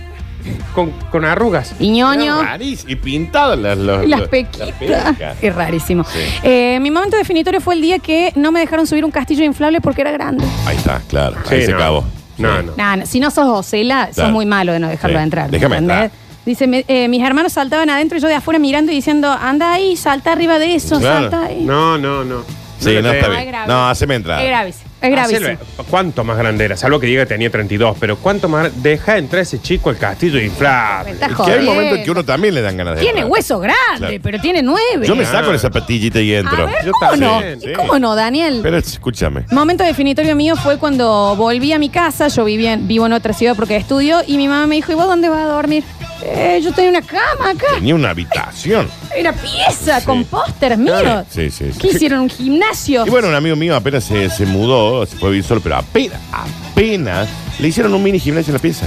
con, 0.74 0.90
con 1.10 1.24
arrugas. 1.24 1.74
Y 1.78 1.90
ñoño. 1.90 2.40
Era 2.40 2.50
rarísimo. 2.52 2.90
Y 2.90 2.96
pintadas 2.96 3.58
las, 3.58 3.76
las 3.78 4.06
los- 4.06 4.28
pequitas. 4.28 4.70
pecas. 4.72 5.36
Es 5.42 5.54
rarísimo. 5.54 6.04
Sí. 6.04 6.18
Eh, 6.42 6.78
mi 6.80 6.90
momento 6.90 7.16
definitorio 7.16 7.60
fue 7.60 7.74
el 7.74 7.80
día 7.80 7.98
que 7.98 8.32
no 8.36 8.52
me 8.52 8.60
dejaron 8.60 8.86
subir 8.86 9.04
un 9.04 9.10
castillo 9.10 9.44
inflable 9.44 9.80
porque 9.80 10.00
era 10.02 10.10
grande. 10.12 10.44
Ahí 10.66 10.76
está, 10.76 11.00
claro. 11.08 11.36
Sí, 11.48 11.54
Ahí 11.54 11.62
se 11.66 11.70
no. 11.72 11.76
acabó. 11.78 12.04
No, 12.38 12.60
Sí. 12.60 12.66
no. 12.66 12.72
Nah, 12.76 12.96
no, 12.96 13.06
si 13.06 13.20
no 13.20 13.30
sos 13.30 13.46
Ocela, 13.46 14.06
sos 14.06 14.16
Claro. 14.16 14.32
muy 14.32 14.44
malo 14.46 14.72
de 14.72 14.80
no 14.80 14.88
dejarlo 14.88 15.18
Sí. 15.18 15.22
entrar. 15.22 15.50
Déjame 15.50 15.76
¿entendés? 15.76 16.04
entrar. 16.04 16.24
Dice, 16.44 16.66
me- 16.66 16.84
eh, 16.88 17.08
mis 17.08 17.22
hermanos 17.22 17.52
saltaban 17.52 17.88
adentro 17.88 18.18
y 18.18 18.20
yo 18.20 18.28
de 18.28 18.34
afuera 18.34 18.58
mirando 18.58 18.92
y 18.92 18.96
diciendo, 18.96 19.30
anda 19.30 19.72
ahí, 19.72 19.96
salta 19.96 20.32
arriba 20.32 20.58
de 20.58 20.74
eso, 20.74 20.98
Claro. 20.98 21.30
salta 21.30 21.46
ahí. 21.46 21.62
No, 21.64 21.96
no, 21.96 22.22
no. 22.24 22.42
Sí, 22.80 22.92
no, 22.96 23.00
le 23.00 23.18
está 23.18 23.30
bien. 23.30 23.46
grave. 23.46 23.66
No, 23.68 23.88
haceme 23.88 24.16
entrar. 24.16 24.40
Es 24.42 24.48
gravísimo. 24.48 24.90
Es 25.00 25.10
gravísimo. 25.10 25.46
Hacelo- 25.48 25.84
¿Cuánto 25.90 26.24
más 26.24 26.38
grande 26.38 26.64
era? 26.64 26.76
Salvo 26.78 26.98
que 26.98 27.06
diga 27.06 27.22
que 27.24 27.26
tenía 27.28 27.50
32, 27.50 27.96
pero 28.00 28.16
¿cuánto 28.16 28.48
más 28.48 28.62
grande? 28.62 28.90
Deja 28.90 29.18
entrar 29.18 29.42
ese 29.42 29.60
chico 29.60 29.90
al 29.90 29.98
castillo 29.98 30.36
Me 30.38 30.44
inflable. 30.44 31.12
estás 31.12 31.30
Es 31.30 31.36
que 31.36 31.42
hay 31.42 31.46
jodiendo. 31.48 31.72
momentos 31.74 31.98
en 31.98 32.04
que 32.04 32.10
uno 32.10 32.24
también 32.24 32.54
le 32.54 32.62
dan 32.62 32.76
ganas 32.78 32.94
de 32.94 33.00
Tiene 33.02 33.18
entrar. 33.20 33.32
hueso 33.32 33.58
grande, 33.60 33.76
Claro. 33.98 34.14
pero 34.22 34.40
tiene 34.40 34.62
nueve. 34.62 35.06
Yo 35.06 35.14
me 35.14 35.24
Ah. 35.24 35.30
saco 35.30 35.52
esa 35.52 35.68
patillita 35.70 36.20
y 36.20 36.34
A 36.34 36.38
entro. 36.38 36.66
ver, 36.66 36.86
Yo 36.86 36.92
¿cómo 36.92 37.16
no? 37.16 37.30
también, 37.32 37.60
sí. 37.60 37.72
¿Cómo 37.74 37.98
no, 37.98 38.14
Daniel? 38.14 38.60
Pero 38.62 38.78
escúchame. 38.78 39.44
Momento 39.50 39.84
definitorio 39.84 40.34
mío 40.36 40.56
fue 40.56 40.78
cuando 40.78 41.36
volví 41.36 41.72
a 41.74 41.78
mi 41.78 41.90
casa. 41.90 42.28
Yo 42.28 42.44
vivía 42.44 42.72
en- 42.72 42.88
vivo 42.88 43.04
en 43.04 43.12
otra 43.12 43.34
ciudad 43.34 43.54
porque 43.56 43.76
estudio. 43.76 44.20
Y 44.26 44.38
mi 44.38 44.48
mamá 44.48 44.66
me 44.66 44.76
dijo: 44.76 44.90
¿Y 44.90 44.94
vos 44.94 45.06
dónde 45.06 45.28
vas 45.28 45.40
a 45.44 45.48
dormir? 45.48 45.84
"Eh, 46.24 46.60
yo 46.62 46.72
tengo 46.72 46.88
una 46.88 47.02
cama 47.02 47.50
acá. 47.50 47.66
Tenía 47.74 47.94
una 47.94 48.10
habitación. 48.10 48.88
Una 49.18 49.32
pieza 49.32 50.00
Sí. 50.00 50.06
con 50.06 50.24
pósters 50.24 50.78
míos. 50.78 51.02
Sí, 51.30 51.50
sí, 51.50 51.72
sí. 51.72 51.78
¿Qué 51.78 51.88
hicieron? 51.88 52.20
¿Un 52.20 52.30
gimnasio? 52.30 53.06
Y 53.06 53.10
bueno, 53.10 53.28
un 53.28 53.34
amigo 53.34 53.56
mío 53.56 53.76
apenas 53.76 54.04
se, 54.04 54.28
se 54.30 54.46
mudó, 54.46 55.04
se 55.06 55.16
fue 55.16 55.28
a 55.28 55.30
vivir 55.32 55.44
solo, 55.44 55.60
pero 55.60 55.76
apenas, 55.76 56.18
apenas 56.32 57.28
le 57.58 57.68
hicieron 57.68 57.94
un 57.94 58.02
mini 58.02 58.18
gimnasio 58.18 58.50
en 58.50 58.54
la 58.54 58.60
pieza. 58.60 58.86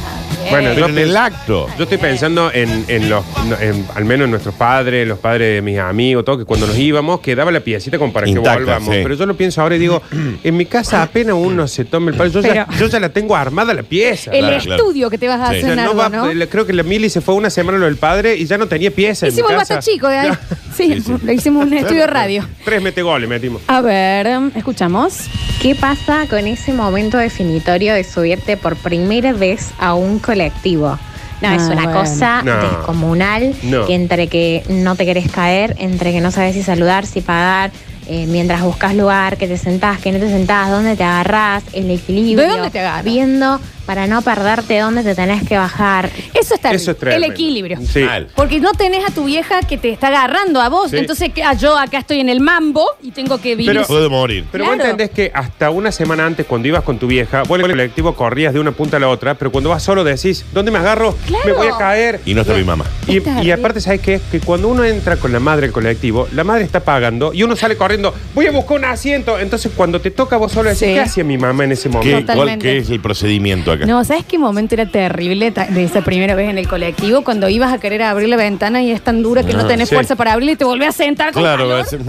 Bueno, 0.50 0.70
Pero 0.74 0.88
yo, 0.88 0.94
en 0.94 0.98
el 0.98 1.10
pens- 1.14 1.18
acto. 1.20 1.68
yo 1.78 1.84
estoy 1.84 1.98
pensando 1.98 2.52
en, 2.54 2.86
en 2.88 3.10
los, 3.10 3.26
en- 3.60 3.86
al 3.96 4.06
menos 4.06 4.26
en 4.26 4.32
nuestros 4.32 4.56
padres, 4.56 5.06
los 5.08 5.20
padres 5.20 5.56
de 5.56 5.62
mis 5.62 5.78
amigos, 5.78 6.24
todo, 6.24 6.38
que 6.38 6.46
cuando 6.46 6.68
nos 6.68 6.78
íbamos 6.78 7.20
quedaba 7.20 7.52
la 7.52 7.60
piecita 7.60 7.98
como 7.98 8.14
para 8.14 8.28
Intacta, 8.30 8.54
que 8.54 8.60
volvamos. 8.64 8.94
sí. 8.96 9.00
Pero 9.04 9.16
yo 9.16 9.26
lo 9.26 9.36
pienso 9.36 9.62
ahora 9.62 9.76
y 9.76 9.80
digo, 9.80 10.02
en 10.44 10.56
mi 10.58 10.66
casa 10.66 11.04
apenas 11.04 11.36
uno 11.38 11.68
se 11.68 11.84
tome 11.86 12.12
el 12.12 12.18
palo. 12.18 12.30
Yo, 12.32 12.42
ya, 12.42 12.66
Pero- 12.66 12.80
yo 12.80 12.88
ya 12.88 13.00
la 13.00 13.10
tengo 13.10 13.36
armada 13.36 13.74
la 13.74 13.84
pieza. 13.84 14.32
el 14.32 14.40
Claro, 14.46 14.64
claro. 14.64 14.76
estudio 14.84 15.10
que 15.10 15.18
te 15.18 15.28
vas 15.28 15.42
a 15.42 15.52
Sí. 15.52 15.58
hacer, 15.58 15.72
O 15.72 15.76
sea, 15.76 15.76
no 15.76 15.94
Nardo, 15.94 15.98
va- 15.98 16.10
¿no? 16.28 16.34
le- 16.34 16.48
Creo 16.48 16.66
que 16.66 16.74
la 16.74 16.84
Mili 16.84 17.10
se 17.10 17.20
fue 17.20 17.36
una 17.36 17.50
semana 17.50 17.78
lo 17.78 17.86
del 17.86 17.98
padre 17.98 18.36
y 18.38 18.46
ya 18.46 18.58
no 18.58 18.68
tenía 18.68 18.92
pieza 18.92 19.28
en 19.28 19.34
mi 19.34 19.40
Hicimos 19.40 19.52
el 19.52 19.58
casa. 19.58 19.80
chico 19.80 20.08
de 20.08 20.18
ahí. 20.18 20.30
Sí, 20.78 20.94
Sí, 20.94 21.02
sí. 21.02 21.14
le 21.24 21.34
hicimos 21.34 21.66
un 21.66 21.74
estudio 21.74 22.02
de 22.02 22.08
radio. 22.08 22.48
Tres 22.64 22.80
mete 22.84 23.02
goles 23.02 23.28
metimos. 23.28 23.64
A 23.66 23.82
ver, 23.82 24.28
escuchamos. 24.56 25.22
¿Qué 25.60 25.74
pasa 25.74 26.28
con 26.30 26.46
ese 26.46 26.72
momento 26.72 27.18
definitorio 27.18 27.96
de 27.96 28.04
subirte 28.04 28.57
por 28.58 28.76
primera 28.76 29.34
vez 29.34 29.72
a 29.80 29.94
un 29.94 30.20
colectivo? 30.20 30.98
No, 31.42 31.52
es 31.52 31.62
Ah, 31.64 31.72
una 31.72 31.84
bueno. 31.84 32.00
cosa 32.02 32.42
No. 32.42 32.56
descomunal, 32.62 33.54
No. 33.64 33.86
que 33.86 33.94
entre 33.96 34.28
que 34.28 34.64
no 34.70 34.96
te 34.96 35.06
querés 35.06 35.30
caer, 35.32 35.76
entre 35.80 36.12
que 36.12 36.20
no 36.22 36.32
sabes 36.32 36.56
si 36.56 36.64
saludar, 36.64 37.06
si 37.06 37.22
pagar, 37.22 37.72
eh, 38.08 38.26
mientras 38.28 38.62
buscas 38.64 38.96
lugar, 38.96 39.38
que 39.38 39.48
te 39.48 39.58
sentás, 39.58 40.00
que 40.00 40.12
no 40.12 40.20
te 40.20 40.30
sentás, 40.30 40.72
dónde 40.72 40.96
te 40.96 41.04
agarrás, 41.04 41.64
el 41.74 41.92
equilibrio. 41.92 42.38
¿De 42.48 42.48
dónde 42.54 42.70
te 42.72 42.80
agarras? 42.80 43.04
Viendo 43.04 43.60
para 43.88 44.06
no 44.06 44.22
perderte 44.22 44.78
dónde 44.80 45.02
te 45.02 45.16
tenés 45.16 45.48
que 45.48 45.58
bajar. 45.58 46.10
Eso 46.36 46.54
está 46.54 46.70
Eso 46.72 46.84
es 46.84 46.88
el 46.90 46.96
tremendo. 46.98 47.28
equilibrio. 47.34 47.80
Sí. 47.92 48.02
Mal. 48.02 48.28
Porque 48.36 48.60
no 48.60 48.74
tenés 48.74 49.04
a 49.10 49.12
tu 49.12 49.24
vieja 49.26 49.62
que 49.62 49.78
te 49.78 49.90
está 49.90 50.10
agarrando 50.10 50.62
a 50.62 50.70
vos. 50.70 50.92
Sí. 50.92 50.98
Entonces 50.98 51.32
ah, 51.44 51.54
yo 51.54 51.76
acá 51.78 51.98
estoy 52.00 52.20
en 52.20 52.30
el 52.30 52.42
mambo 52.42 52.86
y 53.02 53.12
tengo 53.12 53.40
que 53.40 53.56
vivir. 53.56 53.68
Pero- 53.74 53.88
Puede 53.88 54.10
morir. 54.10 54.46
Pero 54.52 54.66
vos 54.66 54.74
Claro. 54.76 54.92
entendés 54.92 55.10
que 55.16 55.32
hasta 55.34 55.70
una 55.72 55.92
semana 55.92 56.26
antes, 56.26 56.46
cuando 56.46 56.68
ibas 56.68 56.84
con 56.84 57.00
tu 57.00 57.08
vieja, 57.08 57.44
vos 57.44 57.58
en 57.58 57.66
el 57.66 57.72
colectivo 57.72 58.14
corrías 58.16 58.54
de 58.54 58.60
una 58.60 58.72
punta 58.74 58.98
a 58.98 59.00
la 59.00 59.08
otra, 59.08 59.36
pero 59.36 59.52
cuando 59.52 59.70
vas 59.70 59.82
solo 59.82 60.04
decís, 60.04 60.46
¿dónde 60.54 60.70
me 60.70 60.78
agarro? 60.80 61.16
Claro. 61.26 61.46
Me 61.46 61.54
voy 61.54 61.68
a 61.68 61.78
caer. 61.78 62.20
Y 62.26 62.34
no 62.34 62.42
está 62.42 62.54
mi 62.54 62.66
mamá. 62.66 62.84
Y, 63.08 63.18
Está 63.18 63.40
y 63.42 63.46
bien. 63.46 63.58
aparte, 63.60 63.80
¿sabes 63.80 64.02
qué? 64.02 64.20
Que 64.30 64.42
cuando 64.42 64.68
uno 64.68 64.84
entra 64.84 65.16
con 65.16 65.32
la 65.32 65.40
madre 65.40 65.68
al 65.68 65.72
colectivo, 65.72 66.28
la 66.34 66.44
madre 66.44 66.66
está 66.66 66.82
pagando 66.82 67.34
y 67.34 67.44
uno 67.44 67.56
sale 67.56 67.78
corriendo, 67.78 68.14
voy 68.36 68.48
a 68.48 68.52
buscar 68.52 68.78
un 68.80 68.86
asiento. 68.86 69.40
Entonces, 69.40 69.72
cuando 69.76 70.02
te 70.02 70.12
toca 70.12 70.36
vos 70.36 70.52
solo 70.52 70.70
decís, 70.70 70.80
Sí. 70.88 70.94
¿qué 70.94 71.00
hacía 71.00 71.24
mi 71.24 71.38
mamá 71.38 71.64
en 71.64 71.72
ese 71.72 71.90
¿Qué, 71.90 71.98
momento? 71.98 72.20
Totalmente. 72.34 72.66
cuál- 72.66 72.74
qué 72.76 72.78
es 72.80 72.90
el 72.90 73.00
procedimiento 73.00 73.72
acá? 73.78 73.86
No, 73.86 74.04
¿sabes 74.04 74.26
qué 74.26 74.38
momento 74.38 74.76
era 74.76 74.86
terrible 74.86 75.52
ta- 75.52 75.66
de 75.68 75.84
esa 75.84 76.02
primera 76.02 76.36
vez 76.36 76.50
en 76.50 76.58
el 76.58 76.68
colectivo? 76.68 77.24
Cuando 77.24 77.48
ibas 77.50 77.74
a 77.74 77.78
querer 77.80 78.04
abrir 78.04 78.30
la 78.30 78.36
ventana 78.38 78.82
y 78.84 78.92
es 78.92 79.02
tan 79.02 79.24
dura 79.24 79.44
que 79.44 79.54
no, 79.54 79.62
Ah, 79.62 79.68
tenés 79.68 79.90
sí. 79.90 79.96
fuerza 79.96 80.16
para 80.16 80.34
abrirla 80.34 80.52
y 80.54 80.56
te 80.58 80.66
volvés 80.66 80.90
a 80.90 80.92
sentar 80.92 81.32
con 81.32 81.42
Claro, 81.42 81.64
calor. 81.64 81.78
va 81.78 81.82
a 81.82 81.86
ser- 81.86 82.02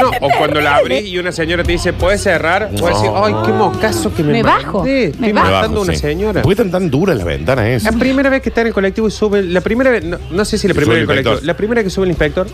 No, 0.00 0.08
o 0.20 0.30
cuando 0.38 0.60
la 0.60 0.76
abrís 0.76 1.06
y 1.06 1.18
una 1.18 1.32
señora 1.32 1.62
te 1.64 1.72
dice, 1.72 1.92
¿puedes 1.92 2.22
cerrar? 2.22 2.70
Vos 2.72 2.80
decís, 2.90 3.10
ay, 3.14 3.34
qué 3.44 3.52
mocazo 3.52 4.14
que 4.14 4.22
me 4.22 4.32
Me 4.32 4.42
bajo, 4.42 4.84
Estoy 4.86 5.20
me 5.20 5.32
bajo. 5.32 5.50
matando 5.50 5.80
a 5.80 5.82
una 5.82 5.92
sí. 5.94 5.98
señora. 5.98 6.42
¿Por 6.42 6.50
qué 6.54 6.62
están 6.62 6.70
tan 6.70 6.90
duras 6.90 7.16
las 7.16 7.26
ventanas 7.26 7.66
esas? 7.66 7.92
La 7.94 7.98
primera 7.98 8.30
vez 8.30 8.42
que 8.42 8.48
está 8.50 8.60
en 8.60 8.68
el 8.68 8.72
colectivo 8.72 9.08
y 9.08 9.10
sube, 9.10 9.42
la 9.42 9.60
primera 9.60 9.90
vez, 9.90 10.04
no, 10.04 10.18
no 10.30 10.44
sé 10.44 10.58
si 10.58 10.68
la 10.68 10.74
Que 10.74 10.80
primera 10.80 10.94
vez 10.94 11.02
el 11.02 11.02
en 11.02 11.02
el 11.02 11.06
colectivo, 11.06 11.32
inspector. 11.34 11.46
la 11.46 11.56
primera 11.56 11.82
que 11.82 11.90
sube 11.90 12.04
el 12.04 12.10
inspector, 12.10 12.46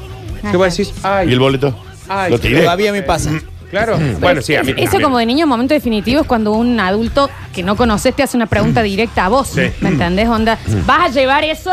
que 0.51 0.57
vos 0.57 0.71
decís, 0.77 0.93
ay, 1.03 1.29
¿Y 1.29 1.33
el 1.33 1.39
boleto? 1.39 1.77
Ay, 2.09 2.31
¿Lo 2.33 2.39
tiré? 2.39 2.61
Todavía 2.63 2.93
me 2.93 3.03
pasa. 3.03 3.31
claro, 3.73 3.99
bueno, 4.21 4.41
sí, 4.43 4.55
a 4.55 4.63
mí 4.63 4.71
Eso 4.71 4.85
también. 4.85 5.03
como 5.03 5.19
de 5.19 5.27
niño, 5.27 5.47
momento 5.49 5.75
definitivo 5.75 6.21
es 6.21 6.27
cuando 6.29 6.53
un 6.53 6.79
adulto 6.79 7.29
que 7.53 7.65
no 7.65 7.75
conoces 7.75 8.15
te 8.15 8.23
hace 8.23 8.37
una 8.37 8.47
pregunta 8.47 8.83
directa 8.83 9.25
a 9.25 9.29
vos. 9.29 9.49
Sí. 9.49 9.63
¿Me 9.81 9.89
entendés, 9.89 10.29
onda? 10.29 10.59
¿Vas 10.87 11.07
a 11.07 11.09
llevar 11.09 11.43
eso? 11.43 11.73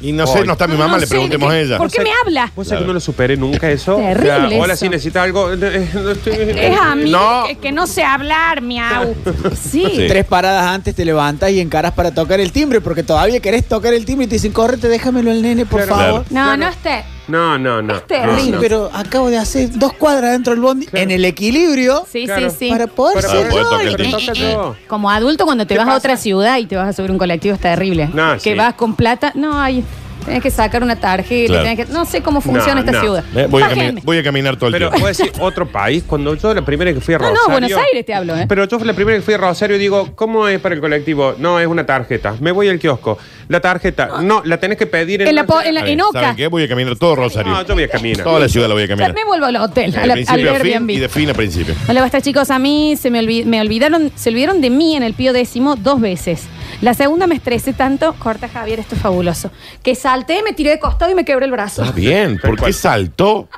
Y 0.00 0.10
no 0.10 0.26
sé, 0.26 0.40
Hoy. 0.40 0.46
no 0.48 0.54
está 0.54 0.66
mi 0.66 0.74
mamá, 0.76 0.94
No 0.94 0.98
le 0.98 1.06
sé, 1.06 1.10
preguntemos 1.10 1.48
¿de 1.48 1.54
a 1.54 1.60
qué? 1.60 1.64
ella. 1.68 1.78
¿Por 1.78 1.88
qué 1.88 2.02
me 2.02 2.10
habla? 2.24 2.50
¿Vos 2.56 2.66
sabés 2.66 2.82
que 2.82 2.86
no 2.88 2.92
lo 2.92 2.98
superé 2.98 3.36
nunca 3.36 3.70
eso? 3.70 3.94
Terrible 3.94 4.58
hola, 4.60 4.72
eso. 4.74 4.84
si 4.84 4.88
necesitas 4.88 5.22
algo. 5.22 5.52
eh, 5.52 5.88
no 5.94 6.10
estoy- 6.10 6.32
Es 6.58 6.76
a 6.76 6.96
mí 6.96 7.08
No. 7.08 7.44
que, 7.46 7.54
que 7.58 7.70
no 7.70 7.86
sé 7.86 8.02
hablar, 8.02 8.62
miau. 8.62 9.14
Sí. 9.54 9.86
Sí. 9.94 10.06
Tres 10.08 10.24
paradas 10.24 10.66
antes 10.66 10.96
te 10.96 11.04
levantas 11.04 11.50
y 11.52 11.60
encaras 11.60 11.92
para 11.92 12.10
tocar 12.12 12.40
el 12.40 12.50
timbre, 12.50 12.80
porque 12.80 13.04
todavía 13.04 13.38
querés 13.38 13.68
tocar 13.68 13.94
el 13.94 14.04
timbre 14.04 14.24
y 14.24 14.28
te 14.28 14.34
dicen, 14.34 14.50
córrete, 14.50 14.88
déjamelo 14.88 15.30
al 15.30 15.40
nene, 15.40 15.66
por 15.66 15.84
Claro. 15.86 16.02
favor. 16.02 16.20
No, 16.30 16.42
Claro. 16.42 16.56
no 16.56 16.68
esté. 16.68 17.04
No, 17.28 17.56
no, 17.58 17.80
no. 17.82 17.94
Es 17.96 18.06
terrible. 18.06 18.40
Sí, 18.42 18.50
No, 18.50 18.56
no. 18.56 18.60
pero 18.62 18.90
acabo 18.92 19.30
de 19.30 19.38
hacer 19.38 19.70
dos 19.78 19.92
cuadras 19.92 20.32
dentro 20.32 20.52
del 20.52 20.60
bondi 20.60 20.88
en 20.92 21.10
el 21.10 21.24
equilibrio 21.24 22.04
Sí, 22.10 22.24
Claro. 22.24 22.50
sí, 22.50 22.56
sí. 22.58 22.70
para 22.70 22.86
poder 22.88 23.14
Para 23.16 23.28
ser 23.28 23.48
poder 23.48 23.62
yo. 23.62 23.68
tocar 23.70 23.80
el 23.86 23.92
Y- 23.92 23.96
timbre. 23.96 24.20
toca 24.26 24.32
yo. 24.32 24.76
Como 24.88 25.10
adulto, 25.10 25.44
cuando 25.44 25.64
te 25.66 25.74
¿Qué 25.74 25.78
vas 25.78 25.86
a 25.86 25.90
pasa? 25.90 25.98
otra 25.98 26.16
ciudad 26.16 26.58
y 26.58 26.66
te 26.66 26.76
vas 26.76 26.88
a 26.88 26.92
subir 26.92 27.10
un 27.12 27.18
colectivo, 27.18 27.54
es 27.54 27.60
terrible. 27.60 28.10
No, 28.12 28.32
que 28.34 28.40
sí. 28.40 28.54
vas 28.54 28.74
con 28.74 28.94
plata. 28.96 29.32
No, 29.36 29.58
hay. 29.60 29.84
Tienes 30.24 30.42
que 30.42 30.50
sacar 30.50 30.82
una 30.82 30.96
tarjeta. 30.96 31.52
Claro. 31.52 31.62
tenés 31.68 31.86
que- 31.86 31.92
no 31.92 32.04
sé 32.04 32.22
cómo 32.22 32.40
funciona 32.40 32.74
No, 32.74 32.80
esta 32.80 32.92
no. 32.92 33.00
ciudad. 33.00 33.24
Eh, 33.34 33.46
voy, 33.50 33.62
a 33.62 33.68
Bájenme. 33.68 34.00
cami- 34.00 34.04
voy 34.04 34.18
a 34.18 34.22
caminar 34.22 34.56
todo 34.56 34.66
el 34.68 34.72
Pero 34.72 34.88
tiempo. 34.90 34.98
puedo 35.00 35.08
decir 35.08 35.32
otro 35.40 35.66
país. 35.66 36.04
Cuando 36.06 36.34
yo 36.34 36.54
la 36.54 36.62
primera 36.64 36.92
que 36.92 37.00
fui 37.00 37.14
a 37.14 37.18
No, 37.18 37.24
no, 37.24 37.30
Rosario. 37.30 37.52
Buenos 37.60 37.72
Aires 37.86 38.06
te 38.06 38.14
hablo, 38.14 38.36
¿eh? 38.36 38.46
Pero 38.48 38.64
yo 38.66 38.78
fui 38.78 38.86
la 38.86 38.94
primera 38.94 39.18
que 39.18 39.22
fui 39.22 39.34
a 39.34 39.38
Rosario 39.38 39.76
y 39.76 39.78
digo, 39.78 40.10
¿cómo 40.14 40.48
es 40.48 40.60
para 40.60 40.74
el 40.74 40.80
colectivo? 40.80 41.34
No, 41.38 41.58
es 41.60 41.66
una 41.66 41.84
tarjeta. 41.86 42.34
Me 42.40 42.52
voy 42.52 42.68
al 42.68 42.78
kiosco. 42.78 43.18
La 43.48 43.60
tarjeta, 43.60 44.22
no, 44.22 44.42
la 44.44 44.58
tenés 44.58 44.78
que 44.78 44.86
pedir 44.86 45.22
en. 45.22 45.28
En 45.28 45.34
la 45.34 45.44
po- 45.44 45.60
en 45.60 45.74
la- 45.74 45.80
Está 45.80 45.86
bien, 45.86 46.00
Oca. 46.00 46.20
¿Saben 46.20 46.36
qué? 46.36 46.46
Voy 46.46 46.62
a 46.62 46.68
caminar 46.68 46.96
todo 46.96 47.16
Rosario. 47.16 47.52
No, 47.52 47.66
yo 47.66 47.74
voy 47.74 47.84
a 47.84 47.88
caminar. 47.88 48.24
Toda 48.24 48.38
la 48.40 48.48
ciudad 48.48 48.68
la 48.68 48.74
voy 48.74 48.82
a 48.82 48.84
O 48.84 48.88
sea, 48.88 48.96
caminar. 48.96 49.14
me 49.14 49.24
vuelvo 49.24 49.46
al 49.46 49.56
hotel, 49.56 49.92
De 49.92 49.98
al, 49.98 50.10
al 50.10 50.14
principio 50.14 50.50
a 50.52 50.54
fin 50.56 50.72
Airbnb. 50.72 50.90
y 50.90 50.98
de 50.98 51.08
fin 51.08 51.30
a 51.30 51.34
principio. 51.34 51.74
Hola, 51.88 52.00
basta 52.00 52.20
chicos. 52.20 52.50
A 52.50 52.58
mí 52.58 52.96
se 52.96 53.10
me, 53.10 53.20
olvi- 53.20 53.44
me 53.44 53.60
olvidaron, 53.60 54.10
se 54.14 54.30
olvidaron 54.30 54.60
de 54.60 54.70
mí 54.70 54.96
en 54.96 55.02
el 55.02 55.14
pío 55.14 55.32
décimo 55.32 55.76
dos 55.76 56.00
veces. 56.00 56.44
La 56.82 56.94
segunda 56.94 57.26
me 57.26 57.34
estresé 57.36 57.72
tanto, 57.72 58.12
corta 58.18 58.48
Javier, 58.48 58.80
esto 58.80 58.96
es 58.96 59.00
fabuloso, 59.00 59.50
que 59.82 59.94
salté, 59.94 60.42
me 60.42 60.52
tiré 60.52 60.70
de 60.70 60.78
costado 60.80 61.10
y 61.10 61.14
me 61.14 61.24
quebré 61.24 61.46
el 61.46 61.52
brazo. 61.52 61.82
Está 61.82 61.94
bien. 61.94 62.38
¿Por 62.42 62.60
qué 62.62 62.72
saltó? 62.72 63.48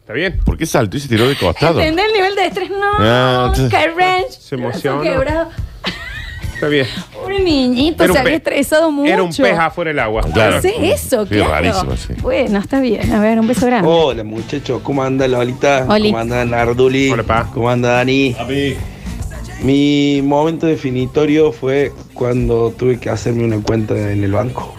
¿Está 0.00 0.12
bien? 0.14 0.38
¿Por 0.44 0.56
qué 0.56 0.64
saltó 0.64 0.96
y 0.96 1.00
se 1.00 1.08
tiró 1.08 1.28
de 1.28 1.36
costado? 1.36 1.80
¿Entendés 1.80 2.06
el 2.06 2.12
nivel 2.14 2.34
de 2.36 2.46
estrés? 2.46 2.70
No, 2.70 2.76
Ah, 2.98 3.52
t- 3.54 3.68
qué 3.68 3.88
range. 3.88 4.30
Se 4.30 4.56
brazo 4.56 4.70
emocionó. 4.88 5.02
quebrado. 5.02 5.48
Está 6.54 6.68
bien. 6.68 6.86
Pobre 7.12 7.40
niñito, 7.40 8.04
Era 8.04 8.12
un 8.12 8.16
se 8.16 8.20
había 8.22 8.36
estresado 8.36 8.90
mucho. 8.92 9.12
Era 9.12 9.22
un 9.24 9.34
pez 9.34 9.58
afuera 9.58 9.88
del 9.88 9.98
agua. 9.98 10.22
Claro. 10.32 10.62
Sí, 10.62 10.72
eso, 10.80 11.26
Sí, 11.26 11.34
claro. 11.34 11.50
rarísimo, 11.50 11.96
sí. 11.96 12.14
Bueno, 12.20 12.60
está 12.60 12.78
bien. 12.78 13.12
A 13.12 13.18
ver, 13.18 13.40
un 13.40 13.48
beso 13.48 13.66
grande. 13.66 13.88
Hola 13.90 14.22
muchachos, 14.22 14.80
¿cómo 14.84 15.02
anda 15.02 15.26
Lolita? 15.26 15.84
Oli. 15.88 16.10
¿Cómo 16.12 16.18
anda 16.18 16.44
Narduli? 16.44 17.10
Hola, 17.10 17.24
pa. 17.24 17.48
¿Cómo 17.52 17.68
anda 17.68 17.94
Dani? 17.94 18.36
Mi 19.62 20.20
momento 20.22 20.66
definitorio 20.66 21.52
fue 21.52 21.92
cuando 22.14 22.74
tuve 22.76 22.98
que 22.98 23.10
hacerme 23.10 23.44
una 23.44 23.60
cuenta 23.60 23.94
en 24.12 24.24
el 24.24 24.32
banco. 24.32 24.74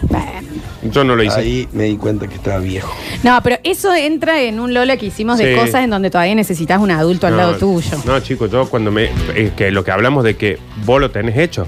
Yo 0.92 1.02
no 1.04 1.16
lo 1.16 1.22
hice. 1.22 1.40
Ahí 1.40 1.68
me 1.72 1.84
di 1.84 1.96
cuenta 1.96 2.26
que 2.28 2.34
estaba 2.34 2.58
viejo. 2.58 2.92
No, 3.22 3.40
pero 3.42 3.56
eso 3.64 3.94
entra 3.94 4.42
en 4.42 4.60
un 4.60 4.74
Lola 4.74 4.98
que 4.98 5.06
hicimos 5.06 5.38
de 5.38 5.54
Sí. 5.54 5.58
cosas 5.60 5.84
en 5.84 5.90
donde 5.90 6.10
todavía 6.10 6.34
necesitas 6.34 6.78
un 6.80 6.90
adulto 6.90 7.26
al 7.26 7.38
lado 7.38 7.56
tuyo. 7.56 7.96
No, 8.04 8.20
chicos, 8.20 8.50
yo 8.50 8.68
cuando 8.68 8.90
me. 8.92 9.04
eh, 9.34 9.52
que 9.56 9.70
lo 9.70 9.82
que 9.82 9.90
hablamos 9.92 10.22
de 10.24 10.36
que 10.36 10.58
vos 10.84 11.00
lo 11.00 11.10
tenés 11.10 11.38
hecho. 11.38 11.66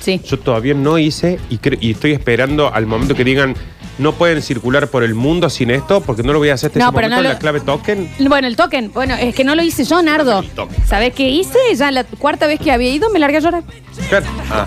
Sí. 0.00 0.20
Yo 0.24 0.38
todavía 0.38 0.74
no 0.74 0.98
hice 0.98 1.38
y, 1.50 1.58
cre- 1.58 1.78
y 1.80 1.92
estoy 1.92 2.12
esperando 2.12 2.72
al 2.74 2.86
momento 2.86 3.14
que 3.14 3.22
digan 3.24 3.54
no 3.98 4.12
pueden 4.12 4.42
circular 4.42 4.88
por 4.88 5.02
el 5.02 5.14
mundo 5.14 5.48
sin 5.50 5.70
esto 5.70 6.00
porque 6.00 6.22
no 6.22 6.32
lo 6.32 6.38
voy 6.38 6.50
a 6.50 6.54
hacer 6.54 6.68
este 6.68 6.78
No, 6.80 6.92
pero 6.92 7.06
momento, 7.08 7.16
no 7.16 7.22
lo- 7.22 7.28
la 7.30 7.38
clave 7.38 7.60
token. 7.60 8.10
Bueno, 8.28 8.46
el 8.46 8.56
token. 8.56 8.92
Bueno, 8.92 9.14
es 9.14 9.34
que 9.34 9.44
no 9.44 9.54
lo 9.54 9.62
hice 9.62 9.84
yo, 9.84 10.02
Nardo. 10.02 10.40
El 10.40 10.50
token. 10.50 10.76
¿Sabes 10.86 11.14
qué 11.14 11.28
hice? 11.28 11.58
Ya 11.74 11.90
la 11.90 12.04
cuarta 12.04 12.46
vez 12.46 12.60
que 12.60 12.70
había 12.72 12.90
ido 12.90 13.08
me 13.10 13.18
largué 13.18 13.38
a 13.38 13.40
llorar. 13.40 13.62
Claro. 14.08 14.26
Ah, 14.50 14.66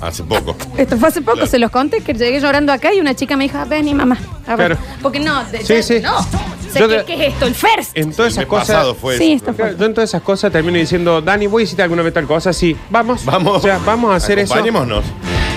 hace 0.00 0.22
poco. 0.22 0.56
Esto 0.76 0.96
fue 0.96 1.08
hace 1.08 1.20
poco, 1.22 1.34
Claro. 1.36 1.50
se 1.50 1.58
los 1.58 1.70
conté, 1.70 2.00
que 2.00 2.14
llegué 2.14 2.40
llorando 2.40 2.72
acá 2.72 2.92
y 2.94 3.00
una 3.00 3.14
chica 3.14 3.36
me 3.36 3.44
dijo, 3.44 3.58
ven 3.66 3.94
mamá. 3.96 4.18
A 4.46 4.56
ver. 4.56 4.76
Claro. 4.76 4.80
Porque 5.02 5.20
no, 5.20 5.44
de- 5.44 5.64
Sí, 5.64 5.74
ya- 5.74 5.82
sí. 5.82 6.00
no. 6.00 6.26
Yo 6.74 6.88
¿qué, 6.88 6.96
de- 6.96 7.04
qué 7.04 7.14
es 7.26 7.32
esto? 7.34 7.46
¿El 7.46 7.54
first? 7.54 7.96
En 7.96 8.10
todas 8.12 8.32
El 8.36 8.42
esas 8.42 8.50
mes 8.50 8.60
pasado 8.60 8.88
cosas. 8.88 9.00
fue 9.00 9.18
Sí, 9.18 9.32
eso. 9.32 9.36
esto 9.50 9.54
fue. 9.54 9.76
Yo 9.78 9.84
en 9.86 9.94
todas 9.94 10.10
esas 10.10 10.22
cosas 10.22 10.50
termino 10.50 10.76
diciendo, 10.76 11.20
Dani, 11.22 11.46
¿voy 11.46 11.62
a 11.62 11.64
hiciste 11.64 11.82
alguna 11.82 12.02
vez 12.02 12.12
tal 12.12 12.26
cosa? 12.26 12.52
Sí, 12.52 12.76
vamos. 12.90 13.24
Vamos. 13.24 13.58
O 13.58 13.60
sea, 13.60 13.78
vamos 13.86 14.12
a 14.12 14.16
hacer 14.16 14.40
eso. 14.40 14.54
Acompañémonos. 14.54 15.04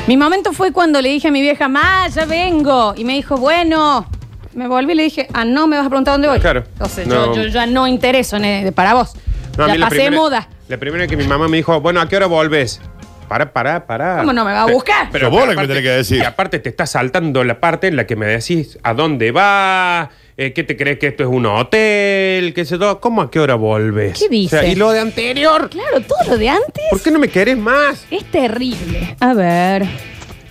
Mi 0.07 0.15
momento 0.17 0.53
fue 0.53 0.71
cuando 0.71 1.01
le 1.01 1.09
dije 1.09 1.27
a 1.27 1.31
mi 1.31 1.41
vieja, 1.41 1.67
ma, 1.67 2.07
ya 2.07 2.25
vengo. 2.25 2.93
Y 2.95 3.03
me 3.03 3.13
dijo, 3.13 3.37
bueno. 3.37 4.05
Me 4.53 4.67
volví 4.67 4.93
y 4.93 4.95
le 4.95 5.03
dije, 5.03 5.27
ah, 5.33 5.45
no, 5.45 5.67
me 5.67 5.77
vas 5.77 5.85
a 5.85 5.89
preguntar 5.89 6.13
dónde 6.15 6.29
voy. 6.29 6.39
Claro. 6.39 6.63
Entonces, 6.73 7.05
No. 7.05 7.35
yo, 7.35 7.43
yo 7.43 7.47
ya 7.49 7.67
no 7.67 7.85
intereso 7.85 8.37
en 8.37 8.45
el- 8.45 8.73
para 8.73 8.93
vos. 8.95 9.13
No, 9.57 9.65
a 9.65 9.67
ya 9.67 9.73
mí 9.73 9.79
la 9.79 9.85
pasé 9.87 9.97
primera- 9.97 10.15
moda. 10.21 10.49
La 10.67 10.77
primera 10.77 11.01
vez 11.03 11.09
que 11.09 11.17
mi 11.17 11.27
mamá 11.27 11.47
me 11.47 11.57
dijo, 11.57 11.79
bueno, 11.79 12.01
¿a 12.01 12.07
qué 12.09 12.15
hora 12.15 12.25
volves? 12.25 12.81
Para, 13.27 13.51
para, 13.51 13.85
para. 13.85 14.17
¿Cómo 14.19 14.33
no 14.33 14.45
me 14.45 14.51
va 14.53 14.61
a 14.63 14.65
buscar? 14.71 15.09
Pero 15.11 15.29
vos 15.29 15.41
la 15.41 15.47
que 15.49 15.55
me 15.57 15.61
aparte- 15.63 15.67
tenés 15.73 15.83
que 15.83 15.97
decir. 15.97 16.17
Y 16.19 16.25
aparte 16.25 16.59
te 16.59 16.69
está 16.69 16.85
saltando 16.85 17.43
la 17.43 17.59
parte 17.59 17.87
en 17.87 17.95
la 17.95 18.05
que 18.07 18.15
me 18.15 18.25
decís 18.25 18.79
a 18.83 18.93
dónde 18.93 19.31
va, 19.31 20.09
eh, 20.37 20.53
¿qué 20.53 20.63
te 20.63 20.77
crees 20.77 20.97
que 20.99 21.07
esto 21.07 21.23
es 21.23 21.29
un 21.29 21.45
hotel? 21.45 22.53
¿Qué 22.53 22.63
sé 22.65 22.77
yo? 22.79 22.99
¿Cómo 23.01 23.21
a 23.21 23.29
qué 23.31 23.39
hora 23.39 23.55
volves? 23.55 24.19
¿Qué 24.19 24.29
dice? 24.29 24.57
O 24.57 24.59
sea, 24.61 24.69
y 24.69 24.75
lo 24.75 24.91
de 24.91 24.99
anterior. 25.01 25.69
Claro, 25.69 25.99
todo 26.01 26.19
lo 26.29 26.37
de 26.37 26.49
antes 26.49 26.83
¿Por 26.89 27.01
qué 27.01 27.11
no 27.11 27.19
me 27.19 27.27
querés 27.27 27.57
más? 27.57 28.05
es 28.11 28.23
terrible. 28.25 29.15
A 29.19 29.33
ver. 29.33 29.85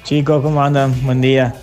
Chicos, 0.05 0.43
¿cómo 0.43 0.63
andan? 0.63 0.95
Buen 1.05 1.21
día. 1.21 1.55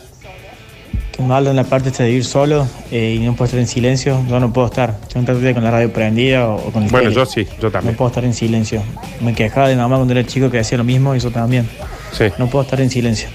Que 1.14 1.22
me 1.22 1.34
hablan 1.36 1.56
la 1.56 1.64
parte 1.64 1.92
de 1.92 2.10
ir 2.12 2.26
solo 2.26 2.68
eh, 2.92 3.18
y 3.18 3.24
no 3.24 3.34
puedo 3.36 3.46
estar 3.46 3.60
en 3.60 3.68
silencio. 3.68 4.20
Yo 4.28 4.40
no 4.40 4.52
puedo 4.52 4.68
estar. 4.68 4.98
Yo 5.14 5.20
no 5.22 5.26
trato 5.26 5.40
con 5.54 5.64
la 5.64 5.70
radio 5.72 5.94
prendida 5.94 6.50
o, 6.50 6.56
o 6.56 6.72
con 6.72 6.84
el 6.84 6.90
Bueno, 6.90 7.10
tele. 7.10 7.16
yo 7.16 7.26
sí, 7.28 7.46
yo 7.62 7.68
No 7.68 7.72
también. 7.72 7.96
puedo 7.96 8.10
estar 8.10 8.26
en 8.26 8.34
silencio. 8.34 8.82
Me 9.22 9.34
quejaba 9.36 9.68
de 9.70 9.76
mamá 9.76 9.96
cuando 9.98 10.14
era 10.14 10.26
chico 10.26 10.50
que 10.50 10.58
hacía 10.60 10.80
lo 10.80 10.84
mismo 10.84 11.16
y 11.16 11.20
yo 11.20 11.30
también. 11.32 11.70
Sí. 12.12 12.26
No 12.40 12.48
puedo 12.48 12.64
estar 12.64 12.82
en 12.82 12.90
silencio. 12.90 13.30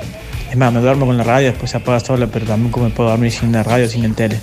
Es 0.51 0.57
más, 0.57 0.73
me 0.73 0.81
duermo 0.81 1.07
con 1.07 1.17
la 1.17 1.23
radio, 1.25 1.49
después 1.51 1.71
se 1.71 1.77
apaga 1.77 2.01
sola, 2.01 2.27
pero 2.27 2.47
tampoco 2.47 2.81
me 2.81 2.91
puedo 2.91 3.11
dormir 3.11 3.31
sin 3.31 3.53
la 3.53 3.62
radio, 3.62 3.88
sin 3.88 4.05
el 4.05 4.14
tele. 4.14 4.41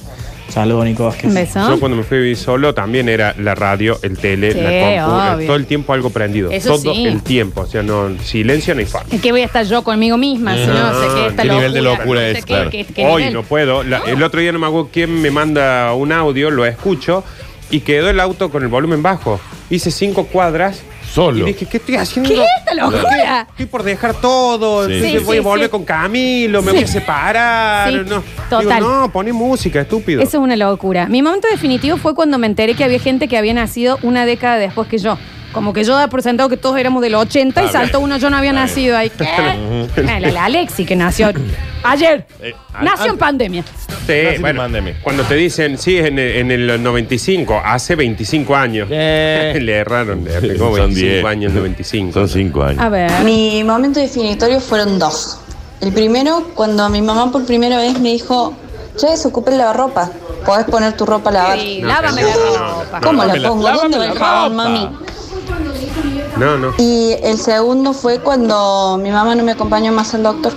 Saludos, 0.49 0.85
Nico 0.85 1.05
Vázquez. 1.05 1.25
Un 1.25 1.33
beso. 1.33 1.67
Yo 1.69 1.79
cuando 1.79 1.97
me 1.97 2.03
fui 2.03 2.17
a 2.17 2.21
vivir 2.21 2.37
solo 2.37 2.73
también 2.73 3.09
era 3.09 3.35
la 3.39 3.55
radio, 3.55 3.99
el 4.03 4.17
tele, 4.17 4.53
Sí, 4.53 4.59
la 4.61 4.69
compu, 4.69 5.35
obvio. 5.35 5.47
todo 5.47 5.55
el 5.57 5.65
tiempo 5.65 5.91
algo 5.93 6.09
prendido. 6.11 6.49
Eso 6.51 6.79
todo 6.79 6.93
sí. 6.93 7.05
el 7.05 7.21
tiempo. 7.23 7.61
O 7.61 7.65
sea, 7.65 7.83
no, 7.83 8.09
silencio 8.23 8.73
no 8.73 8.79
hay 8.79 8.85
forma. 8.85 9.07
Es 9.11 9.21
que 9.21 9.31
voy 9.31 9.41
a 9.41 9.45
estar 9.45 9.65
yo 9.65 9.83
conmigo 9.83 10.17
misma, 10.17 10.55
si 10.55 10.65
no, 10.67 11.01
sé 11.01 11.07
qué 11.15 11.27
esta 11.27 11.41
¿qué 11.41 11.47
locura. 11.49 11.53
nivel 11.67 11.73
de 11.73 11.81
locura 11.81 12.21
no 12.21 12.27
sé 12.27 12.31
es? 12.31 12.37
qué- 12.45 12.53
Claro. 12.53 12.69
qué- 12.69 12.85
qué 12.85 13.05
Hoy 13.05 13.21
nivel. 13.23 13.33
no 13.33 13.43
puedo. 13.43 13.83
La- 13.83 13.99
el 14.05 14.21
otro 14.23 14.39
día 14.39 14.51
no 14.51 14.59
me 14.59 14.67
acuerdo 14.67 14.89
quién 14.93 15.21
me 15.21 15.31
manda 15.31 15.93
un 15.93 16.11
audio, 16.11 16.49
lo 16.51 16.65
escucho 16.65 17.23
y 17.71 17.81
quedó 17.81 18.09
el 18.09 18.19
auto 18.19 18.49
con 18.49 18.61
el 18.63 18.69
volumen 18.69 19.01
bajo. 19.03 19.39
Hice 19.69 19.91
cinco 19.91 20.25
cuadras. 20.27 20.83
Solo. 21.15 21.39
Y 21.47 21.53
dije, 21.53 21.65
¿qué 21.65 21.77
estoy 21.77 21.95
haciendo? 21.95 22.29
¿Qué 22.29 22.41
es 22.43 22.47
esta 22.59 22.73
locura? 22.75 23.47
Estoy 23.49 23.65
por 23.67 23.83
dejar 23.83 24.13
todo. 24.15 24.85
Sí. 24.85 24.93
entonces 24.95 25.19
Sí, 25.21 25.25
voy 25.25 25.35
sí, 25.37 25.39
a 25.39 25.43
volver 25.43 25.65
sí. 25.67 25.71
con 25.71 25.85
Camilo, 25.85 26.61
me 26.61 26.71
Sí. 26.71 26.75
voy 26.77 26.83
a 26.83 26.87
separar. 26.87 27.89
Sí, 27.89 27.99
no. 28.05 28.21
total. 28.49 28.79
Digo, 28.83 28.89
no, 29.01 29.11
poné 29.11 29.31
música, 29.31 29.79
estúpido. 29.81 30.21
Eso 30.21 30.37
es 30.37 30.43
una 30.43 30.57
locura. 30.57 31.07
Mi 31.07 31.21
momento 31.21 31.47
definitivo 31.49 31.95
fue 31.97 32.13
cuando 32.13 32.37
me 32.37 32.47
enteré 32.47 32.73
que 32.75 32.83
había 32.83 32.99
gente 32.99 33.27
que 33.29 33.37
había 33.37 33.53
nacido 33.53 33.97
una 34.03 34.25
década 34.25 34.57
después 34.57 34.87
que 34.89 34.97
yo. 34.97 35.17
Como 35.55 35.71
que 35.73 35.83
yo 35.85 35.95
da 35.95 36.07
por 36.09 36.21
sentado 36.21 36.49
que 36.49 36.57
todos 36.57 36.77
éramos 36.77 37.01
del 37.01 37.15
80 37.15 37.61
y 37.63 37.65
Está 37.65 37.79
saltó 37.79 38.01
uno, 38.01 38.17
yo 38.17 38.29
no 38.29 38.35
había 38.37 38.51
nacido 38.53 38.95
ahí. 38.97 39.09
¿Qué? 39.17 39.25
Ah, 39.25 40.19
la, 40.19 40.31
la 40.31 40.45
Alexi 40.45 40.85
que 40.85 40.95
nació 40.97 41.31
ayer. 41.81 42.27
Eh, 42.41 42.53
nació 42.81 43.11
en 43.11 43.17
pandemia. 43.17 43.63
Sí, 44.05 44.39
bueno, 44.41 44.61
pandemia. 44.61 44.97
cuando 45.01 45.23
te 45.23 45.35
dicen, 45.35 45.77
sí, 45.77 45.97
en 45.97 46.19
el, 46.19 46.51
en 46.51 46.51
el 46.69 46.83
95, 46.83 47.61
hace 47.65 47.95
25 47.95 48.55
años. 48.55 48.87
Eh. 48.91 49.57
le 49.61 49.77
erraron, 49.77 50.25
le 50.25 50.57
Son 50.57 50.73
25 50.73 50.93
10. 50.93 51.25
años, 51.25 51.51
el 51.53 51.57
95. 51.57 52.13
Son 52.13 52.27
cinco 52.29 52.61
años. 52.63 52.81
A 52.81 52.89
ver. 52.89 53.09
Mi 53.23 53.63
momento 53.63 53.99
definitorio 54.01 54.59
fueron 54.59 54.99
dos. 54.99 55.39
El 55.79 55.93
primero, 55.93 56.51
cuando 56.53 56.89
mi 56.89 57.01
mamá 57.01 57.31
por 57.31 57.45
primera 57.45 57.77
vez 57.77 57.97
me 57.99 58.09
dijo, 58.11 58.53
che, 58.97 59.07
desocupe 59.07 59.51
el 59.51 59.57
lavarropa. 59.57 60.11
Podés 60.45 60.65
poner 60.65 60.93
tu 60.97 61.05
ropa 61.05 61.29
a 61.31 61.33
lavar. 61.33 61.59
Sí, 61.59 61.79
No, 61.81 61.87
lávame 61.87 62.21
no, 62.21 62.27
la 62.27 62.35
no, 62.35 62.83
ropa. 62.83 63.01
¿Cómo 63.01 63.23
la 63.25 63.33
pongo? 63.33 63.71
¿Dónde 63.71 63.97
la 63.97 64.07
ropa. 64.13 64.49
mami? 64.49 64.89
No, 66.37 66.57
no. 66.57 66.73
Y 66.77 67.13
el 67.23 67.37
segundo 67.37 67.93
fue 67.93 68.19
cuando 68.19 68.99
mi 69.01 69.09
mamá 69.09 69.35
no 69.35 69.43
me 69.43 69.53
acompañó 69.53 69.91
más 69.91 70.13
al 70.13 70.23
doctor. 70.23 70.53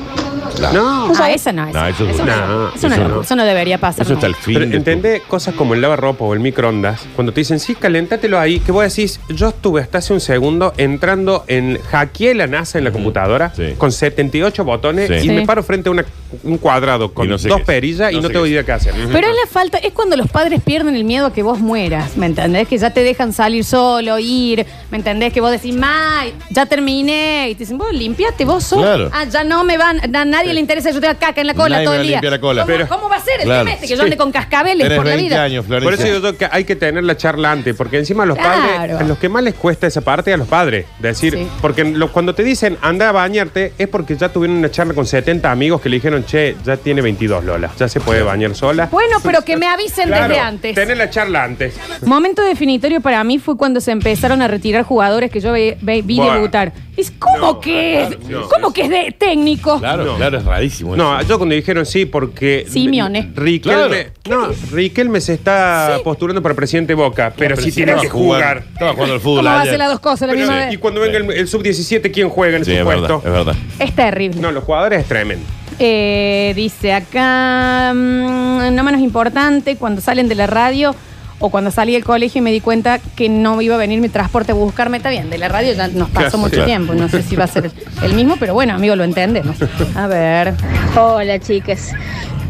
No. 0.73 1.13
Ah, 1.19 1.31
esa 1.31 1.53
no, 1.53 1.67
esa 1.69 1.81
No, 1.81 1.87
eso 1.89 2.05
es 2.09 2.15
eso, 2.15 2.25
no, 2.25 2.37
no, 2.37 2.69
eso, 2.75 2.89
no, 2.89 2.95
eso 2.95 3.03
no, 3.03 3.09
no. 3.09 3.21
eso 3.23 3.37
no 3.37 3.45
debería 3.45 3.79
pasar. 3.79 4.05
Eso 4.05 4.15
está 4.15 4.27
al 4.27 4.35
fin. 4.35 4.55
Pero 4.55 4.67
de 4.67 4.71
tu- 4.73 4.77
entendé 4.79 5.23
cosas 5.27 5.55
como 5.55 5.75
el 5.75 5.81
lavarropa 5.81 6.25
o 6.25 6.35
el 6.35 6.41
microondas, 6.41 7.01
cuando 7.15 7.33
te 7.33 7.41
dicen, 7.41 7.61
sí, 7.61 7.75
calentatelo 7.75 8.39
ahí, 8.39 8.61
que 8.61 8.73
vos 8.73 8.83
decís, 8.85 9.21
yo 9.29 9.49
estuve 9.49 9.81
hasta 9.81 9.99
hace 9.99 10.13
un 10.13 10.21
segundo 10.21 10.73
entrando 10.77 11.45
en, 11.49 11.79
hackeé 11.91 12.35
la 12.35 12.47
NASA 12.47 12.79
en 12.79 12.85
la 12.85 12.91
computadora 12.93 13.53
Sí. 13.55 13.75
con 13.79 13.93
78 13.93 14.65
botones 14.65 15.09
Sí. 15.09 15.15
y 15.15 15.21
Sí. 15.21 15.31
me 15.31 15.47
paro 15.47 15.63
frente 15.63 15.89
a 15.89 15.93
una- 15.93 16.05
un 16.45 16.59
cuadrado 16.59 17.13
con 17.15 17.27
Y 17.27 17.31
no 17.31 17.39
sé 17.39 17.49
dos 17.49 17.59
qué- 17.59 17.65
perillas 17.65 18.13
y 18.13 18.17
no 18.17 18.23
sé 18.23 18.29
tengo 18.29 18.45
qué- 18.45 18.51
idea 18.51 18.65
qué 18.65 18.73
hacer. 18.73 18.95
Pero 19.13 19.27
es 19.29 19.35
la 19.35 19.51
falta, 19.51 19.79
es 19.79 19.93
cuando 19.93 20.17
los 20.17 20.29
padres 20.31 20.61
pierden 20.63 20.95
el 20.95 21.05
miedo 21.05 21.27
a 21.27 21.33
que 21.33 21.43
vos 21.43 21.59
mueras, 21.59 22.17
¿me 22.17 22.27
entendés? 22.27 22.69
Que 22.69 22.77
ya 22.79 22.91
te 22.91 23.03
dejan 23.03 23.33
salir 23.33 23.65
solo, 23.65 24.19
ir, 24.19 24.67
¿me 24.91 24.99
entendés? 24.99 25.33
Que 25.33 25.41
vos 25.41 25.51
decís, 25.51 25.75
ma, 25.75 26.25
ya 26.51 26.67
terminé, 26.67 27.49
y 27.51 27.55
te 27.55 27.61
dicen, 27.61 27.79
vos 27.79 27.93
limpiate 27.93 28.45
vos 28.45 28.65
solo. 28.65 28.83
Claro. 28.83 29.11
Ah, 29.13 29.25
ya 29.25 29.45
no 29.45 29.65
me 29.65 29.79
van, 29.79 30.01
a 30.15 30.25
nadie 30.25 30.48
le 30.53 30.61
interesa, 30.61 30.91
yo 30.91 31.01
tengo 31.01 31.15
caca 31.19 31.41
en 31.41 31.47
la 31.47 31.55
cola 31.55 31.77
Nadie 31.77 31.85
todo 31.87 31.95
el 31.97 32.03
día. 32.03 32.11
limpia 32.13 32.31
la 32.31 32.41
cola. 32.41 32.63
¿Cómo, 32.63 32.73
Pero- 32.77 32.89
cómo 32.89 33.09
va 33.09 33.17
a 33.17 33.21
ser 33.21 33.41
el 33.41 33.45
Claro. 33.47 33.65
tema 33.65 33.75
este 33.75 33.87
que 33.89 33.97
yo 33.97 34.03
ande 34.03 34.17
con 34.17 34.33
cascabeles 34.33 34.85
Tenés 34.85 34.97
por 34.99 35.07
la 35.07 35.13
20 35.15 35.29
vida? 35.35 35.43
años, 35.43 35.65
Por 35.67 35.95
eso 35.95 36.07
yo 36.07 36.15
digo 36.21 36.33
que 36.37 36.49
hay 36.51 36.65
que 36.65 36.77
tener 36.77 37.05
la 37.05 37.17
charla 37.17 37.51
antes, 37.53 37.75
porque 37.77 37.99
encima 37.99 38.23
a 38.23 38.27
los 38.27 38.39
Claro. 38.39 38.63
padres, 38.77 38.97
a 39.01 39.03
los 39.05 39.19
que 39.19 39.29
más 39.29 39.43
les 39.43 39.55
cuesta 39.55 39.87
esa 39.87 40.01
parte, 40.01 40.33
a 40.33 40.37
los 40.37 40.49
padres. 40.49 40.87
Decir, 40.99 41.35
Sí. 41.35 41.47
porque 41.61 41.85
lo- 41.85 42.13
cuando 42.13 42.35
te 42.35 42.43
dicen 42.45 42.77
anda 42.83 43.09
a 43.09 43.13
bañarte, 43.13 43.73
es 43.79 43.89
porque 43.89 44.17
ya 44.17 44.29
tuvieron 44.31 44.57
una 44.59 44.71
charla 44.71 44.95
con 44.95 45.07
70 45.07 45.51
amigos 45.51 45.81
que 45.81 45.89
le 45.89 45.97
dijeron, 45.97 46.25
che, 46.25 46.57
ya 46.65 46.77
tiene 46.77 47.01
22 47.03 47.45
Lola, 47.45 47.71
ya 47.79 47.89
se 47.89 48.01
puede 48.01 48.23
bañar 48.23 48.55
sola. 48.55 48.87
Bueno, 48.91 49.19
pero 49.23 49.43
que 49.43 49.57
me 49.57 49.67
avisen 49.67 50.07
Claro, 50.09 50.29
desde 50.29 50.41
antes. 50.41 50.75
Tener 50.75 50.97
la 50.97 51.11
charla 51.11 51.45
antes. 51.45 51.75
Momento 52.05 52.43
definitorio 52.43 53.01
para 53.01 53.23
mí 53.25 53.39
fue 53.39 53.57
cuando 53.57 53.81
se 53.81 53.91
empezaron 53.91 54.43
a 54.43 54.49
retirar 54.49 54.83
jugadores 54.85 55.31
que 55.31 55.41
yo 55.41 55.53
ve- 55.53 55.77
ve- 55.81 56.03
vi 56.03 56.17
Bueno. 56.17 56.35
debutar. 56.35 56.73
Es 56.97 57.13
¿Cómo 57.19 57.39
No, 57.39 57.61
que 57.61 58.03
es? 58.03 58.09
claro, 58.09 58.41
no. 58.41 58.49
¿Cómo 58.49 58.73
que 58.73 58.83
es 58.83 58.91
de 58.91 59.15
técnico? 59.17 59.79
Claro, 59.79 60.05
No. 60.05 60.17
claro, 60.17 60.38
es 60.39 60.45
rarísimo. 60.45 60.97
No, 60.97 61.19
eso. 61.19 61.29
yo 61.29 61.37
cuando 61.39 61.55
dijeron 61.55 61.85
sí, 61.87 62.07
porque. 62.07 62.67
Simeone. 62.69 63.31
Riquelme. 63.35 64.09
No, 64.29 64.49
Riquelme 64.73 65.21
se 65.21 65.35
está 65.35 65.95
Sí. 65.97 66.03
postulando 66.05 66.43
para 66.43 66.55
presidente 66.55 66.93
de 66.93 66.95
Boca, 66.95 67.33
pero 67.37 67.57
sí 67.57 67.71
tiene 67.73 67.95
que 68.01 68.09
jugar. 68.09 68.65
Estaba 68.73 68.93
jugando 68.93 69.15
al 69.15 69.21
fútbol. 69.21 69.39
¿Cómo 69.39 69.49
va 69.51 69.57
a 69.57 69.61
ayer. 69.61 69.69
hacer 69.71 69.79
las 69.79 69.91
dos 69.91 70.01
cosas 70.01 70.23
a 70.23 70.27
la 70.29 70.33
Pero, 70.35 70.47
misma 70.47 70.65
y 70.65 70.69
vez? 70.71 70.79
cuando 70.79 71.01
venga 71.01 71.19
el, 71.19 71.31
el 71.33 71.49
sub-17, 71.49 72.11
¿quién 72.13 72.29
juega 72.29 72.57
en 72.57 72.65
Sí, 72.65 72.73
ese 72.73 72.81
es 72.81 72.87
verdad, 72.87 73.09
puesto? 73.09 73.29
es 73.29 73.33
verdad. 73.35 73.57
Es 73.79 73.95
terrible. 73.95 74.41
No, 74.41 74.51
los 74.53 74.65
jugadores 74.65 75.01
es 75.01 75.07
tremendo. 75.07 75.45
Eh, 75.81 76.53
dice 76.57 76.93
acá, 76.93 77.93
mm, 77.95 78.75
no 78.75 78.83
menos 78.83 79.01
importante, 79.01 79.77
cuando 79.77 80.01
salen 80.01 80.29
de 80.29 80.35
la 80.35 80.47
radio 80.49 80.95
o 81.41 81.51
cuando 81.51 81.71
salí 81.71 81.93
del 81.93 82.05
colegio 82.05 82.41
y 82.41 82.43
me 82.43 82.51
di 82.53 82.61
cuenta 82.61 82.99
que 83.17 83.29
no 83.29 83.61
iba 83.63 83.75
a 83.77 83.79
venir 83.79 84.01
mi 84.01 84.09
transporte 84.09 84.53
a 84.53 84.55
buscarme, 84.55 84.97
está 84.97 85.11
bien, 85.11 85.31
de 85.31 85.39
la 85.39 85.49
radio 85.49 85.73
ya 85.73 85.89
nos 85.89 86.09
pasó 86.11 86.29
Claro, 86.31 86.39
mucho 86.39 86.51
claro. 86.55 86.67
tiempo, 86.67 86.95
no 86.95 87.09
sé 87.09 87.23
si 87.23 87.37
va 87.37 87.45
a 87.45 87.49
ser 87.49 87.71
el, 88.03 88.15
mismo, 88.15 88.37
pero 88.41 88.55
bueno, 88.55 88.75
amigo, 88.75 88.97
lo 88.97 89.05
entendemos. 89.05 89.57
A 89.95 90.07
ver, 90.07 90.55
Hola 90.97 91.39
chicas. 91.39 91.93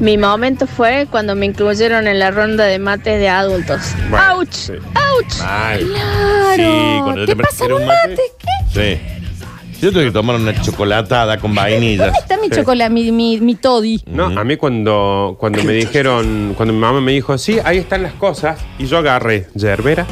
Mi 0.01 0.17
momento 0.17 0.67
fue 0.69 1.09
cuando 1.11 1.35
me 1.35 1.45
incluyeron 1.47 2.07
en 2.07 2.19
la 2.21 2.31
ronda 2.31 2.65
de 2.65 2.79
mates 2.79 3.19
de 3.19 3.29
adultos. 3.29 3.81
Bueno, 4.11 4.27
¡Auch! 4.37 4.49
sí. 4.53 4.73
¡Auch! 4.95 5.43
Mal. 5.43 5.81
claro, 5.81 6.55
Sí, 6.57 6.99
cuando 7.03 7.21
yo 7.23 7.27
¿te 7.27 7.35
te 7.35 7.43
pasan 7.43 7.73
un 7.73 7.85
mate. 7.87 8.09
mate? 8.11 8.23
¿Qué? 8.73 8.97
Sí. 8.97 9.28
Yo 9.81 9.93
tengo 9.93 10.07
que 10.07 10.11
tomar 10.11 10.37
una 10.37 10.61
chocolatada 10.61 11.39
con 11.39 11.55
vainillas. 11.55 12.07
¿Dónde 12.07 12.19
está 12.21 12.37
mi 12.39 12.49
Sí. 12.49 12.57
chocolate, 12.57 12.91
mi, 12.91 13.13
mi, 13.13 13.41
mi 13.41 13.55
toddy? 13.55 14.03
No, 14.07 14.25
a 14.27 14.43
mí 14.45 14.57
cuando, 14.57 15.37
cuando 15.39 15.63
me 15.63 15.73
dijeron, 15.73 16.55
cuando 16.57 16.75
mi 16.75 16.81
mamá 16.81 17.01
me 17.01 17.13
dijo, 17.13 17.39
sí, 17.39 17.59
ahí 17.65 17.79
están 17.79 18.03
las 18.03 18.15
cosas, 18.15 18.59
y 18.79 18.87
yo 18.87 18.99
agarré 18.99 19.47
yerbera, 19.55 20.05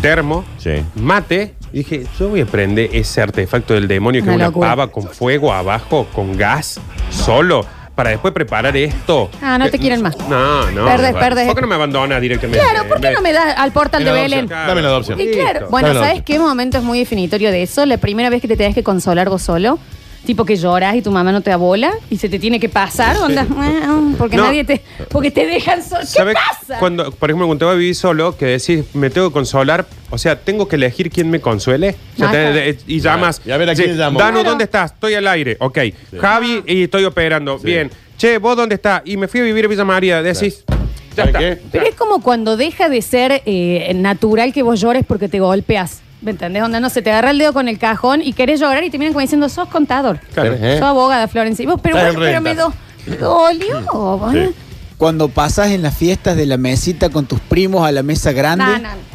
termo, 0.00 0.44
Sí. 0.58 0.82
mate, 0.96 1.54
y 1.72 1.78
dije, 1.78 2.06
yo 2.18 2.28
voy 2.30 2.40
a 2.40 2.46
prender 2.46 2.90
ese 2.92 3.20
artefacto 3.22 3.74
del 3.74 3.86
demonio 3.88 4.22
que 4.22 4.28
Una 4.28 4.32
es 4.34 4.36
una 4.38 4.46
locura. 4.48 4.68
pava 4.70 4.86
con 4.88 5.04
fuego 5.04 5.52
abajo, 5.52 6.06
con 6.12 6.36
gas, 6.36 6.80
solo, 7.10 7.64
para 7.94 8.10
después 8.10 8.34
preparar 8.34 8.76
esto. 8.76 9.30
Ah, 9.40 9.56
no 9.58 9.70
te 9.70 9.78
quieren 9.78 10.02
más. 10.02 10.16
No, 10.28 10.70
no. 10.70 10.84
Perdés, 10.84 11.12
bueno. 11.12 11.18
perdés. 11.26 11.46
¿Por 11.46 11.54
qué 11.54 11.60
no 11.62 11.66
me 11.68 11.74
abandonas 11.76 12.20
directamente? 12.20 12.60
Claro, 12.64 12.88
¿por 12.88 13.00
qué 13.00 13.12
no 13.12 13.20
me 13.20 13.32
das 13.32 13.54
al 13.56 13.72
portal 13.72 14.02
de 14.04 14.10
Dame 14.10 14.16
la 14.18 14.22
Belén? 14.22 14.38
adopción. 14.40 14.66
Dame 14.68 14.82
la 14.82 14.88
adopción. 14.88 15.20
Y 15.20 15.26
claro, 15.30 15.52
Listo. 15.60 15.70
bueno, 15.70 15.88
Dame 15.88 16.00
la 16.00 16.06
¿sabes 16.06 16.22
qué 16.22 16.38
momento 16.38 16.78
es 16.78 16.84
muy 16.84 16.98
definitorio 16.98 17.50
de 17.50 17.62
eso? 17.62 17.86
La 17.86 17.98
primera 17.98 18.30
vez 18.30 18.40
que 18.42 18.48
te 18.48 18.56
tenés 18.56 18.74
que 18.74 18.82
consolar 18.82 19.28
vos 19.28 19.42
solo. 19.42 19.78
Tipo 20.24 20.44
que 20.46 20.56
lloras 20.56 20.96
y 20.96 21.02
tu 21.02 21.10
mamá 21.10 21.32
no 21.32 21.42
te 21.42 21.52
abola 21.52 21.92
y 22.08 22.16
se 22.16 22.28
te 22.30 22.38
tiene 22.38 22.58
que 22.58 22.68
pasar, 22.70 23.16
onda, 23.18 23.46
"Ah, 23.58 24.00
porque 24.16 24.36
No. 24.36 24.44
nadie 24.44 24.64
te. 24.64 24.80
Porque 25.10 25.30
te 25.30 25.44
dejan 25.46 25.82
solo. 25.82 26.00
¿Qué 26.02 26.32
pasa? 26.32 26.78
Cuando, 26.78 27.10
por 27.12 27.28
ejemplo, 27.28 27.46
cuando 27.46 27.58
te 27.58 27.64
vas 27.66 27.74
a 27.74 27.78
vivir 27.78 27.94
solo, 27.94 28.36
que 28.36 28.46
decís, 28.46 28.84
me 28.94 29.10
tengo 29.10 29.28
que 29.28 29.34
consolar, 29.34 29.86
o 30.10 30.16
sea, 30.16 30.40
tengo 30.40 30.66
que 30.66 30.76
elegir 30.76 31.10
quién 31.10 31.28
me 31.28 31.40
consuele. 31.40 31.94
O 32.14 32.16
sea, 32.16 32.26
Ajá. 32.28 32.32
te- 32.32 32.52
de- 32.52 32.78
y 32.86 33.00
llamas. 33.00 33.42
Y 33.44 33.50
a 33.50 33.56
ver, 33.58 33.68
¿a 33.68 33.76
Sí, 33.76 33.82
quién 33.82 33.98
llamo? 33.98 34.18
Danu, 34.18 34.32
Claro. 34.38 34.48
¿dónde 34.50 34.64
estás? 34.64 34.92
Estoy 34.92 35.12
al 35.14 35.28
aire. 35.28 35.56
Ok. 35.60 35.78
Javi, 36.18 36.62
y 36.66 36.84
estoy 36.84 37.04
operando. 37.04 37.58
Sí. 37.58 37.66
Bien. 37.66 37.90
Che, 38.16 38.38
¿vos 38.38 38.56
dónde 38.56 38.76
estás? 38.76 39.02
Y 39.04 39.16
me 39.18 39.28
fui 39.28 39.40
a 39.40 39.42
vivir 39.42 39.66
a 39.66 39.68
Villa 39.68 39.84
María. 39.84 40.22
Decís, 40.22 40.64
ya 41.16 41.24
¿Saben 41.24 41.28
está. 41.36 41.38
qué? 41.38 41.58
Pero 41.70 41.86
es 41.86 41.94
como 41.96 42.22
cuando 42.22 42.56
deja 42.56 42.88
de 42.88 43.02
ser 43.02 43.42
eh, 43.44 43.92
natural 43.94 44.52
que 44.54 44.62
vos 44.62 44.80
llores 44.80 45.04
porque 45.06 45.28
te 45.28 45.40
golpeas. 45.40 46.00
¿Me 46.24 46.30
entendés? 46.32 46.62
Onda, 46.62 46.80
no 46.80 46.88
se 46.88 47.02
te 47.02 47.10
agarra 47.10 47.30
el 47.30 47.38
dedo 47.38 47.52
con 47.52 47.68
el 47.68 47.78
cajón 47.78 48.22
y 48.22 48.32
querés 48.32 48.58
llorar 48.58 48.82
y 48.82 48.90
te 48.90 48.98
miran 48.98 49.12
como 49.12 49.20
diciendo, 49.20 49.48
sos 49.48 49.68
contador. 49.68 50.18
Claro. 50.32 50.54
¿Eh? 50.54 50.78
Sos 50.78 50.88
abogada, 50.88 51.28
Florencia. 51.28 51.62
Y 51.62 51.66
vos, 51.66 51.78
pero, 51.82 51.96
bueno, 51.96 52.10
en 52.10 52.18
pero 52.18 52.40
me, 52.40 52.54
do- 52.54 52.72
me 53.06 53.16
dolió. 53.16 54.16
bueno. 54.18 54.48
Sí. 54.48 54.54
Cuando 54.96 55.28
pasas 55.28 55.70
en 55.72 55.82
las 55.82 55.94
fiestas 55.96 56.36
de 56.36 56.46
la 56.46 56.56
mesita 56.56 57.10
con 57.10 57.26
tus 57.26 57.40
primos 57.40 57.86
a 57.86 57.92
la 57.92 58.02
mesa 58.02 58.32
grande. 58.32 58.64
No, 58.64 58.72
no, 58.78 58.88
no. 58.90 59.14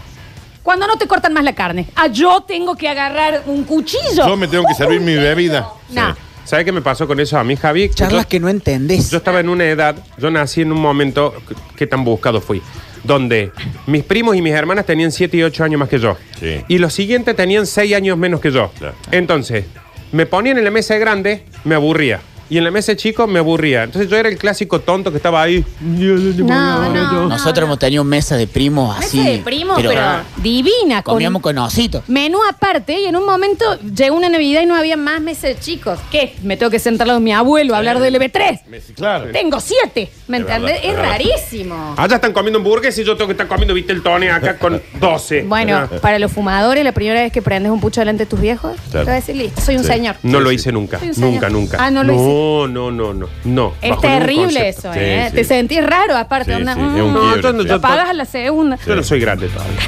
Cuando 0.62 0.86
no 0.86 0.98
te 0.98 1.08
cortan 1.08 1.34
más 1.34 1.44
la 1.44 1.54
carne. 1.56 1.88
Ah, 1.96 2.08
yo 2.08 2.42
tengo 2.48 2.76
que 2.76 2.88
agarrar 2.88 3.42
un 3.48 3.64
cuchillo. 3.64 4.28
Yo 4.28 4.38
me 4.38 4.48
tengo 4.48 4.66
que 4.68 4.76
servir 4.76 5.02
mi 5.02 5.16
bebida. 5.16 5.68
No. 5.90 6.16
¿Sabes 6.46 6.66
qué 6.66 6.72
me 6.72 6.82
pasó 6.82 7.08
con 7.08 7.20
eso 7.20 7.38
a 7.40 7.44
mí, 7.44 7.56
Javi? 7.56 7.90
Charlas 7.90 8.24
Yo- 8.26 8.30
que 8.30 8.40
no 8.40 8.50
entendés. 8.50 9.10
Yo 9.10 9.18
estaba 9.18 9.40
en 9.40 9.50
una 9.50 9.66
edad, 9.66 9.96
yo 10.18 10.30
nací 10.30 10.62
en 10.62 10.72
un 10.72 10.80
momento, 10.82 11.34
que 11.76 11.88
tan 11.88 12.04
buscado 12.04 12.40
fui, 12.42 12.62
donde 13.04 13.52
mis 13.88 14.04
primos 14.04 14.36
y 14.36 14.42
mis 14.42 14.54
hermanas 14.54 14.86
tenían 14.86 15.12
7 15.12 15.38
y 15.38 15.44
8 15.44 15.64
años 15.64 15.80
más 15.80 15.90
que 15.90 16.00
yo. 16.00 16.18
Sí. 16.40 16.62
Y 16.68 16.78
los 16.78 16.94
siguientes 16.94 17.36
tenían 17.36 17.66
6 17.66 17.94
años 17.96 18.18
menos 18.18 18.42
que 18.42 18.52
yo. 18.52 18.72
Claro. 18.78 18.96
Entonces, 19.12 19.66
me 20.12 20.26
ponían 20.26 20.58
en 20.58 20.64
la 20.64 20.72
mesa 20.72 20.96
de 20.96 21.00
grande, 21.00 21.44
me 21.64 21.76
aburría. 21.76 22.20
Y 22.50 22.58
en 22.58 22.64
la 22.64 22.72
mesa 22.72 22.94
de 22.94 22.98
chico 22.98 23.28
me 23.28 23.40
aburría. 23.40 23.84
Entonces 23.84 24.10
yo 24.10 24.18
era 24.18 24.28
el 24.30 24.38
clásico 24.38 24.80
tonto 24.80 25.12
que 25.12 25.18
estaba 25.18 25.42
ahí. 25.42 25.64
No, 25.80 26.90
no. 26.90 27.28
Nosotros 27.28 27.66
hemos 27.66 27.80
tenido 27.80 28.04
mesa 28.04 28.38
de 28.38 28.48
primos 28.48 28.98
así. 28.98 29.18
Mesa 29.18 29.30
de 29.30 29.38
primos, 29.40 29.78
pero, 29.82 30.02
divina. 30.38 31.02
Con 31.04 31.16
comíamos 31.16 31.42
con 31.42 31.58
ositos. 31.58 32.04
menú 32.08 32.40
aparte 32.50 33.00
y 33.00 33.06
en 33.06 33.16
un 33.16 33.26
momento 33.26 33.66
llegó 33.96 34.16
una 34.16 34.30
Navidad 34.30 34.62
y 34.62 34.66
no 34.66 34.76
había 34.76 34.98
más 34.98 35.22
mesa 35.22 35.48
de 35.48 35.60
chicos. 35.60 36.00
¿Qué? 36.12 36.36
Me 36.44 36.58
tengo 36.58 36.70
que 36.72 36.80
sentar 36.80 37.08
de 37.08 37.20
mi 37.20 37.34
abuelo 37.34 37.76
a 37.76 37.78
hablar 37.78 38.00
del 38.00 38.16
EB3. 38.16 38.62
Claro. 38.96 39.32
Tengo 39.32 39.60
siete. 39.60 40.10
¿Me 40.28 40.38
Es 40.38 40.42
entendés? 40.44 40.82
verdad, 40.82 40.90
Es 40.92 40.96
rarísimo. 40.98 41.94
Allá 41.98 42.16
están 42.16 42.34
comiendo 42.34 42.60
hamburguesas 42.60 43.00
y 43.00 43.04
yo 43.04 43.16
tengo 43.16 43.28
que 43.28 43.34
estar 43.34 43.48
comiendo 43.48 43.74
Viteltones 43.74 44.32
acá 44.32 44.58
con 44.58 44.82
12. 45.00 45.44
Bueno, 45.44 45.88
para 46.02 46.20
los 46.20 46.32
fumadores, 46.32 46.84
la 46.84 46.92
primera 46.92 47.22
vez 47.22 47.32
que 47.32 47.42
prendes 47.42 47.72
un 47.72 47.80
pucho 47.80 48.02
delante 48.02 48.26
de 48.26 48.30
tus 48.30 48.40
viejos, 48.42 48.74
Claro. 48.92 49.06
te 49.06 49.12
vas 49.12 49.24
a 49.24 49.26
decir, 49.28 49.36
listo, 49.36 49.62
soy 49.62 49.78
un 49.78 49.84
Sí. 49.84 49.90
señor. 49.90 50.16
No 50.24 50.40
lo 50.40 50.52
hice 50.52 50.72
nunca. 50.72 51.00
Señor. 51.00 51.18
Nunca, 51.18 51.50
nunca. 51.50 51.78
Ah, 51.80 51.92
no 51.92 52.04
lo 52.04 52.14
hice. 52.14 52.24
No, 52.40 52.68
no, 52.68 52.92
no, 52.92 53.14
no. 53.14 53.28
no. 53.44 53.74
Es 53.82 53.90
Bajo 53.92 54.02
terrible 54.02 54.70
eso, 54.70 54.94
Sí, 54.94 55.00
¿eh? 55.02 55.28
sí. 55.30 55.36
Te 55.36 55.44
sentís 55.44 55.86
raro 55.86 56.16
aparte. 56.18 56.52
Sí, 56.56 56.58
onda, 56.60 56.74
sí, 56.76 56.80
es 56.80 56.86
mm, 56.86 57.00
un 57.02 57.14
No, 57.14 57.20
quiebre, 57.22 57.42
yo 57.42 57.54
no- 57.54 57.62
sí. 57.64 57.68
yo- 57.68 57.74
lo 57.76 57.82
pagas 57.82 58.10
a 58.10 58.14
la 58.14 58.26
segunda. 58.26 58.78
Yo 58.86 58.96
no 58.96 59.04
soy 59.04 59.20
grande 59.20 59.48
todavía. 59.50 59.80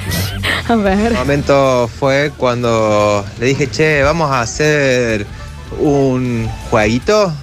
A 0.68 0.76
ver. 0.76 1.08
El 1.12 1.14
momento 1.14 1.90
fue 2.00 2.32
cuando 2.38 3.26
le 3.40 3.46
dije, 3.48 3.68
che, 3.68 4.04
vamos 4.04 4.30
a 4.32 4.42
hacer 4.42 5.26
un 5.80 6.48
jueguito. 6.70 7.34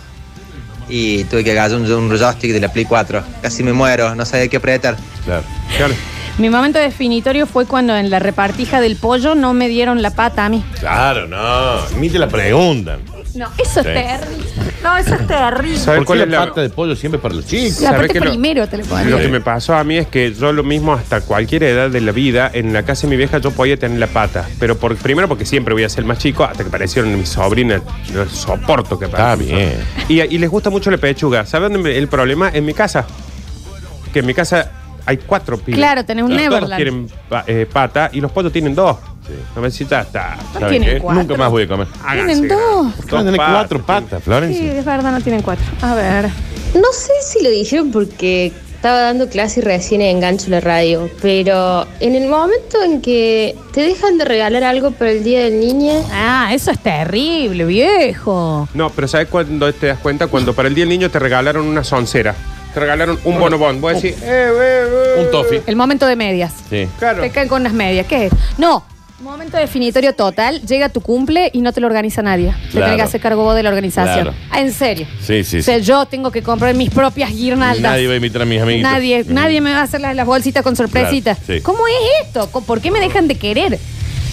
Y 0.91 1.25
tuve 1.25 1.45
que 1.45 1.51
agarrar 1.53 1.77
un, 1.79 1.91
un 1.93 2.09
joystick 2.17 2.51
de 2.53 2.61
la 2.61 2.69
Play 2.73 2.87
4. 2.87 3.23
Casi 3.43 3.63
me 3.63 3.75
muero, 3.75 4.15
no 4.15 4.25
sabía 4.25 4.49
qué 4.49 4.57
apretar. 4.57 4.97
Claro. 5.27 5.43
Claro. 5.77 5.95
Mi 6.39 6.51
momento 6.51 6.79
definitorio 6.79 7.47
fue 7.47 7.67
cuando 7.67 7.97
en 7.97 8.11
la 8.11 8.21
repartija 8.21 8.81
del 8.81 8.95
pollo 8.97 9.35
no 9.35 9.55
me 9.55 9.67
dieron 9.69 10.03
la 10.03 10.11
pata 10.11 10.45
a 10.45 10.49
mí. 10.49 10.65
Claro, 10.79 11.27
no. 11.27 11.81
Ni 11.99 12.09
te 12.11 12.19
la 12.21 12.29
preguntan. 12.29 13.01
No, 13.35 13.47
eso 13.59 13.83
Sí. 13.83 13.89
es 13.89 14.21
terrible. 14.21 14.47
No, 14.83 14.97
eso 14.97 15.15
es 15.17 15.27
terrible. 15.27 15.79
¿Sabes 15.79 15.99
¿Por 15.99 16.07
cuál 16.07 16.19
qué 16.21 16.25
es 16.25 16.31
la 16.31 16.39
la- 16.41 16.47
pata 16.47 16.61
de 16.63 16.71
pollo 16.71 16.95
siempre 16.95 17.21
para 17.21 17.35
los 17.35 17.45
chicos? 17.47 17.81
La 17.81 17.89
¿Sabe 17.91 17.99
parte 17.99 18.13
que 18.15 18.21
lo- 18.21 18.31
primero 18.31 18.69
te 18.69 18.77
lo 18.79 18.85
ponen. 18.85 19.11
Lo 19.11 19.19
que 19.19 19.29
me 19.29 19.41
pasó 19.41 19.75
a 19.75 19.83
mí 19.83 19.97
es 19.97 20.07
que 20.07 20.33
yo 20.33 20.53
lo 20.53 20.63
mismo 20.63 20.93
hasta 20.93 21.21
cualquier 21.23 21.65
edad 21.65 21.91
de 21.91 22.01
la 22.01 22.13
vida, 22.13 22.49
en 22.55 22.73
la 22.73 22.85
casa 22.85 23.03
de 23.03 23.11
mi 23.11 23.17
vieja 23.17 23.39
yo 23.39 23.51
podía 23.51 23.77
tener 23.77 23.99
la 23.99 24.07
pata. 24.07 24.49
Pero 24.61 24.79
por, 24.79 24.95
primero 24.97 25.27
porque 25.29 25.45
siempre 25.45 25.75
voy 25.75 25.83
a 25.85 25.89
ser 25.89 26.05
más 26.05 26.19
chico, 26.19 26.45
hasta 26.45 26.63
que 26.63 26.69
aparecieron 26.69 27.17
mis 27.19 27.29
sobrinas. 27.31 27.83
No 28.15 28.29
soporto 28.29 28.97
que 28.99 29.07
Está 29.07 29.35
bien. 29.35 29.75
Y, 30.09 30.21
y 30.21 30.39
les 30.39 30.49
gusta 30.49 30.71
mucho 30.71 30.91
la 30.93 30.99
pechuga. 30.99 31.45
¿Saben 31.47 31.73
dónde 31.73 31.91
me- 31.91 31.99
el 31.99 32.07
problema? 32.09 32.49
En 32.55 32.65
mi 32.65 32.75
casa. 32.75 33.05
Que 34.13 34.21
en 34.21 34.27
mi 34.27 34.35
casa 34.35 34.71
hay 35.09 35.17
cuatro 35.19 35.57
pibes. 35.59 35.79
Claro, 35.79 36.05
tenés 36.05 36.25
un 36.25 36.31
Todos 36.31 36.43
Neverland. 36.43 36.77
quieren 36.77 37.09
pa- 37.29 37.45
eh, 37.47 37.67
pata 37.73 38.11
y 38.13 38.21
los 38.21 38.31
pollos 38.31 38.53
tienen 38.53 38.75
dos. 38.75 38.97
No 39.57 39.71
¿Saben 39.71 40.71
tienen 40.71 40.89
qué? 40.97 41.01
cuatro. 41.01 41.23
Nunca 41.23 41.37
más 41.37 41.51
voy 41.51 41.63
a 41.65 41.69
comer. 41.69 41.87
Háganse 42.05 42.25
Tienen 42.35 42.49
grande. 42.49 42.65
dos. 42.65 43.11
Van 43.11 43.21
a 43.21 43.25
tener 43.25 43.37
patas, 43.37 43.55
cuatro 43.55 43.83
patas, 43.87 44.23
Florencia. 44.23 44.61
Sí, 44.61 44.69
es 44.79 44.85
verdad, 44.85 45.13
no 45.13 45.21
tienen 45.21 45.43
cuatro. 45.43 45.65
A 45.83 45.95
ver. 45.95 46.27
No 46.75 46.93
sé 46.93 47.13
si 47.23 47.43
lo 47.43 47.51
dijeron 47.51 47.91
porque 47.91 48.53
estaba 48.75 49.01
dando 49.01 49.29
clase 49.29 49.61
y 49.61 49.63
recién 49.65 50.01
engancho 50.03 50.51
la 50.51 50.61
radio, 50.61 51.11
pero 51.21 51.87
en 52.01 52.15
el 52.15 52.29
momento 52.29 52.83
en 52.85 53.01
que 53.03 53.57
te 53.73 53.81
dejan 53.83 54.19
de 54.19 54.25
regalar 54.25 54.63
algo 54.65 54.93
para 54.93 55.11
el 55.11 55.25
Día 55.25 55.41
del 55.45 55.59
Niño, 55.61 55.93
Ah, 56.13 56.51
eso 56.53 56.71
es 56.71 56.79
terrible, 56.79 57.65
viejo. 57.65 58.69
No, 58.75 58.91
pero 58.91 59.09
¿sabes 59.09 59.29
cuándo 59.29 59.73
te 59.73 59.87
das 59.89 59.99
cuenta? 59.99 60.27
Cuando 60.29 60.55
para 60.55 60.69
el 60.69 60.75
Día 60.75 60.83
del 60.85 60.91
Niño 60.91 61.11
te 61.11 61.19
regalaron 61.19 61.67
una 61.67 61.83
soncera. 61.85 62.35
Te 62.79 62.83
regalaron 62.85 63.19
un 63.25 63.41
bonobón. 63.41 63.81
Voy 63.81 63.91
a 63.91 63.95
decir, 63.97 64.15
eh, 64.23 64.51
eh, 64.53 64.85
eh. 65.19 65.25
Un 65.25 65.31
toffee. 65.33 65.63
El 65.67 65.75
momento 65.75 66.07
de 66.07 66.15
medias. 66.15 66.53
Sí. 66.71 66.87
Claro. 67.01 67.23
Te 67.23 67.31
caen 67.31 67.49
con 67.49 67.61
unas 67.63 67.73
medias. 67.73 68.07
¿Qué 68.07 68.27
es? 68.27 68.33
No. 68.57 68.85
Momento 69.21 69.57
definitorio 69.57 70.15
total. 70.15 70.61
Llega 70.63 70.89
tu 70.91 71.01
cumple 71.01 71.51
y 71.53 71.61
no 71.61 71.73
te 71.73 71.81
lo 71.81 71.89
organiza 71.89 72.23
nadie. 72.23 72.53
Te 72.67 72.71
Claro. 72.71 72.87
tenés 72.87 72.97
que 72.99 73.03
hacer 73.03 73.21
cargo 73.21 73.43
vos 73.43 73.57
de 73.57 73.65
la 73.65 73.71
organización. 73.71 74.27
Claro. 74.27 74.35
Ah, 74.53 74.61
en 74.61 74.73
serio. 74.73 75.09
Sí, 75.21 75.43
sí, 75.43 75.59
O 75.59 75.63
sea, 75.65 75.79
sí. 75.79 75.83
yo 75.83 76.07
tengo 76.07 76.31
que 76.31 76.41
comprar 76.45 76.73
mis 76.77 76.91
propias 76.91 77.33
guirnaldas. 77.33 77.81
Nadie 77.83 78.07
va 78.07 78.13
a 78.13 78.17
invitar 78.17 78.43
a 78.43 78.45
mis 78.45 78.63
amiguitos. 78.63 78.93
Nadie, 78.93 79.25
Mm. 79.25 79.35
nadie 79.35 79.61
me 79.61 79.73
va 79.73 79.81
a 79.81 79.83
hacer 79.83 80.01
las, 80.01 80.15
las 80.15 80.25
bolsitas 80.25 80.63
con 80.63 80.77
sorpresitas. 80.77 81.39
Claro, 81.39 81.59
sí. 81.59 81.65
¿Cómo 81.65 81.81
es 81.89 81.95
esto? 82.27 82.49
¿Con- 82.53 82.63
¿Por 82.63 82.81
qué 82.81 82.93
me 82.93 83.01
dejan 83.01 83.27
de 83.27 83.35
querer? 83.35 83.77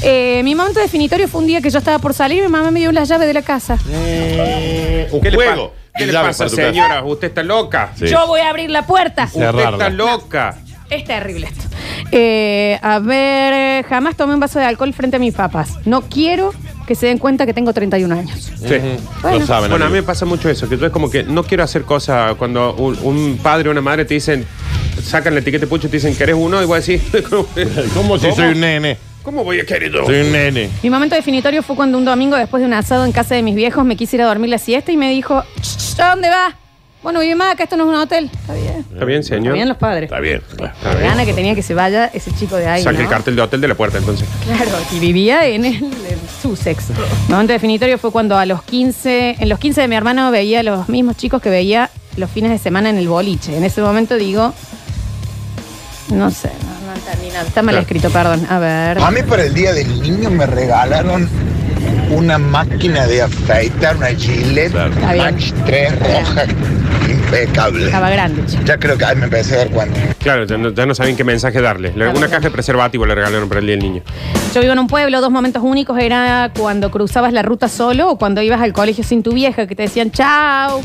Eh, 0.03 0.41
mi 0.43 0.53
momento 0.53 0.79
definitorio 0.79 1.27
fue 1.27 1.41
un 1.41 1.47
día 1.47 1.61
que 1.61 1.71
yo 1.71 1.79
estaba 1.79 1.97
por 1.97 2.13
salir 2.13 2.37
y 2.37 2.41
mi 2.43 2.47
mamá 2.49 2.69
me 2.69 2.79
dio 2.81 2.91
las 2.91 3.09
llaves 3.09 3.25
de 3.27 3.33
la 3.33 3.41
casa. 3.41 3.79
Eh, 3.89 5.07
un 5.11 5.19
¿Qué 5.19 5.31
le, 5.31 5.35
juego. 5.35 5.73
¿Qué 5.97 6.05
le 6.07 6.13
pasa, 6.13 6.49
señora? 6.49 7.03
Usted 7.03 7.27
está 7.27 7.43
loca. 7.43 7.91
Sí. 7.95 8.07
Yo 8.07 8.27
voy 8.27 8.41
a 8.41 8.49
abrir 8.49 8.69
la 8.69 8.85
puerta. 8.85 9.25
Usted 9.25 9.39
Cerrarla. 9.39 9.71
está 9.71 9.89
loca. 9.89 10.55
Es 10.89 11.03
terrible 11.03 11.47
esto. 11.47 11.63
Eh, 12.11 12.77
a 12.81 12.99
ver, 12.99 13.53
eh, 13.53 13.85
jamás 13.89 14.15
tomé 14.15 14.33
un 14.35 14.39
vaso 14.39 14.59
de 14.59 14.65
alcohol 14.65 14.93
frente 14.93 15.15
a 15.17 15.19
mis 15.19 15.33
papás. 15.33 15.79
No 15.85 16.01
quiero 16.03 16.53
que 16.85 16.93
se 16.93 17.07
den 17.07 17.17
cuenta 17.17 17.45
que 17.47 17.53
tengo 17.53 17.73
31 17.73 18.13
años. 18.13 18.51
Sí. 18.55 18.75
Bueno. 19.21 19.39
Lo 19.39 19.45
saben. 19.47 19.71
Bueno, 19.71 19.85
a 19.85 19.89
mí 19.89 19.95
me 19.95 20.03
pasa 20.03 20.25
mucho 20.25 20.49
eso, 20.49 20.69
que 20.69 20.77
yo 20.77 20.85
es 20.85 20.91
como 20.91 21.09
que 21.09 21.23
no 21.23 21.43
quiero 21.43 21.63
hacer 21.63 21.83
cosas 21.83 22.35
cuando 22.35 22.75
un, 22.75 22.97
un 23.01 23.39
padre 23.41 23.69
o 23.69 23.71
una 23.71 23.81
madre 23.81 24.05
te 24.05 24.13
dicen, 24.13 24.45
sacan 25.03 25.33
la 25.33 25.39
etiqueta 25.39 25.61
de 25.61 25.67
pucho 25.67 25.87
y 25.87 25.89
te 25.89 25.97
dicen 25.97 26.15
que 26.15 26.23
eres 26.23 26.35
uno, 26.37 26.61
y 26.61 26.65
voy 26.65 26.75
a 26.75 26.79
decir, 26.81 27.01
¿cómo, 27.29 27.47
¿Cómo 27.95 28.17
si 28.19 28.31
soy 28.31 28.49
un 28.49 28.59
nene? 28.59 28.97
¿Cómo 29.25 29.43
voy 29.43 29.59
a 29.59 29.65
querer? 29.65 29.91
Soy 29.91 30.21
un 30.21 30.31
nene. 30.31 30.69
Mi 30.83 30.89
momento 30.91 31.15
definitorio 31.15 31.63
fue 31.63 31.75
cuando 31.75 31.97
un 31.97 32.05
domingo, 32.05 32.37
después 32.37 32.61
de 32.61 32.67
un 32.67 32.73
asado 32.73 33.05
en 33.05 33.11
casa 33.11 33.33
de 33.33 33.41
mis 33.41 33.55
viejos, 33.55 33.83
me 33.83 33.97
quise 33.97 34.15
ir 34.17 34.21
a 34.21 34.25
dormir 34.27 34.51
la 34.51 34.59
siesta 34.59 34.91
y 34.91 34.97
me 34.97 35.09
dijo, 35.09 35.43
"Ch, 35.61 35.99
¿a 35.99 36.11
dónde 36.11 36.29
vas? 36.29 36.53
Bueno, 37.01 37.19
vive 37.19 37.35
más, 37.35 37.53
acá 37.53 37.63
esto 37.63 37.75
no 37.75 37.83
es 37.85 37.89
un 37.89 37.95
hotel. 37.95 38.31
Está 38.33 38.53
bien. 38.53 38.85
Está 38.91 39.05
bien, 39.05 39.19
Está 39.21 39.35
señor. 39.35 39.53
bien 39.53 39.67
los 39.67 39.77
padres. 39.77 40.03
Está 40.05 40.19
bien. 40.19 40.41
Está 40.49 40.73
La 40.83 40.95
bien. 40.95 41.07
gana 41.09 41.25
que 41.25 41.33
tenía 41.33 41.53
que 41.55 41.61
se 41.63 41.73
vaya 41.75 42.05
ese 42.13 42.31
chico 42.33 42.55
de 42.55 42.67
ahí. 42.67 42.83
Saque 42.83 42.97
¿no? 42.97 43.03
el 43.03 43.09
cartel 43.09 43.35
de 43.35 43.41
hotel 43.43 43.61
de 43.61 43.67
la 43.67 43.75
puerta, 43.75 43.97
entonces. 43.99 44.27
Claro, 44.45 44.71
y 44.91 44.99
vivía 44.99 45.45
en 45.47 45.65
el, 45.65 45.75
en 45.75 46.19
Sussex. 46.41 46.89
Mi 47.27 47.33
momento 47.33 47.53
definitorio 47.53 47.97
fue 47.99 48.11
cuando 48.11 48.37
a 48.37 48.45
los 48.47 48.63
15, 48.63 49.35
en 49.39 49.49
los 49.49 49.59
15 49.59 49.81
de 49.81 49.87
mi 49.87 49.95
hermano 49.95 50.31
veía 50.31 50.61
a 50.61 50.63
los 50.63 50.87
mismos 50.89 51.15
chicos 51.17 51.41
que 51.43 51.49
veía 51.49 51.89
los 52.17 52.29
fines 52.31 52.49
de 52.51 52.57
semana 52.57 52.89
en 52.89 52.97
el 52.97 53.07
boliche. 53.07 53.55
En 53.55 53.63
ese 53.63 53.81
momento 53.81 54.15
digo, 54.15 54.53
no 56.11 56.31
sé, 56.31 56.49
no, 56.49 56.74
no 56.95 57.11
entendí 57.11 57.27
nada. 57.31 57.47
Está 57.47 57.61
mal 57.61 57.73
Claro. 57.73 57.81
escrito, 57.81 58.09
perdón. 58.09 58.45
A 58.49 58.59
ver. 58.59 58.99
A 58.99 59.11
mí 59.11 59.21
para 59.23 59.43
el 59.43 59.53
Día 59.53 59.73
del 59.73 60.01
Niño 60.01 60.29
me 60.31 60.45
regalaron 60.45 61.27
una 62.09 62.37
máquina 62.37 63.05
de 63.07 63.23
afeitar, 63.23 63.97
una 63.97 64.07
Gillette 64.07 64.71
Claro. 64.71 64.93
Está 64.93 65.13
bien. 65.13 65.25
Match 65.25 65.51
3 65.65 65.99
roja, 65.99 66.43
impecable. 67.09 67.85
Estaba 67.85 68.09
grande, 68.09 68.45
chico. 68.45 68.63
Ya 68.65 68.77
creo 68.77 68.97
que 68.97 69.05
ahí 69.05 69.15
me 69.15 69.25
empecé 69.25 69.55
a 69.55 69.57
dar 69.59 69.69
cuenta. 69.69 69.99
Claro, 70.19 70.45
ya 70.45 70.57
no, 70.57 70.69
ya 70.71 70.85
no 70.85 70.95
saben 70.95 71.15
qué 71.15 71.23
mensaje 71.23 71.61
darle. 71.61 71.91
Le-. 71.95 72.07
Una 72.09 72.27
caja 72.27 72.41
de 72.41 72.51
preservativo 72.51 73.05
le 73.05 73.15
regalaron 73.15 73.47
para 73.49 73.59
el 73.59 73.65
día 73.67 73.75
del 73.75 73.83
niño. 73.83 74.01
Yo 74.53 74.61
vivo 74.61 74.73
en 74.73 74.79
un 74.79 74.87
pueblo, 74.87 75.19
dos 75.21 75.31
momentos 75.31 75.61
únicos 75.63 75.97
era 75.99 76.51
cuando 76.57 76.89
cruzabas 76.91 77.33
la 77.33 77.41
ruta 77.41 77.67
solo 77.67 78.09
o 78.11 78.17
cuando 78.17 78.41
ibas 78.41 78.61
al 78.61 78.73
colegio 78.73 79.03
sin 79.03 79.21
tu 79.21 79.31
vieja, 79.33 79.67
que 79.67 79.75
te 79.75 79.83
decían 79.83 80.11
chao. 80.11 80.81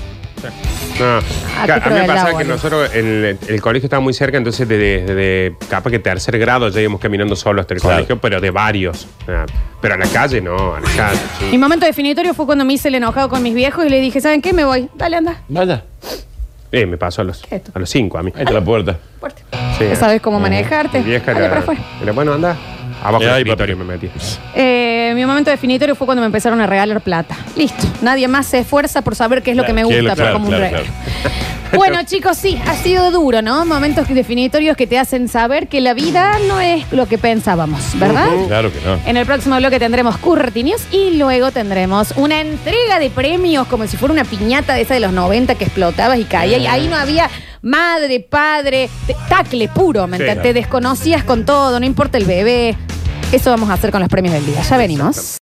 No. 1.00 1.18
Ah, 1.58 1.80
a 1.82 1.88
mí 1.90 1.94
me 2.00 2.04
pasaba 2.06 2.38
que 2.38 2.44
nosotros, 2.44 2.94
el, 2.94 3.38
el 3.48 3.60
colegio 3.60 3.86
estaba 3.86 4.00
muy 4.00 4.12
cerca, 4.12 4.36
entonces 4.36 4.68
desde 4.68 5.02
de, 5.04 5.14
de 5.14 5.54
capaz 5.68 5.90
que 5.90 5.98
tercer 5.98 6.38
grado 6.38 6.68
ya 6.68 6.80
íbamos 6.80 7.00
caminando 7.00 7.34
solo 7.36 7.60
hasta 7.62 7.74
el 7.74 7.80
Claro. 7.80 7.96
colegio, 7.96 8.18
pero 8.20 8.40
de 8.40 8.50
varios. 8.50 9.08
Ah, 9.26 9.46
Pero 9.80 9.94
a 9.94 9.96
la 9.98 10.06
calle 10.06 10.40
no, 10.40 10.74
a 10.74 10.80
la 10.80 10.88
calle. 10.96 11.18
sí. 11.38 11.46
Mi 11.50 11.58
momento 11.58 11.86
definitorio 11.86 12.34
fue 12.34 12.44
cuando 12.46 12.64
me 12.64 12.74
hice 12.74 12.88
el 12.88 12.96
enojado 12.96 13.28
con 13.30 13.42
mis 13.42 13.54
viejos 13.54 13.84
y 13.86 13.88
le 13.88 14.00
dije, 14.00 14.20
¿saben 14.20 14.42
qué? 14.42 14.52
Me 14.52 14.64
voy. 14.64 14.88
Dale, 14.94 15.16
anda. 15.16 15.40
Vaya. 15.48 15.84
Eh, 16.72 16.86
me 16.86 16.96
pasó 16.98 17.22
a 17.22 17.24
los, 17.24 17.42
a 17.74 17.78
los 17.78 17.90
cinco 17.90 18.16
a 18.18 18.22
mí. 18.22 18.30
Ahí 18.36 18.42
está 18.42 18.52
la 18.52 18.62
puerta. 18.64 18.96
Fuerte. 19.18 19.42
Sí. 19.78 19.84
Ya 19.88 19.96
sabes 19.96 20.20
cómo 20.20 20.38
manejarte. 20.38 20.98
Mi 21.00 21.04
vieja 21.06 21.32
Dale 21.32 21.40
para 21.40 21.46
era, 21.52 21.58
afuera. 21.60 21.80
era, 22.02 22.12
bueno, 22.12 22.32
anda. 22.34 22.56
Abajo 23.02 23.22
Eh, 23.22 23.26
del 23.26 23.36
escritorio 23.38 23.76
me 23.76 23.84
metí. 23.84 24.08
Eh, 24.54 25.12
mi 25.14 25.24
momento 25.24 25.50
definitorio 25.50 25.94
fue 25.94 26.06
cuando 26.06 26.20
me 26.20 26.26
empezaron 26.26 26.60
a 26.60 26.66
regalar 26.66 27.00
plata. 27.00 27.36
Listo. 27.56 27.86
Nadie 28.02 28.28
más 28.28 28.46
se 28.46 28.58
esfuerza 28.60 29.02
por 29.02 29.14
saber 29.16 29.42
qué 29.42 29.52
es 29.52 29.56
lo 29.56 29.64
que 29.64 29.72
me 29.72 29.82
¿Qué 29.84 29.96
es 29.98 30.02
gusta, 30.02 30.10
lo- 30.10 30.16
pero 30.16 30.24
claro, 30.24 30.32
como 30.34 30.44
un 30.48 30.54
claro, 30.54 30.64
regalo. 30.64 30.86
Bueno, 31.74 31.98
chicos, 32.04 32.36
sí, 32.36 32.60
ha 32.66 32.74
sido 32.74 33.10
duro, 33.10 33.42
¿no? 33.42 33.64
Momentos 33.64 34.08
definitorios 34.08 34.76
que 34.76 34.86
te 34.86 34.98
hacen 34.98 35.28
saber 35.28 35.68
que 35.68 35.80
la 35.80 35.94
vida 35.94 36.32
no 36.48 36.60
es 36.60 36.84
lo 36.92 37.06
que 37.06 37.16
pensábamos, 37.16 37.80
¿verdad? 37.98 38.28
Claro 38.48 38.72
que 38.72 38.80
no. 38.84 38.98
En 39.06 39.16
el 39.16 39.24
próximo 39.24 39.56
bloque 39.56 39.78
tendremos 39.78 40.18
Curti 40.18 40.62
News 40.64 40.82
y 40.90 41.16
luego 41.16 41.52
tendremos 41.52 42.12
una 42.16 42.40
entrega 42.40 42.98
de 42.98 43.08
premios 43.10 43.66
como 43.68 43.86
si 43.86 43.96
fuera 43.96 44.12
una 44.12 44.24
piñata 44.24 44.74
de 44.74 44.82
esa 44.82 44.94
de 44.94 45.00
los 45.00 45.12
90 45.12 45.54
que 45.54 45.64
explotabas 45.64 46.18
y 46.18 46.24
caía. 46.24 46.58
Y 46.58 46.66
ahí 46.66 46.88
no 46.88 46.96
había 46.96 47.30
madre, 47.62 48.20
padre, 48.20 48.88
te- 49.06 49.16
tacle 49.28 49.68
puro, 49.68 50.06
¿me 50.06 50.16
Sí. 50.16 50.22
entiendes? 50.22 50.42
Te 50.42 50.52
desconocías 50.54 51.24
con 51.24 51.44
todo, 51.44 51.78
no 51.80 51.86
importa 51.86 52.18
el 52.18 52.24
bebé. 52.24 52.76
Eso 53.32 53.50
vamos 53.50 53.70
a 53.70 53.74
hacer 53.74 53.90
con 53.92 54.00
los 54.00 54.08
premios 54.08 54.34
del 54.34 54.44
día. 54.46 54.60
Ya 54.62 54.76
venimos. 54.76 55.38